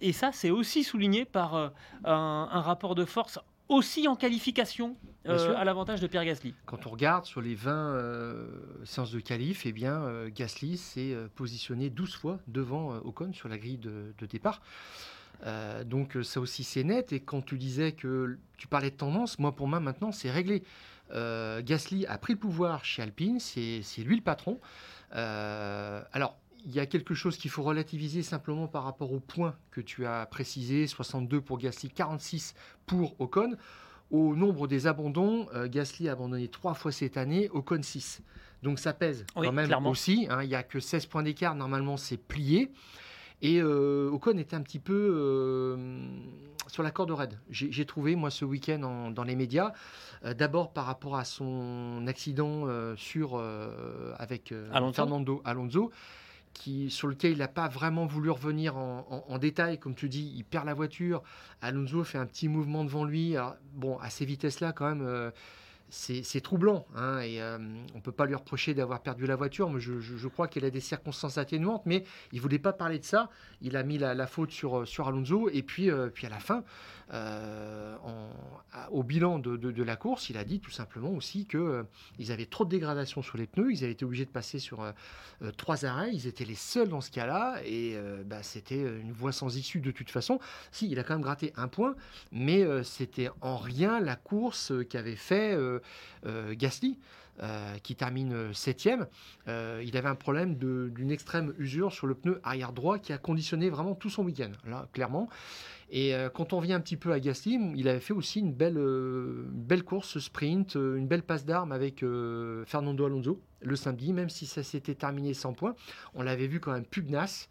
et 0.00 0.12
ça, 0.12 0.30
c'est 0.32 0.50
aussi 0.50 0.84
souligné 0.84 1.24
par 1.24 1.72
un, 2.04 2.60
rapport 2.60 2.94
de 2.94 3.04
force 3.04 3.40
aussi 3.70 4.08
en 4.08 4.16
qualification 4.16 4.96
euh, 5.26 5.54
à 5.56 5.64
l'avantage 5.64 6.00
de 6.00 6.06
Pierre 6.08 6.24
Gasly. 6.24 6.54
Quand 6.66 6.86
on 6.86 6.90
regarde 6.90 7.24
sur 7.24 7.40
les 7.40 7.54
20 7.54 7.72
euh, 7.72 8.48
séances 8.84 9.12
de 9.12 9.20
qualif, 9.20 9.64
eh 9.64 9.72
bien, 9.72 10.02
euh, 10.02 10.28
Gasly 10.34 10.76
s'est 10.76 11.16
positionné 11.36 11.88
12 11.88 12.16
fois 12.16 12.40
devant 12.48 12.96
Ocon 13.04 13.32
sur 13.32 13.48
la 13.48 13.56
grille 13.56 13.78
de, 13.78 14.12
départ. 14.26 14.60
donc 15.86 16.18
ça 16.22 16.40
aussi 16.40 16.64
c'est 16.64 16.84
net. 16.84 17.12
Et 17.12 17.20
quand 17.20 17.42
tu 17.42 17.56
disais 17.56 17.92
que 17.92 18.38
tu 18.58 18.66
parlais 18.66 18.90
de 18.90 18.96
tendance, 18.96 19.38
moi 19.38 19.54
pour 19.54 19.68
moi 19.68 19.80
maintenant 19.80 20.12
c'est 20.12 20.30
réglé. 20.30 20.64
Gasly 21.12 22.06
a 22.06 22.18
pris 22.18 22.34
le 22.34 22.38
pouvoir 22.38 22.84
chez 22.84 23.02
Alpine, 23.02 23.38
c'est 23.38 23.82
lui 23.98 24.16
le 24.16 24.22
patron. 24.22 24.60
alors 25.12 26.36
il 26.64 26.72
y 26.72 26.80
a 26.80 26.86
quelque 26.86 27.14
chose 27.14 27.36
qu'il 27.36 27.50
faut 27.50 27.62
relativiser 27.62 28.22
simplement 28.22 28.66
par 28.66 28.84
rapport 28.84 29.12
au 29.12 29.20
point 29.20 29.54
que 29.70 29.80
tu 29.80 30.06
as 30.06 30.26
précisé, 30.26 30.86
62 30.86 31.40
pour 31.40 31.58
Gasly, 31.58 31.90
46 31.90 32.54
pour 32.86 33.14
Ocon. 33.20 33.56
Au 34.10 34.34
nombre 34.34 34.66
des 34.66 34.86
abandons, 34.86 35.46
euh, 35.54 35.68
Gasly 35.68 36.08
a 36.08 36.12
abandonné 36.12 36.48
trois 36.48 36.74
fois 36.74 36.90
cette 36.90 37.16
année, 37.16 37.48
Ocon 37.52 37.82
6. 37.82 38.22
Donc 38.62 38.78
ça 38.78 38.92
pèse 38.92 39.24
quand 39.34 39.52
même 39.52 39.86
aussi. 39.86 40.26
Hein. 40.28 40.42
il 40.42 40.48
n'y 40.48 40.54
a 40.54 40.62
que 40.62 40.80
16 40.80 41.06
points 41.06 41.22
d'écart, 41.22 41.54
normalement 41.54 41.96
c'est 41.96 42.16
plié. 42.16 42.72
Et 43.42 43.62
euh, 43.62 44.10
Ocon 44.10 44.36
était 44.36 44.56
un 44.56 44.60
petit 44.60 44.80
peu 44.80 45.14
euh, 45.14 45.76
sur 46.66 46.82
la 46.82 46.90
corde 46.90 47.12
raide. 47.12 47.38
J'ai 47.48 47.86
trouvé, 47.86 48.16
moi, 48.16 48.30
ce 48.30 48.44
week-end 48.44 49.10
dans 49.14 49.24
les 49.24 49.34
médias, 49.34 49.72
d'abord 50.36 50.74
par 50.74 50.84
rapport 50.84 51.16
à 51.16 51.24
son 51.24 52.04
accident 52.06 52.66
sur, 52.96 53.42
avec 54.18 54.52
Fernando 54.92 55.40
Alonso, 55.46 55.90
sur 56.88 57.08
lequel 57.08 57.32
il 57.32 57.38
n'a 57.38 57.48
pas 57.48 57.68
vraiment 57.68 58.06
voulu 58.06 58.30
revenir 58.30 58.76
en, 58.76 59.38
détail. 59.38 59.78
Comme 59.78 59.94
tu 59.94 60.08
dis, 60.08 60.32
il 60.36 60.44
perd 60.44 60.66
la 60.66 60.74
voiture. 60.74 61.22
Alonso 61.60 62.04
fait 62.04 62.18
un 62.18 62.26
petit 62.26 62.48
mouvement 62.48 62.84
devant 62.84 63.04
lui. 63.04 63.36
bon, 63.74 63.98
à 63.98 64.10
ces 64.10 64.24
vitesses-là, 64.24 64.72
quand 64.72 64.88
même, 64.88 65.02
euh, 65.06 65.30
c'est 65.90 66.40
troublant. 66.40 66.86
Hein, 66.94 67.20
et 67.20 67.40
euh, 67.42 67.58
on 67.94 67.98
ne 67.98 68.02
peut 68.02 68.12
pas 68.12 68.26
lui 68.26 68.34
reprocher 68.34 68.74
d'avoir 68.74 69.02
perdu 69.02 69.26
la 69.26 69.36
voiture. 69.36 69.70
Mais 69.70 69.80
je, 69.80 70.28
crois 70.28 70.48
qu'il 70.48 70.64
a 70.64 70.70
des 70.70 70.80
circonstances 70.80 71.38
atténuantes. 71.38 71.84
Mais 71.86 72.04
il 72.32 72.36
ne 72.36 72.42
voulait 72.42 72.58
pas 72.58 72.72
parler 72.72 72.98
de 72.98 73.04
ça. 73.04 73.30
Il 73.60 73.76
a 73.76 73.82
mis 73.82 73.98
la, 73.98 74.26
faute 74.26 74.50
sur, 74.50 74.86
sur 74.86 75.08
Alonso. 75.08 75.48
Et 75.50 75.62
puis, 75.62 75.90
euh, 75.90 76.08
puis 76.08 76.26
à 76.26 76.30
la 76.30 76.40
fin, 76.40 76.64
euh, 77.12 77.96
au 78.90 79.02
bilan 79.02 79.38
de, 79.38 79.82
la 79.82 79.96
course, 79.96 80.30
il 80.30 80.36
a 80.36 80.44
dit 80.44 80.60
tout 80.60 80.70
simplement 80.70 81.10
aussi 81.10 81.46
qu'ils 81.46 81.58
euh, 81.58 81.82
avaient 82.28 82.46
trop 82.46 82.64
de 82.64 82.70
dégradation 82.70 83.22
sur 83.22 83.36
les 83.36 83.46
pneus, 83.46 83.72
ils 83.72 83.82
avaient 83.82 83.92
été 83.92 84.04
obligés 84.04 84.26
de 84.26 84.30
passer 84.30 84.58
sur 84.58 84.82
euh, 84.82 84.92
trois 85.56 85.84
arrêts, 85.84 86.10
ils 86.12 86.26
étaient 86.26 86.44
les 86.44 86.54
seuls 86.54 86.88
dans 86.88 87.00
ce 87.00 87.10
cas-là, 87.10 87.60
et 87.64 87.96
bah, 88.24 88.42
c'était 88.42 88.80
une 88.80 89.12
voie 89.12 89.32
sans 89.32 89.56
issue 89.56 89.80
de 89.80 89.90
toute 89.90 90.10
façon. 90.10 90.38
Si, 90.70 90.88
il 90.88 90.98
a 90.98 91.04
quand 91.04 91.14
même 91.14 91.22
gratté 91.22 91.52
un 91.56 91.68
point, 91.68 91.94
mais 92.30 92.64
c'était 92.84 93.30
en 93.40 93.56
rien 93.56 94.00
la 94.00 94.16
course 94.16 94.72
qu'avait 94.88 95.16
fait 95.16 95.56
Gasly. 96.24 96.98
qui 97.82 97.94
termine 97.96 98.52
septième. 98.52 99.06
il 99.46 99.96
avait 99.96 100.08
un 100.08 100.14
problème 100.14 100.56
d'une 100.56 101.10
extrême 101.10 101.54
usure 101.58 101.92
sur 101.92 102.06
le 102.06 102.14
pneu 102.14 102.40
arrière 102.42 102.72
droit 102.72 102.98
qui 102.98 103.12
a 103.12 103.18
conditionné 103.18 103.70
vraiment 103.70 103.94
tout 103.94 104.10
son 104.10 104.24
week-end, 104.24 104.52
là, 104.66 104.88
clairement. 104.92 105.28
Et 105.90 106.14
euh, 106.14 106.28
quand 106.30 106.52
on 106.52 106.60
vient 106.60 106.76
un 106.76 106.80
petit 106.80 106.96
peu 106.96 107.12
à 107.12 107.18
Gasly, 107.18 107.58
il 107.76 107.88
avait 107.88 108.00
fait 108.00 108.12
aussi 108.12 108.38
une 108.38 108.52
belle, 108.52 108.78
euh, 108.78 109.44
belle 109.50 109.82
course 109.82 110.20
sprint, 110.20 110.76
euh, 110.76 110.96
une 110.96 111.08
belle 111.08 111.24
passe 111.24 111.44
d'armes 111.44 111.72
avec 111.72 112.04
Fernando 112.66 113.06
Alonso 113.06 113.40
le 113.62 113.76
samedi, 113.76 114.12
même 114.12 114.30
si 114.30 114.46
ça 114.46 114.62
s'était 114.62 114.94
terminé 114.94 115.34
sans 115.34 115.52
points. 115.52 115.74
On 116.14 116.22
l'avait 116.22 116.46
vu 116.46 116.60
quand 116.60 116.72
même 116.72 116.86
pugnace. 116.86 117.48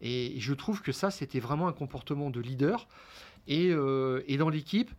Et 0.00 0.34
je 0.38 0.54
trouve 0.54 0.82
que 0.82 0.90
ça, 0.90 1.10
c'était 1.12 1.38
vraiment 1.38 1.68
un 1.68 1.72
comportement 1.72 2.30
de 2.30 2.40
leader. 2.40 2.88
Et 3.46 3.72
dans 3.72 4.48
l'équipe, 4.48 4.90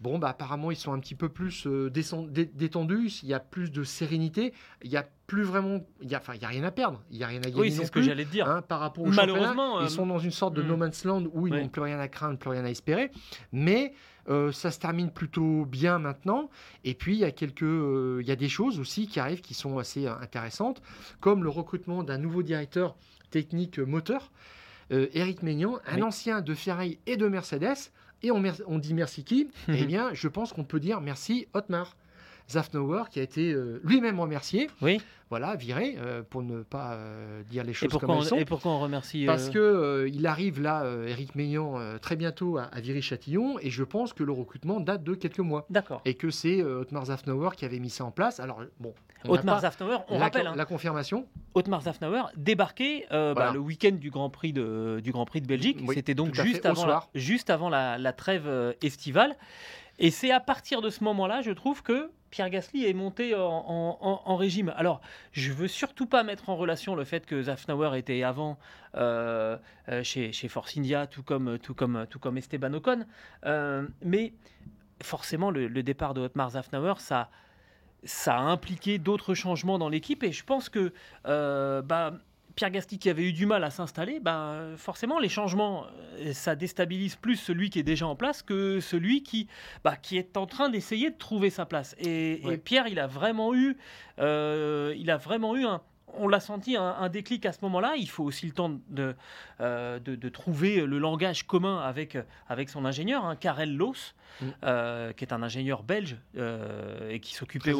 Bon, 0.00 0.18
bah, 0.18 0.30
apparemment, 0.30 0.70
ils 0.70 0.76
sont 0.76 0.94
un 0.94 0.98
petit 0.98 1.14
peu 1.14 1.28
plus 1.28 1.66
euh, 1.66 1.90
détendus, 1.90 3.20
il 3.22 3.28
y 3.28 3.34
a 3.34 3.40
plus 3.40 3.70
de 3.70 3.84
sérénité, 3.84 4.54
il 4.82 4.90
y 4.90 4.96
a 4.96 5.06
plus 5.26 5.42
vraiment. 5.42 5.80
Il 6.00 6.08
n'y 6.08 6.14
a, 6.14 6.22
a 6.26 6.46
rien 6.46 6.64
à 6.64 6.70
perdre, 6.70 7.02
il 7.10 7.18
n'y 7.18 7.24
a 7.24 7.26
rien 7.26 7.40
à 7.40 7.50
gagner. 7.50 7.60
Oui, 7.60 7.70
c'est 7.70 7.84
ce 7.84 7.90
que 7.90 8.00
j'allais 8.00 8.24
te 8.24 8.30
dire. 8.30 8.48
Hein, 8.48 8.62
par 8.62 8.80
rapport 8.80 9.04
au 9.04 9.08
Malheureusement. 9.08 9.80
Ils 9.80 9.84
euh, 9.84 9.88
sont 9.88 10.06
dans 10.06 10.18
une 10.18 10.30
sorte 10.30 10.54
de 10.54 10.62
hmm. 10.62 10.68
no 10.68 10.76
man's 10.78 11.04
land 11.04 11.24
où 11.34 11.46
ils 11.46 11.54
n'ont 11.54 11.68
plus 11.68 11.82
rien 11.82 12.00
à 12.00 12.08
craindre, 12.08 12.38
plus 12.38 12.48
rien 12.48 12.64
à 12.64 12.70
espérer. 12.70 13.10
Mais 13.52 13.92
euh, 14.30 14.52
ça 14.52 14.70
se 14.70 14.78
termine 14.78 15.10
plutôt 15.10 15.66
bien 15.66 15.98
maintenant. 15.98 16.48
Et 16.84 16.94
puis, 16.94 17.16
il 17.16 17.20
y, 17.20 17.24
a 17.24 17.30
quelques, 17.30 17.60
il 17.60 18.26
y 18.26 18.30
a 18.32 18.36
des 18.36 18.48
choses 18.48 18.80
aussi 18.80 19.06
qui 19.06 19.20
arrivent 19.20 19.42
qui 19.42 19.54
sont 19.54 19.78
assez 19.78 20.06
intéressantes, 20.06 20.80
comme 21.20 21.44
le 21.44 21.50
recrutement 21.50 22.02
d'un 22.04 22.18
nouveau 22.18 22.42
directeur 22.42 22.96
technique 23.30 23.78
moteur. 23.78 24.32
Eric 24.90 25.44
Maignan, 25.44 25.78
un 25.86 26.02
ancien 26.02 26.40
de 26.40 26.52
Ferrari 26.52 26.98
et 27.06 27.16
de 27.16 27.28
Mercedes, 27.28 27.92
et 28.22 28.30
on, 28.30 28.78
dit 28.78 28.94
merci 28.94 29.24
qui? 29.24 29.48
Eh 29.68 29.84
bien, 29.84 30.10
je 30.12 30.28
pense 30.28 30.52
qu'on 30.52 30.64
peut 30.64 30.80
dire 30.80 31.00
merci 31.00 31.46
Otmar. 31.54 31.96
Zafnauer 32.50 33.04
qui 33.10 33.20
a 33.20 33.22
été 33.22 33.52
euh, 33.52 33.80
lui-même 33.84 34.18
remercié. 34.18 34.68
Oui. 34.82 35.00
Voilà, 35.30 35.54
viré, 35.54 35.94
euh, 35.96 36.22
pour 36.28 36.42
ne 36.42 36.64
pas 36.64 36.94
euh, 36.94 37.44
dire 37.44 37.62
les 37.62 37.72
choses 37.72 37.88
comme 37.88 38.10
elles 38.10 38.24
sont. 38.24 38.36
Et 38.36 38.44
pourquoi 38.44 38.72
on 38.72 38.80
remercie 38.80 39.26
Parce 39.26 39.48
que 39.48 40.08
il 40.12 40.26
arrive 40.26 40.60
là, 40.60 40.84
Eric 41.06 41.36
Meillan, 41.36 41.78
très 42.00 42.16
bientôt 42.16 42.58
à, 42.58 42.68
Viry-Châtillon, 42.80 43.58
et 43.60 43.70
je 43.70 43.84
pense 43.84 44.12
que 44.12 44.24
le 44.24 44.32
recrutement 44.32 44.80
date 44.80 45.04
de 45.04 45.14
quelques 45.14 45.38
mois. 45.38 45.66
D'accord. 45.70 46.02
Et 46.04 46.14
que 46.14 46.30
c'est 46.30 46.62
Otmar 46.62 47.06
Zafnauer 47.06 47.50
qui 47.56 47.64
avait 47.64 47.78
mis 47.78 47.90
ça 47.90 48.04
en 48.04 48.10
place. 48.10 48.40
Alors, 48.40 48.62
bon. 48.80 48.92
Otmar 49.28 49.60
Zafnauer, 49.60 49.98
on 50.08 50.18
la, 50.18 50.24
rappelle. 50.24 50.46
Hein. 50.46 50.54
la 50.56 50.64
confirmation. 50.64 51.26
Otmar 51.54 51.82
Zafnauer 51.82 52.22
débarqué 52.36 53.06
bah, 53.10 53.52
le 53.52 53.60
week-end 53.60 53.92
du 53.92 54.10
Grand 54.10 54.30
Prix 54.30 54.52
de, 54.52 55.00
du 55.02 55.12
Grand 55.12 55.26
Prix 55.26 55.40
de 55.40 55.46
Belgique. 55.46 55.78
C'était 55.94 56.14
donc 56.14 56.34
juste 56.34 56.66
avant, 56.66 56.86
la, 56.86 57.04
juste 57.14 57.50
avant 57.50 57.68
la 57.68 58.12
trêve 58.12 58.74
estivale. 58.82 59.36
Et 60.00 60.10
c'est 60.10 60.32
à 60.32 60.40
partir 60.40 60.80
de 60.80 60.88
ce 60.88 61.04
moment-là, 61.04 61.42
je 61.42 61.50
trouve 61.50 61.82
que 61.82 62.10
Pierre 62.30 62.50
Gasly 62.50 62.86
est 62.86 62.94
monté 62.94 63.34
en, 63.34 64.36
régime. 64.36 64.72
Alors, 64.76 65.00
je 65.32 65.52
veux 65.52 65.68
surtout 65.68 66.06
pas 66.06 66.22
mettre 66.22 66.48
en 66.48 66.56
relation 66.56 66.94
le 66.94 67.04
fait 67.04 67.26
que 67.26 67.42
Zafnauer 67.42 67.98
était 67.98 68.22
avant 68.22 68.58
euh, 68.94 69.56
euh, 69.88 70.02
chez, 70.04 70.32
Force 70.48 70.76
India, 70.76 71.06
tout 71.06 71.22
comme, 71.22 71.58
tout 71.58 71.74
comme, 71.74 72.06
tout 72.08 72.18
comme 72.18 72.38
Esteban 72.38 72.72
Ocon. 72.72 73.04
Euh, 73.46 73.86
mais 74.04 74.32
forcément, 75.02 75.50
le, 75.50 75.68
départ 75.82 76.14
de 76.14 76.20
Otmar 76.20 76.50
Zafnauer, 76.50 77.00
ça, 77.00 77.30
ça 78.04 78.36
a 78.36 78.40
impliqué 78.40 78.98
d'autres 78.98 79.34
changements 79.34 79.78
dans 79.78 79.88
l'équipe. 79.88 80.22
Et 80.22 80.32
je 80.32 80.44
pense 80.44 80.68
que 80.68 80.92
bah, 81.24 82.12
Pierre 82.60 82.72
Gasly 82.72 82.98
qui 82.98 83.08
avait 83.08 83.22
eu 83.22 83.32
du 83.32 83.46
mal 83.46 83.64
à 83.64 83.70
s'installer, 83.70 84.20
ben, 84.20 84.74
forcément 84.76 85.18
les 85.18 85.30
changements, 85.30 85.86
euh, 86.18 86.34
ça 86.34 86.54
déstabilise 86.54 87.16
plus 87.16 87.36
celui 87.36 87.70
qui 87.70 87.78
est 87.78 87.82
déjà 87.82 88.06
en 88.06 88.16
place 88.16 88.42
que 88.42 88.80
celui 88.80 89.22
qui, 89.22 89.48
bah, 89.82 89.96
qui 89.96 90.18
est 90.18 90.36
en 90.36 90.44
train 90.44 90.68
d'essayer 90.68 91.08
de 91.08 91.16
trouver 91.16 91.48
sa 91.48 91.64
place. 91.64 91.96
Et, 91.98 92.42
Pierre, 92.62 92.86
il 92.86 92.98
a 92.98 93.06
vraiment 93.06 93.54
eu, 93.54 93.78
euh, 94.18 94.94
il 94.98 95.10
a 95.10 95.16
vraiment 95.16 95.56
eu 95.56 95.64
un, 95.64 95.80
on 96.18 96.28
l'a 96.28 96.40
senti 96.40 96.76
un, 96.76 97.08
déclic 97.08 97.46
à 97.46 97.52
ce 97.52 97.58
moment-là. 97.62 97.94
Il 97.96 98.08
faut 98.08 98.24
aussi 98.24 98.46
le 98.46 98.52
temps 98.52 98.78
de, 98.88 99.14
euh, 99.60 99.98
de, 99.98 100.28
trouver 100.28 100.86
le 100.86 100.98
langage 100.98 101.46
commun 101.46 101.80
avec, 101.80 102.16
avec 102.48 102.68
son 102.68 102.84
ingénieur, 102.84 103.24
hein, 103.24 103.36
Karel 103.36 103.76
Loos, 103.76 104.14
mm. 104.40 104.46
euh, 104.64 105.12
qui 105.12 105.24
est 105.24 105.32
un 105.32 105.42
ingénieur 105.42 105.82
belge 105.82 106.16
euh, 106.36 107.10
et 107.10 107.20
qui 107.20 107.34
s'occupait, 107.34 107.72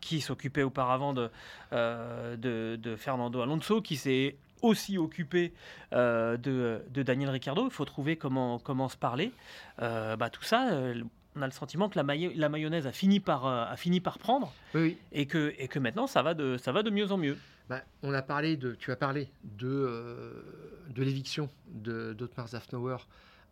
qui 0.00 0.20
s'occupait 0.20 0.62
auparavant 0.62 1.12
de, 1.12 1.30
de, 1.72 2.96
Fernando 2.96 3.40
Alonso, 3.40 3.80
qui 3.82 3.96
s'est 3.96 4.36
aussi 4.62 4.98
occupé 4.98 5.54
de, 5.92 6.82
Daniel 6.94 7.30
Ricciardo. 7.30 7.64
Il 7.64 7.72
faut 7.72 7.84
trouver 7.84 8.16
comment, 8.16 8.58
comment 8.58 8.88
se 8.88 8.96
parler. 8.96 9.32
bah, 9.78 10.30
tout 10.30 10.42
ça, 10.42 10.70
on 11.36 11.42
a 11.42 11.46
le 11.46 11.52
sentiment 11.52 11.88
que 11.88 11.98
la, 12.00 12.04
la 12.34 12.48
mayonnaise 12.48 12.86
a 12.86 12.92
fini 12.92 13.20
par, 13.20 13.46
a 13.46 13.76
fini 13.76 14.00
par 14.00 14.18
prendre 14.18 14.52
Et, 15.12 15.26
que, 15.26 15.54
et 15.58 15.68
que 15.68 15.78
maintenant 15.78 16.06
ça 16.06 16.22
va 16.22 16.34
de, 16.34 16.56
ça 16.56 16.72
va 16.72 16.82
de 16.82 16.90
mieux 16.90 17.12
en 17.12 17.16
mieux. 17.16 17.36
Bah, 17.68 17.82
on 18.02 18.12
a 18.14 18.22
parlé 18.22 18.56
de, 18.56 18.74
tu 18.74 18.90
as 18.90 18.96
parlé 18.96 19.28
de, 19.44 19.68
euh, 19.68 20.32
de 20.88 21.02
l'éviction 21.04 21.48
d'Otmar 21.68 22.48
Zafnauer 22.48 22.96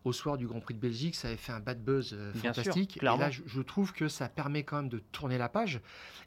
au 0.04 0.12
soir 0.12 0.38
du 0.38 0.46
Grand 0.46 0.60
Prix 0.60 0.74
de 0.74 0.80
Belgique, 0.80 1.14
ça 1.14 1.28
avait 1.28 1.36
fait 1.36 1.52
un 1.52 1.60
bad 1.60 1.82
buzz 1.82 2.12
euh, 2.12 2.32
fantastique. 2.32 2.98
et 3.00 3.04
là, 3.04 3.30
je, 3.30 3.60
trouve 3.62 3.92
que 3.92 4.08
ça 4.08 4.28
permet 4.28 4.62
quand 4.62 4.76
même 4.76 4.88
de 4.88 4.98
tourner 5.12 5.38
la 5.38 5.48
page. 5.48 5.80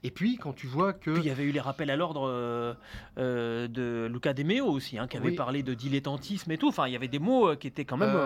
Et 0.03 0.11
puis, 0.11 0.37
quand 0.37 0.53
tu 0.53 0.67
vois 0.67 0.93
que. 0.93 1.11
il 1.17 1.25
y 1.25 1.29
avait 1.29 1.43
eu 1.43 1.51
les 1.51 1.59
rappels 1.59 1.89
à 1.89 1.95
l'ordre 1.95 2.27
euh, 2.27 2.73
euh, 3.17 3.67
de 3.67 4.09
Luca 4.11 4.33
De 4.33 4.43
Meo 4.43 4.65
aussi, 4.65 4.97
hein, 4.97 5.07
qui 5.07 5.17
avait 5.17 5.31
parlé 5.31 5.63
de 5.63 5.73
dilettantisme 5.73 6.51
et 6.51 6.57
tout. 6.57 6.67
Enfin, 6.67 6.87
il 6.87 6.93
y 6.93 6.95
avait 6.95 7.07
des 7.07 7.19
mots 7.19 7.55
qui 7.55 7.67
étaient 7.67 7.85
quand 7.85 7.97
même. 7.97 8.17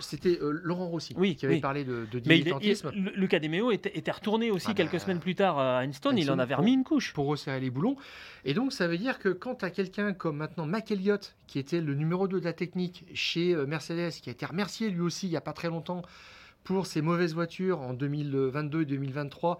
C'était 0.00 0.38
Laurent 0.40 0.88
Rossi 0.88 1.14
qui 1.36 1.46
avait 1.46 1.60
parlé 1.60 1.84
de, 1.84 2.06
dilettantisme. 2.12 2.90
Mais 2.94 3.12
Luca 3.14 3.38
De 3.38 3.48
Meo 3.48 3.70
était, 3.70 4.10
retourné 4.10 4.50
aussi 4.50 4.68
ah 4.70 4.74
quelques 4.74 4.92
bah, 4.92 4.98
semaines 4.98 5.20
plus 5.20 5.34
tard 5.34 5.58
à 5.58 5.84
Einstein. 5.84 6.18
Il 6.18 6.30
en 6.30 6.38
avait 6.38 6.54
remis 6.54 6.72
une 6.72 6.84
couche. 6.84 7.12
Pour 7.12 7.26
resserrer 7.26 7.60
les 7.60 7.70
boulons. 7.70 7.96
Et 8.44 8.54
donc, 8.54 8.72
ça 8.72 8.88
veut 8.88 8.98
dire 8.98 9.18
que 9.18 9.28
quand 9.28 9.56
tu 9.56 9.64
as 9.64 9.70
quelqu'un 9.70 10.12
comme 10.12 10.36
maintenant 10.36 10.66
Mac 10.66 10.90
Elliott, 10.90 11.34
qui 11.46 11.58
était 11.58 11.80
le 11.80 11.94
numéro 11.94 12.26
2 12.26 12.40
de 12.40 12.44
la 12.44 12.52
technique 12.52 13.04
chez 13.14 13.54
Mercedes, 13.66 14.12
qui 14.20 14.28
a 14.28 14.32
été 14.32 14.44
remercié 14.44 14.81
lui 14.90 15.00
aussi 15.00 15.26
il 15.26 15.30
n'y 15.30 15.36
a 15.36 15.42
pas 15.42 15.52
très 15.52 15.68
longtemps 15.68 16.02
pour 16.64 16.86
ces 16.86 17.02
mauvaises 17.02 17.34
voitures 17.34 17.80
en 17.80 17.92
2022 17.92 18.82
et 18.82 18.86
2023 18.86 19.58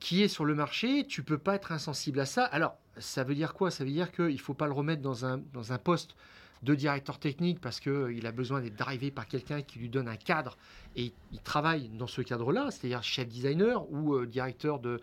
qui 0.00 0.22
est 0.22 0.28
sur 0.28 0.44
le 0.44 0.54
marché, 0.54 1.06
tu 1.06 1.22
peux 1.22 1.38
pas 1.38 1.54
être 1.54 1.72
insensible 1.72 2.20
à 2.20 2.26
ça. 2.26 2.44
Alors, 2.44 2.76
ça 2.98 3.24
veut 3.24 3.34
dire 3.34 3.54
quoi? 3.54 3.70
Ça 3.70 3.84
veut 3.84 3.90
dire 3.90 4.12
qu'il 4.12 4.26
ne 4.26 4.36
faut 4.36 4.52
pas 4.52 4.66
le 4.66 4.72
remettre 4.72 5.00
dans 5.00 5.24
un, 5.24 5.38
dans 5.52 5.72
un 5.72 5.78
poste 5.78 6.14
de 6.62 6.74
directeur 6.74 7.18
technique 7.18 7.60
parce 7.60 7.78
qu'il 7.78 7.92
euh, 7.92 8.20
a 8.24 8.32
besoin 8.32 8.60
d'être 8.60 8.76
drivé 8.76 9.10
par 9.10 9.26
quelqu'un 9.26 9.62
qui 9.62 9.78
lui 9.78 9.88
donne 9.88 10.08
un 10.08 10.16
cadre 10.16 10.56
et 10.96 11.12
il 11.32 11.40
travaille 11.40 11.88
dans 11.90 12.06
ce 12.06 12.22
cadre-là, 12.22 12.70
c'est-à-dire 12.70 13.02
chef 13.02 13.28
designer 13.28 13.90
ou 13.92 14.14
euh, 14.14 14.26
directeur 14.26 14.78
de, 14.78 15.00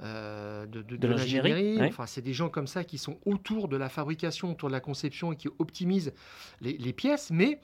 euh, 0.00 0.66
de, 0.66 1.06
l'ingénierie. 1.06 1.82
Enfin, 1.82 2.06
c'est 2.06 2.22
des 2.22 2.34
gens 2.34 2.48
comme 2.48 2.66
ça 2.66 2.84
qui 2.84 2.98
sont 2.98 3.18
autour 3.26 3.68
de 3.68 3.76
la 3.76 3.88
fabrication, 3.88 4.52
autour 4.52 4.68
de 4.68 4.74
la 4.74 4.80
conception 4.80 5.32
et 5.32 5.36
qui 5.36 5.48
optimisent 5.58 6.12
les, 6.60 6.92
pièces. 6.92 7.30
Mais 7.30 7.60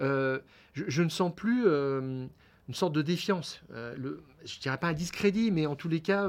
je, 0.00 1.02
ne 1.02 1.08
sens 1.08 1.34
plus 1.34 1.66
une 1.66 2.28
sorte 2.74 2.92
de 2.92 3.02
défiance. 3.02 3.60
le, 3.70 4.22
je 4.44 4.58
dirais 4.60 4.78
pas 4.78 4.88
un 4.88 4.92
discrédit, 4.92 5.50
mais 5.50 5.66
en 5.66 5.76
tous 5.76 5.88
les 5.88 6.00
cas, 6.00 6.28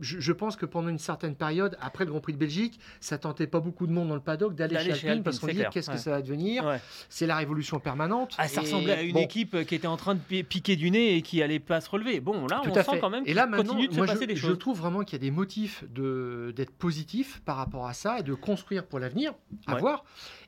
je, 0.00 0.32
pense 0.32 0.56
que 0.56 0.66
pendant 0.66 0.88
une 0.88 0.98
certaine 0.98 1.34
période, 1.34 1.76
après 1.80 2.04
le 2.04 2.10
Grand 2.10 2.20
Prix 2.20 2.32
de 2.32 2.38
Belgique, 2.38 2.80
ça 3.00 3.18
tentait 3.18 3.46
pas 3.46 3.60
beaucoup 3.60 3.86
de 3.86 3.92
monde 3.92 4.08
dans 4.08 4.14
le 4.14 4.20
paddock 4.20 4.54
d'aller 4.54 4.76
chez, 4.76 5.08
Alpine, 5.08 5.22
parce 5.22 5.38
qu'on 5.38 5.48
dit 5.48 5.62
qu'est-ce 5.70 5.90
que 5.90 5.96
ça 5.96 6.10
va 6.10 6.22
devenir? 6.22 6.78
C'est 7.08 7.26
la 7.26 7.36
révolution 7.36 7.80
permanente. 7.80 8.34
Ah, 8.38 8.48
ça 8.48 8.62
ressemblait 8.62 8.92
à 8.92 9.02
une 9.02 9.18
équipe 9.18 9.64
qui 9.66 9.74
était 9.74 9.86
en 9.86 9.96
train 9.96 10.14
de 10.14 10.42
piquer 10.42 10.76
du 10.76 10.90
nez 10.90 11.16
et 11.16 11.22
qui 11.22 11.42
allait 11.42 11.58
pas 11.58 11.80
se 11.80 11.90
relever. 11.90 12.20
Bon, 12.20 12.46
là, 12.46 12.62
on 12.64 12.74
sent 12.74 12.98
quand 13.00 13.10
même 13.10 13.24
qu'il 13.24 13.36
continue 13.36 13.88
de 13.88 13.94
se 13.94 14.00
passer 14.00 14.26
des 14.26 14.36
choses. 14.36 14.50
Je 14.50 14.54
trouve 14.54 14.78
vraiment 14.78 15.02
qu'il 15.02 15.18
y 15.18 15.20
a 15.20 15.24
des 15.24 15.30
motifs 15.30 15.84
d'être 15.90 16.72
positif 16.72 17.42
par 17.44 17.56
rapport 17.56 17.86
à 17.86 17.94
ça 17.94 18.18
et 18.18 18.22
de 18.22 18.34
construire 18.34 18.86
pour 18.86 18.98
l'avenir, 18.98 19.34
à 19.66 19.76
voir. 19.76 20.04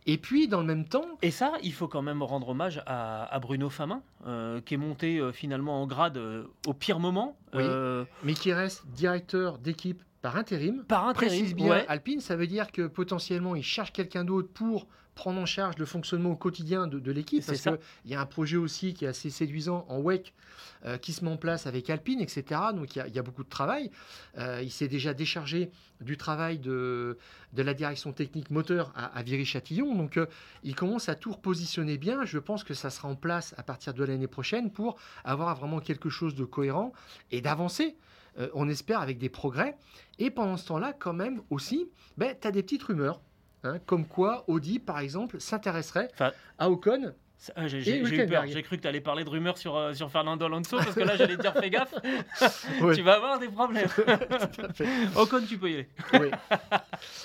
Et 0.06 0.18
puis, 0.18 0.48
dans 0.48 0.60
le 0.60 0.66
même 0.66 0.84
temps. 0.84 1.06
Et 1.22 1.30
ça, 1.30 1.52
il 1.62 1.72
faut 1.72 1.88
quand 1.88 2.02
même 2.02 2.22
rendre 2.22 2.48
hommage 2.48 2.82
à, 2.86 3.38
Bruno 3.40 3.70
Famin, 3.70 4.02
euh, 4.26 4.60
qui 4.60 4.74
est 4.74 4.78
monté 4.78 5.18
euh, 5.18 5.32
finalement 5.32 5.82
en 5.82 5.86
grade 5.86 6.16
euh, 6.16 6.44
au 6.66 6.74
pire 6.74 6.98
moment. 6.98 7.36
mais 7.54 8.34
qui 8.34 8.52
reste 8.52 8.86
directeur 8.88 9.58
d'équipe 9.58 10.02
par 10.20 10.36
intérim. 10.36 10.84
Par 10.84 11.06
intérim. 11.08 11.28
Précise 11.28 11.54
bien 11.54 11.84
Alpine, 11.88 12.20
ça 12.20 12.36
veut 12.36 12.46
dire 12.46 12.70
que 12.70 12.86
potentiellement, 12.86 13.56
il 13.56 13.64
cherche 13.64 13.92
quelqu'un 13.92 14.24
d'autre 14.24 14.48
pour 14.52 14.86
prendre 15.14 15.40
en 15.40 15.46
charge 15.46 15.76
le 15.78 15.84
fonctionnement 15.84 16.30
au 16.30 16.36
quotidien 16.36 16.86
de, 16.86 17.12
l'équipe. 17.12 17.44
Parce 17.44 17.62
qu'il 17.62 17.78
y 18.06 18.14
a 18.14 18.20
un 18.20 18.26
projet 18.26 18.56
aussi 18.56 18.94
qui 18.94 19.04
est 19.04 19.08
assez 19.08 19.30
séduisant 19.30 19.84
en 19.88 20.00
WEC 20.00 20.32
euh, 20.84 20.98
qui 20.98 21.12
se 21.12 21.24
met 21.24 21.30
en 21.30 21.36
place 21.36 21.66
avec 21.66 21.88
Alpine, 21.90 22.20
etc. 22.20 22.60
Donc 22.74 22.96
il 22.96 23.14
y 23.14 23.18
a, 23.18 23.22
beaucoup 23.22 23.44
de 23.44 23.48
travail. 23.48 23.90
Euh, 24.38 24.60
il 24.62 24.70
s'est 24.72 24.88
déjà 24.88 25.14
déchargé 25.14 25.70
du 26.00 26.16
travail 26.16 26.58
de, 26.58 27.18
de 27.52 27.62
la 27.62 27.72
direction 27.74 28.12
technique 28.12 28.50
moteur 28.50 28.92
à, 28.96 29.06
à 29.16 29.22
Viry-Châtillon. 29.22 29.94
Donc 29.94 30.16
euh, 30.16 30.26
il 30.64 30.74
commence 30.74 31.08
à 31.08 31.14
tout 31.14 31.32
repositionner 31.32 31.98
bien. 31.98 32.24
Je 32.24 32.38
pense 32.38 32.64
que 32.64 32.74
ça 32.74 32.90
sera 32.90 33.08
en 33.08 33.14
place 33.14 33.54
à 33.58 33.62
partir 33.62 33.94
de 33.94 34.02
l'année 34.02 34.26
prochaine 34.26 34.72
pour 34.72 34.96
avoir 35.24 35.54
vraiment 35.54 35.80
quelque 35.80 36.08
chose 36.08 36.34
de 36.34 36.44
cohérent 36.44 36.92
et 37.30 37.40
d'avancer. 37.40 37.96
on 38.54 38.68
espère 38.68 39.00
avec 39.00 39.18
des 39.18 39.28
progrès. 39.28 39.76
Et 40.18 40.30
pendant 40.30 40.56
ce 40.56 40.66
temps-là, 40.66 40.94
quand 40.94 41.12
même 41.12 41.42
aussi, 41.50 41.90
ben, 42.16 42.34
tu 42.40 42.48
as 42.48 42.50
des 42.50 42.62
petites 42.62 42.82
rumeurs 42.82 43.20
Hein, 43.64 43.78
comme 43.86 44.06
quoi 44.06 44.44
Audi, 44.48 44.78
par 44.78 44.98
exemple, 44.98 45.40
s'intéresserait 45.40 46.08
à 46.58 46.70
Ocon 46.70 47.12
ah, 47.56 47.66
j'ai 47.66 47.98
eu 47.98 48.26
peur, 48.28 48.44
j'ai 48.46 48.62
cru 48.62 48.76
que 48.76 48.82
tu 48.82 48.88
allais 48.88 49.00
parler 49.00 49.24
de 49.24 49.28
rumeurs 49.28 49.58
sur, 49.58 49.76
euh, 49.76 49.94
sur 49.94 50.10
Fernando 50.10 50.44
Alonso, 50.44 50.76
parce 50.76 50.94
que 50.94 51.00
là 51.00 51.16
j'allais 51.16 51.36
dire 51.36 51.52
fais 51.54 51.70
gaffe, 51.70 51.94
tu 52.94 53.02
vas 53.02 53.14
avoir 53.14 53.38
des 53.40 53.48
problèmes. 53.48 53.88
Ocon, 55.16 55.40
tu 55.48 55.58
peux 55.58 55.70
y 55.70 55.74
aller. 55.74 55.88
oui. 56.20 56.30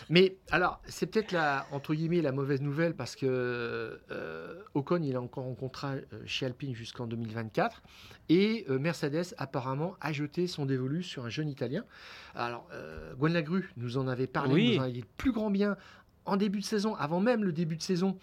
Mais 0.10 0.38
alors, 0.50 0.82
c'est 0.88 1.06
peut-être 1.06 1.32
la, 1.32 1.68
entre 1.72 1.94
guillemets, 1.94 2.22
la 2.22 2.32
mauvaise 2.32 2.62
nouvelle, 2.62 2.96
parce 2.96 3.16
que 3.16 4.00
euh, 4.10 4.64
Ocon, 4.74 5.04
il 5.04 5.14
est 5.14 5.18
encore 5.18 5.46
en 5.46 5.54
contrat 5.54 5.94
euh, 5.94 6.24
chez 6.26 6.48
Alpine 6.48 6.74
jusqu'en 6.74 7.06
2024, 7.06 7.84
et 8.30 8.66
Mercedes 8.68 9.36
apparemment 9.38 9.96
a 10.02 10.12
jeté 10.12 10.48
son 10.48 10.66
dévolu 10.66 11.04
sur 11.04 11.26
un 11.26 11.30
jeune 11.30 11.48
Italien. 11.48 11.86
Alors, 12.36 12.68
Gwen 13.18 13.32
Lagru 13.32 13.72
nous 13.78 13.98
en 13.98 14.08
avait 14.08 14.28
parlé, 14.28 14.74
nous 14.74 14.80
en 14.80 14.84
avait 14.84 14.92
dit 14.92 15.02
le 15.02 15.08
plus 15.16 15.32
grand 15.32 15.50
bien 15.50 15.78
en 16.28 16.38
début 16.38 16.60
de 16.60 16.66
saison, 16.66 16.96
avant 16.96 17.20
même 17.20 17.44
le 17.44 17.52
début 17.52 17.78
de 17.78 17.82
saison, 17.82 18.18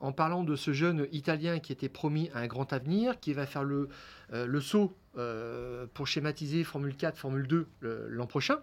en 0.00 0.12
parlant 0.12 0.44
de 0.44 0.56
ce 0.56 0.72
jeune 0.72 1.06
Italien 1.12 1.58
qui 1.58 1.72
était 1.72 1.88
promis 1.88 2.30
un 2.34 2.46
grand 2.46 2.72
avenir, 2.72 3.20
qui 3.20 3.32
va 3.32 3.46
faire 3.46 3.64
le, 3.64 3.88
euh, 4.32 4.46
le 4.46 4.60
saut 4.60 4.96
euh, 5.18 5.86
pour 5.92 6.06
schématiser 6.06 6.62
Formule 6.62 6.96
4, 6.96 7.18
Formule 7.18 7.46
2 7.46 7.66
l'an 8.08 8.26
prochain, 8.26 8.58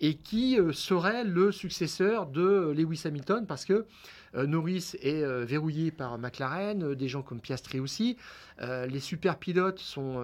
et 0.00 0.16
qui 0.16 0.58
euh, 0.58 0.72
serait 0.72 1.24
le 1.24 1.52
successeur 1.52 2.26
de 2.26 2.72
Lewis 2.76 3.02
Hamilton, 3.04 3.46
parce 3.46 3.64
que 3.64 3.86
Norris 4.34 4.96
est 5.00 5.24
verrouillé 5.46 5.90
par 5.90 6.18
McLaren, 6.18 6.94
des 6.94 7.08
gens 7.08 7.22
comme 7.22 7.40
Piastri 7.40 7.80
aussi, 7.80 8.18
les 8.60 9.00
super 9.00 9.38
pilotes 9.38 9.78
sont, 9.78 10.22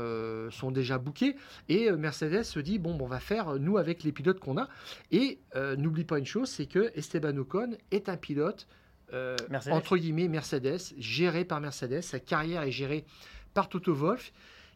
sont 0.51 0.71
déjà 0.71 0.99
bookés, 0.99 1.35
et 1.71 1.91
Mercedes 1.93 2.43
se 2.43 2.61
dit, 2.61 2.79
bon, 2.79 2.99
on 3.01 3.07
va 3.07 3.21
faire, 3.21 3.59
nous, 3.59 3.79
avec 3.79 4.03
les 4.03 4.13
pilotes 4.13 4.39
qu'on 4.39 4.59
a, 4.59 4.69
et 5.13 5.39
n'oublie 5.79 6.05
pas 6.05 6.19
une 6.19 6.27
chose, 6.27 6.51
c'est 6.51 6.67
que 6.67 6.93
Esteban 6.95 7.39
Ocon 7.39 7.71
est 7.91 8.11
un 8.11 8.19
pilote 8.19 8.67
entre 9.71 9.97
guillemets 9.97 10.29
Mercedes, 10.29 10.81
géré 10.99 11.45
par 11.45 11.61
Mercedes. 11.61 12.03
Sa 12.03 12.21
carrière 12.21 12.63
est 12.63 12.73
gérée 12.73 13.05
par 13.55 13.69
Toto 13.69 13.95
Wolff. 13.95 14.33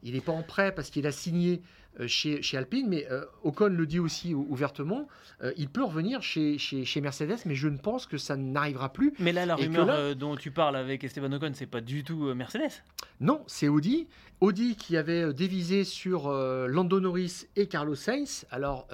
Il 0.06 0.14
n'est 0.14 0.20
pas 0.20 0.32
en 0.32 0.44
prêt 0.44 0.72
parce 0.72 0.88
qu'il 0.90 1.04
a 1.08 1.12
signé 1.12 1.60
euh, 1.98 2.06
chez, 2.06 2.40
chez, 2.40 2.56
Alpine, 2.56 2.86
mais 2.88 3.06
euh, 3.10 3.24
Ocon 3.42 3.68
le 3.68 3.86
dit 3.86 3.98
aussi 3.98 4.34
ouvertement, 4.34 5.08
euh, 5.42 5.52
il 5.56 5.68
peut 5.68 5.82
revenir 5.82 6.22
chez, 6.22 6.58
chez, 6.58 6.84
chez, 6.84 7.00
Mercedes, 7.00 7.38
mais 7.44 7.56
je 7.56 7.66
ne 7.66 7.76
pense 7.76 8.06
que 8.06 8.16
ça 8.16 8.36
n'arrivera 8.36 8.92
plus. 8.92 9.14
Mais 9.18 9.32
là, 9.32 9.46
la 9.46 9.56
rumeur 9.56 10.14
dont 10.14 10.36
tu 10.36 10.52
parles 10.52 10.76
avec 10.76 11.02
Esteban 11.02 11.32
Ocon, 11.32 11.50
c'est 11.54 11.66
pas 11.66 11.80
du 11.80 12.04
tout 12.04 12.32
Mercedes 12.34 12.84
Non, 13.20 13.42
c'est 13.48 13.66
Audi. 13.66 14.06
Audi 14.40 14.76
qui 14.76 14.96
avait 14.96 15.32
dévisé 15.32 15.82
sur 15.82 16.30
Lando 16.30 17.00
Norris 17.00 17.46
et 17.56 17.66
Carlos 17.66 17.94
Sainz. 17.94 18.46
Alors, 18.50 18.86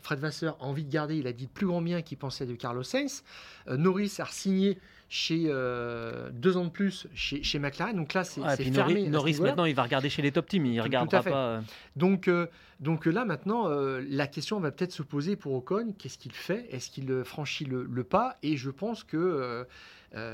Fred 0.00 0.18
Vasseur 0.18 0.56
a 0.60 0.64
envie 0.64 0.84
de 0.84 0.90
garder, 0.90 1.16
il 1.16 1.26
a 1.26 1.32
dit 1.32 1.46
plus 1.46 1.66
grand 1.66 1.82
bien 1.82 2.02
qu'il 2.02 2.18
pensait 2.18 2.46
de 2.46 2.54
Carlos 2.54 2.82
Sainz. 2.82 3.22
Norris 3.68 4.14
a 4.18 4.26
signé 4.26 4.78
chez 5.08 5.44
euh, 5.46 6.30
deux 6.32 6.56
ans 6.56 6.66
de 6.66 6.70
plus 6.70 7.06
chez, 7.14 7.42
chez 7.42 7.58
McLaren. 7.58 7.96
Donc 7.96 8.12
là, 8.12 8.24
c'est 8.24 8.42
fermé. 8.72 9.08
Norris, 9.08 9.40
maintenant, 9.40 9.64
il 9.64 9.74
va 9.74 9.82
regarder 9.82 10.10
chez 10.10 10.22
les 10.22 10.32
top 10.32 10.46
teams. 10.48 10.66
Il 10.66 10.80
regardera 10.80 11.22
pas. 11.22 11.30
Euh. 11.30 11.60
Donc, 11.96 12.28
euh, 12.28 12.46
donc 12.80 13.06
là, 13.06 13.24
maintenant, 13.24 13.68
la 13.68 14.26
question 14.26 14.60
va 14.60 14.70
peut-être 14.70 14.92
se 14.92 15.02
poser 15.02 15.36
pour 15.36 15.54
Ocon. 15.54 15.94
Qu'est-ce 15.98 16.18
qu'il 16.18 16.32
fait? 16.32 16.68
Est-ce 16.70 16.90
qu'il 16.90 17.24
franchit 17.24 17.64
le, 17.64 17.84
le, 17.84 18.04
pas? 18.04 18.36
Et 18.42 18.56
je 18.56 18.70
pense 18.70 19.02
que 19.02 19.66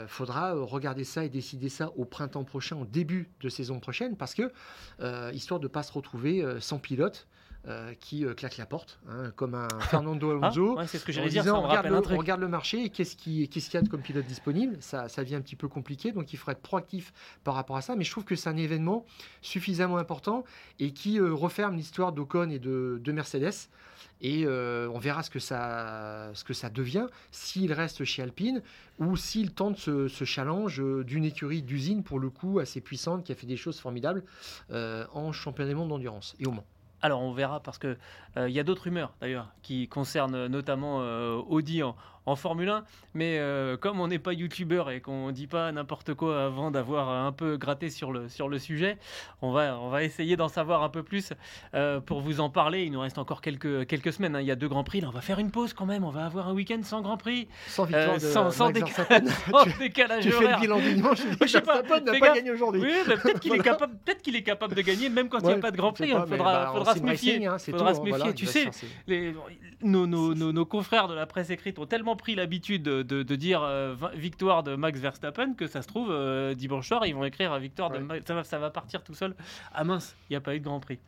faudra 0.08 0.52
regarder 0.52 1.04
ça 1.04 1.24
et 1.24 1.28
décider 1.28 1.68
ça 1.68 1.90
au 1.96 2.04
printemps 2.04 2.44
prochain, 2.44 2.76
au 2.76 2.84
début 2.84 3.30
de 3.40 3.48
saison 3.48 3.80
prochaine, 3.80 4.16
parce 4.16 4.34
que 4.34 4.52
histoire 5.32 5.60
de 5.60 5.66
ne 5.66 5.72
pas 5.72 5.82
se 5.82 5.92
retrouver 5.92 6.44
sans 6.60 6.78
pilote. 6.78 7.26
Euh, 7.66 7.94
qui 7.98 8.26
euh, 8.26 8.34
claque 8.34 8.58
la 8.58 8.66
porte, 8.66 8.98
hein, 9.08 9.32
comme 9.36 9.54
un 9.54 9.68
Fernando 9.88 10.28
ah, 10.42 10.48
Alonso. 10.48 10.76
c'est 10.86 10.98
ce 10.98 11.04
que 11.06 11.12
j'allais 11.12 11.30
dire. 11.30 11.46
on, 11.46 11.62
regarde 11.62 11.86
le, 11.86 11.98
regarde 12.14 12.40
le, 12.42 12.48
marché 12.48 12.84
et 12.84 12.88
qu'est-ce 12.90 13.16
qu'il 13.16 13.40
y 13.40 13.76
a 13.76 13.82
comme 13.88 14.02
pilote 14.02 14.26
disponible. 14.26 14.76
Ça, 14.80 15.08
ça 15.08 15.22
devient 15.24 15.36
un 15.36 15.40
petit 15.40 15.56
peu 15.56 15.66
compliqué, 15.66 16.12
donc 16.12 16.34
il 16.34 16.36
faudrait 16.36 16.52
être 16.52 16.60
proactif 16.60 17.14
par 17.42 17.54
rapport 17.54 17.78
à 17.78 17.80
ça. 17.80 17.96
Mais 17.96 18.04
je 18.04 18.10
trouve 18.10 18.24
que 18.24 18.36
c'est 18.36 18.50
un 18.50 18.58
événement 18.58 19.06
suffisamment 19.40 19.96
important 19.96 20.44
et 20.78 20.90
qui 20.90 21.18
euh, 21.18 21.32
referme 21.32 21.74
l'histoire 21.74 22.12
d'Ocon 22.12 22.50
et 22.50 22.58
de, 22.58 23.12
Mercedes. 23.12 23.70
Et 24.20 24.46
on 24.46 24.98
verra 24.98 25.22
ce 25.22 25.30
que 25.30 25.38
ça, 25.38 26.32
ce 26.34 26.44
que 26.44 26.52
ça 26.52 26.68
devient 26.68 27.06
s'il 27.30 27.72
reste 27.72 28.04
chez 28.04 28.22
Alpine 28.22 28.62
ou 28.98 29.16
s'il 29.16 29.52
tente 29.52 29.78
ce, 29.78 30.08
ce 30.08 30.24
challenge 30.24 30.82
d'une 31.04 31.24
écurie 31.24 31.62
d'usine, 31.62 32.02
pour 32.02 32.18
le 32.18 32.28
coup, 32.28 32.58
assez 32.58 32.82
puissante, 32.82 33.24
qui 33.24 33.32
a 33.32 33.34
fait 33.34 33.46
des 33.46 33.56
choses 33.56 33.80
formidables 33.80 34.22
en 34.70 35.32
championnat 35.32 35.70
du 35.70 35.76
monde 35.76 35.88
d'endurance 35.88 36.36
et 36.38 36.46
au 36.46 36.50
Mans. 36.50 36.66
Alors 37.04 37.20
on 37.20 37.34
verra 37.34 37.60
parce 37.60 37.76
que 37.76 37.98
euh, 38.38 38.48
il 38.48 38.54
y 38.54 38.58
a 38.58 38.64
d'autres 38.64 38.84
rumeurs 38.84 39.12
d'ailleurs 39.20 39.48
qui 39.60 39.88
concernent 39.88 40.46
notamment 40.46 41.02
euh, 41.02 41.36
Audi 41.36 41.82
en 41.82 41.96
Formule 42.36 42.68
1. 42.70 42.84
Mais 43.14 43.38
euh, 43.38 43.76
comme 43.76 44.00
on 44.00 44.08
n'est 44.08 44.18
pas 44.18 44.32
youtubeur 44.32 44.90
et 44.90 45.00
qu'on 45.00 45.30
dit 45.30 45.46
pas 45.46 45.70
n'importe 45.72 46.14
quoi 46.14 46.44
avant 46.44 46.70
d'avoir 46.70 47.08
un 47.10 47.32
peu 47.32 47.56
gratté 47.56 47.90
sur 47.90 48.12
le, 48.12 48.28
sur 48.28 48.48
le 48.48 48.58
sujet, 48.58 48.96
on 49.42 49.52
va, 49.52 49.78
on 49.78 49.90
va 49.90 50.02
essayer 50.04 50.36
d'en 50.36 50.48
savoir 50.48 50.82
un 50.82 50.88
peu 50.88 51.02
plus 51.02 51.32
euh, 51.74 52.00
pour 52.00 52.20
vous 52.22 52.40
en 52.40 52.48
parler. 52.50 52.84
Il 52.84 52.92
nous 52.92 53.00
reste 53.00 53.18
encore 53.18 53.40
quelques, 53.42 53.86
quelques 53.86 54.12
semaines. 54.12 54.34
hein. 54.36 54.40
Il 54.40 54.46
y 54.46 54.50
a 54.50 54.56
deux 54.56 54.68
Grands 54.68 54.84
Prix. 54.84 55.00
Là, 55.00 55.08
on 55.08 55.12
va 55.12 55.20
faire 55.20 55.38
une 55.38 55.50
pause 55.50 55.74
quand 55.74 55.86
même. 55.86 56.02
On 56.04 56.10
va 56.10 56.24
avoir 56.24 56.48
un 56.48 56.54
week-end 56.54 56.80
sans 56.82 57.02
Grand 57.02 57.16
Prix. 57.18 57.46
Sans 57.66 57.84
victoire 57.84 58.10
Euh, 58.10 58.14
de 58.14 58.18
sans, 58.20 58.50
sans 58.50 58.66
Max 58.72 58.80
déca- 58.80 58.84
Verstappen. 58.96 59.26
sans 59.50 59.64
tu, 59.64 59.78
décalage 59.78 60.22
tu 60.24 60.30
fais 60.32 60.48
le 60.50 60.60
bilan 60.60 60.78
du 60.80 60.94
dimanche. 60.94 61.18
Je 61.42 61.46
sais 61.46 61.60
pas, 61.60 61.82
pas 61.82 62.00
gagné 62.00 62.50
aujourd'hui. 62.50 62.80
Oui, 62.82 62.92
bah, 63.06 63.14
peut-être 63.22 63.40
qu'il 63.40 63.54
est, 63.54 63.58
capable, 63.62 63.96
peut-être 64.04 64.22
qu'il 64.22 64.34
est 64.36 64.42
capable 64.42 64.74
de 64.74 64.80
gagner, 64.82 65.08
même 65.10 65.28
quand 65.28 65.40
il 65.40 65.46
n'y 65.46 65.52
a 65.52 65.56
pas 65.58 65.70
de 65.70 65.76
Grand 65.76 65.92
Prix. 65.92 66.10
pas, 66.10 66.24
Il 66.26 66.30
mais 66.30 66.36
faudra, 66.38 66.52
bah, 66.64 66.70
faudra 66.72 66.92
en 66.92 66.94
se 66.96 67.00
méfier. 67.02 67.32
racing, 67.32 67.46
hein, 67.48 67.58
faudra 67.58 67.90
tout, 67.90 67.96
se 67.96 68.00
hein, 68.00 68.04
méfier. 68.04 68.18
voilà, 68.18 68.32
tu 68.32 68.46
sais, 68.46 68.70
les- 69.06 69.34
nos, 69.82 70.06
nos- 70.06 70.34
nos- 70.34 70.52
nos 70.52 70.64
confrères 70.64 71.08
de 71.08 71.14
la 71.14 71.26
presse 71.26 71.50
écrite 71.50 71.78
ont 71.78 71.86
tellement 71.86 72.13
pris 72.16 72.34
l'habitude 72.34 72.82
de, 72.82 73.02
de- 73.02 73.22
de 73.22 73.36
dire 73.36 73.62
euh, 73.62 73.94
vi- 73.94 74.18
victoire 74.18 74.62
de 74.62 74.74
Max 74.76 74.98
Verstappen 75.00 75.54
que 75.54 75.66
ça 75.66 75.82
se 75.82 75.88
trouve, 75.88 76.08
euh, 76.10 76.54
dimanche 76.54 76.88
soir, 76.88 77.06
ils 77.06 77.14
vont 77.14 77.24
écrire 77.24 77.56
victoire 77.58 77.90
de. 77.90 77.98
Max. 77.98 78.24
Ça 78.26 78.34
va, 78.34 78.44
ça 78.44 78.58
va 78.58 78.70
partir 78.70 79.02
tout 79.02 79.14
seul. 79.14 79.34
Ah 79.72 79.84
mince, 79.84 80.16
il 80.28 80.32
n'y 80.32 80.36
a 80.36 80.40
pas 80.40 80.54
eu 80.54 80.60
de 80.60 80.64
Grand 80.64 80.80
Prix. 80.80 80.98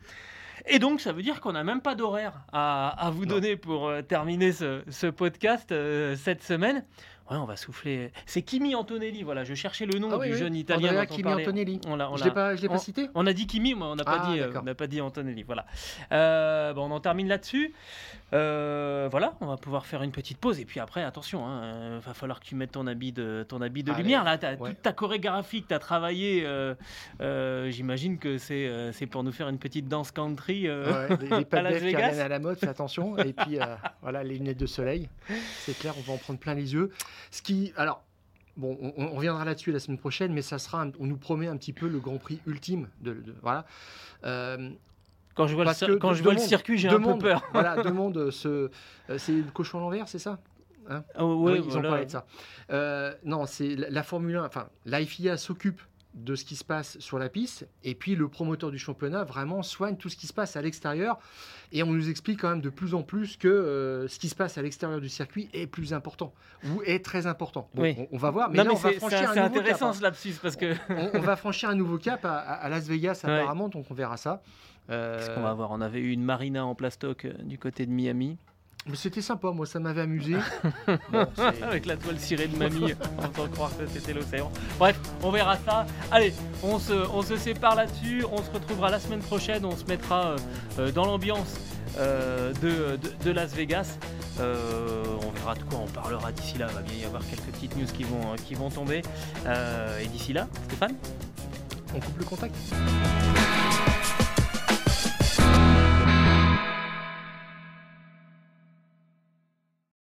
Et 0.65 0.79
donc, 0.79 1.01
ça 1.01 1.13
veut 1.13 1.21
dire 1.21 1.39
qu'on 1.39 1.51
n'a 1.53 1.63
même 1.63 1.81
pas 1.81 1.93
d'horaire 1.95 2.33
à, 2.51 2.89
à 3.05 3.09
vous 3.11 3.25
Non. 3.25 3.35
donner 3.35 3.55
pour 3.57 3.87
euh, 3.87 4.01
terminer 4.01 4.51
ce, 4.51 4.81
ce 4.89 5.07
podcast 5.07 5.71
euh, 5.71 6.15
cette 6.15 6.43
semaine. 6.43 6.83
Ouais, 7.29 7.35
on 7.37 7.45
va 7.45 7.57
souffler. 7.57 8.11
C'est 8.25 8.41
Kimi 8.41 8.73
Antonelli, 8.75 9.23
voilà, 9.23 9.43
je 9.43 9.53
cherchais 9.53 9.85
le 9.85 9.99
nom 9.99 10.09
Ah 10.13 10.17
oui, 10.17 10.27
du 10.27 10.33
oui. 10.33 10.39
jeune 10.39 10.55
italien. 10.55 10.89
Andrea 10.91 11.05
dont 11.07 11.15
on 11.15 11.21
parlait. 11.21 11.43
Antonelli. 11.43 11.81
On 11.87 11.95
l'a- 11.97 12.09
on 12.09 12.15
Je 12.15 12.23
l'ai 12.23 12.31
pas, 12.31 12.55
je 12.55 12.61
l'ai 12.61 12.69
pas 12.69 12.77
cité 12.77 13.09
on 13.15 13.27
a 13.27 13.33
dit 13.33 13.47
Kimi, 13.47 13.75
mais 13.75 13.83
on 13.83 13.95
n'a 13.95 14.03
pas, 14.05 14.21
Ah, 14.23 14.31
dit, 14.31 14.39
euh, 14.39 14.45
d'accord. 14.47 14.61
on 14.61 14.65
n'a 14.65 14.75
pas 14.75 14.87
dit 14.87 15.01
Antonelli. 15.01 15.43
Voilà. 15.43 15.65
Euh, 16.13 16.73
bon, 16.73 16.85
on 16.89 16.91
en 16.91 16.99
termine 17.01 17.27
là-dessus. 17.27 17.73
Euh, 18.33 19.07
voilà, 19.11 19.33
on 19.41 19.45
va 19.45 19.57
pouvoir 19.57 19.85
faire 19.85 20.03
une 20.03 20.11
petite 20.11 20.37
pause. 20.37 20.59
Et 20.59 20.65
puis 20.65 20.79
après, 20.79 21.03
attention, 21.03 21.45
il 21.95 21.99
va 21.99 22.13
falloir 22.13 22.39
que 22.39 22.45
tu 22.45 22.55
mettes 22.55 22.71
ton 22.71 22.87
habit 22.87 23.11
de, 23.11 23.45
ton 23.47 23.61
habit 23.61 23.83
de 23.83 23.91
Allez, 23.91 24.03
lumière. 24.03 24.23
Là, 24.23 24.37
ouais. 24.59 24.69
toute 24.71 24.81
ta 24.81 24.91
chorégraphie 24.93 25.63
que 25.63 25.67
tu 25.69 25.73
as 25.73 25.79
travaillé, 25.79 26.43
euh, 26.45 27.69
j'imagine 27.69 28.17
que 28.19 28.37
c'est 28.37 28.69
c'est 28.93 29.05
pour 29.05 29.23
nous 29.23 29.31
faire 29.31 29.49
une 29.49 29.59
petite 29.59 29.87
danse 29.87 30.11
country. 30.11 30.69
Ouais, 30.69 31.07
les, 31.21 31.27
les 31.29 31.47
à 31.51 31.61
Las 31.61 31.73
qui 31.77 31.79
Vegas. 31.85 32.07
reviennent 32.07 32.19
à 32.25 32.27
la 32.27 32.39
mode, 32.39 32.57
fais 32.57 32.67
attention. 32.67 33.17
Et 33.17 33.33
puis, 33.33 33.59
voilà, 34.01 34.23
les 34.23 34.35
lunettes 34.37 34.59
de 34.59 34.65
soleil. 34.65 35.09
C'est 35.59 35.77
clair, 35.77 35.93
on 35.97 36.01
va 36.01 36.13
en 36.13 36.17
prendre 36.17 36.39
plein 36.39 36.53
les 36.53 36.73
yeux. 36.73 36.91
Ce 37.31 37.41
qui, 37.41 37.73
alors, 37.77 38.03
bon, 38.55 38.77
on, 38.81 38.93
on 39.05 39.09
reviendra 39.15 39.45
là-dessus 39.45 39.71
la 39.71 39.79
semaine 39.79 39.97
prochaine, 39.97 40.33
mais 40.33 40.41
ça 40.41 40.59
sera, 40.59 40.85
on 40.99 41.05
nous 41.05 41.17
promet 41.17 41.47
un 41.47 41.57
petit 41.57 41.73
peu 41.73 41.87
le 41.87 41.99
Grand 41.99 42.17
Prix 42.17 42.39
ultime. 42.47 42.87
De, 43.01 43.13
de- 43.13 43.35
voilà. 43.41 43.65
Euh, 44.25 44.69
Quand 45.35 45.47
je 45.47 45.53
vois, 45.55 45.63
le, 45.63 45.67
Parce 45.69 45.79
cir- 45.81 45.87
que 45.87 45.93
quand 45.93 46.09
de- 46.11 46.15
je 46.15 46.23
vois 46.23 46.31
le 46.33 46.37
demande- 46.37 46.49
circuit, 46.49 46.77
j'ai 46.77 46.87
un 46.89 46.93
peu 46.93 46.99
demande- 46.99 47.21
peur. 47.21 47.43
voilà, 47.53 47.75
demande 47.83 48.31
ce, 48.31 48.69
euh, 49.09 49.17
c'est 49.17 49.33
le 49.33 49.51
cochon 49.53 49.77
à 49.79 49.81
l'envers, 49.81 50.07
c'est 50.07 50.19
ça 50.19 50.39
Ah 50.89 51.03
ouais, 51.19 51.51
Oui, 51.51 51.51
ils 51.57 51.61
voilà. 51.71 51.87
ont 51.87 51.91
parlé 51.91 52.05
de 52.05 52.11
ça. 52.11 52.25
Euh, 52.71 53.13
non, 53.25 53.45
c'est 53.45 53.75
la, 53.75 53.89
la 53.89 54.03
Formule 54.03 54.37
1, 54.37 54.45
enfin, 54.45 54.67
la 54.85 55.05
FIA 55.05 55.37
s'occupe 55.37 55.81
de 56.17 56.35
ce 56.35 56.43
qui 56.45 56.55
se 56.55 56.63
passe 56.63 56.99
sur 56.99 57.19
la 57.19 57.29
piste, 57.29 57.67
et 57.83 57.95
puis 57.95 58.15
le 58.15 58.27
promoteur 58.27 58.71
du 58.71 58.79
championnat 58.79 59.23
vraiment 59.23 59.63
soigne 59.63 59.95
tout 59.97 60.09
ce 60.09 60.17
qui 60.17 60.27
se 60.27 60.33
passe 60.33 60.55
à 60.55 60.61
l'extérieur, 60.61 61.19
et 61.71 61.83
on 61.83 61.87
nous 61.93 62.09
explique 62.09 62.41
quand 62.41 62.49
même 62.49 62.61
de 62.61 62.69
plus 62.69 62.93
en 62.93 63.03
plus 63.03 63.37
que 63.37 63.47
euh, 63.47 64.07
ce 64.07 64.19
qui 64.19 64.29
se 64.29 64.35
passe 64.35 64.57
à 64.57 64.61
l'extérieur 64.61 64.99
du 64.99 65.09
circuit 65.09 65.49
est 65.53 65.67
plus 65.67 65.93
important, 65.93 66.33
ou 66.65 66.81
est 66.83 67.03
très 67.05 67.27
important. 67.27 67.69
Bon, 67.73 67.83
Oui. 67.83 67.95
on, 67.97 68.07
on 68.11 68.17
va 68.17 68.31
voir, 68.31 68.49
mais 68.49 68.57
non, 68.57 68.63
là, 68.63 68.69
mais 68.71 68.75
on 68.75 68.79
va 68.79 68.91
franchir 68.93 69.29
un 69.29 69.35
nouveau 69.35 69.49
cap, 69.55 69.57
intéressant 69.57 69.89
hein. 69.89 69.93
ce 69.93 70.01
lapsus 70.03 70.33
parce 70.41 70.55
que. 70.55 70.73
on, 70.89 71.11
on 71.13 71.21
va 71.21 71.35
franchir 71.35 71.69
un 71.69 71.75
nouveau 71.75 71.97
cap 71.97 72.25
à, 72.25 72.67
Las 72.69 72.87
Vegas 72.87 73.21
Ouais. 73.23 73.31
apparemment, 73.31 73.69
donc 73.69 73.85
on 73.89 73.93
verra 73.93 74.17
ça. 74.17 74.41
Euh, 74.89 75.17
Qu'est-ce 75.17 75.31
qu'on 75.31 75.41
va 75.41 75.49
avoir? 75.49 75.71
On 75.71 75.81
avait 75.81 75.99
eu 75.99 76.11
une 76.11 76.23
marina 76.23 76.65
en 76.65 76.73
plastoc 76.75 77.25
euh, 77.25 77.33
du 77.43 77.57
côté 77.59 77.85
de 77.85 77.91
Miami. 77.91 78.37
Mais 78.89 78.95
C'était 78.95 79.21
sympa, 79.21 79.51
moi 79.51 79.65
ça 79.65 79.79
m'avait 79.79 80.01
amusé. 80.01 80.35
Bon, 81.11 81.25
Avec 81.63 81.85
la 81.85 81.97
toile 81.97 82.19
cirée 82.19 82.47
de 82.47 82.57
mamie, 82.57 82.93
en 83.17 83.31
faisant 83.31 83.47
croire 83.49 83.71
que 83.77 83.85
c'était 83.87 84.13
l'océan. 84.13 84.51
Bref, 84.79 84.97
on 85.23 85.31
verra 85.31 85.57
ça. 85.65 85.85
Allez, 86.11 86.33
on 86.63 86.79
se, 86.79 86.93
on 86.93 87.21
se 87.21 87.35
sépare 87.37 87.75
là-dessus. 87.75 88.23
On 88.31 88.37
se 88.37 88.49
retrouvera 88.51 88.89
la 88.89 88.99
semaine 88.99 89.19
prochaine. 89.21 89.65
On 89.65 89.75
se 89.75 89.85
mettra 89.85 90.27
euh, 90.31 90.37
euh, 90.79 90.91
dans 90.91 91.05
l'ambiance 91.05 91.55
euh, 91.97 92.53
de, 92.61 92.97
de- 92.97 93.23
de 93.23 93.31
Las 93.31 93.53
Vegas. 93.53 93.97
Euh, 94.39 95.03
on 95.25 95.31
verra 95.31 95.55
de 95.55 95.63
quoi 95.63 95.79
on 95.83 95.87
parlera 95.87 96.31
d'ici 96.31 96.57
là. 96.57 96.67
Il 96.69 96.75
va 96.75 96.81
bien 96.81 96.95
y 97.01 97.05
avoir 97.05 97.23
quelques 97.27 97.41
petites 97.51 97.75
news 97.75 97.87
qui 97.87 98.03
vont, 98.03 98.35
qui 98.45 98.53
vont 98.55 98.69
tomber. 98.69 99.01
Euh, 99.45 99.99
et 99.99 100.07
d'ici 100.07 100.31
là, 100.33 100.47
Stéphane? 100.65 100.95
On 101.95 101.99
coupe 101.99 102.19
le 102.19 102.25
contact. 102.25 102.55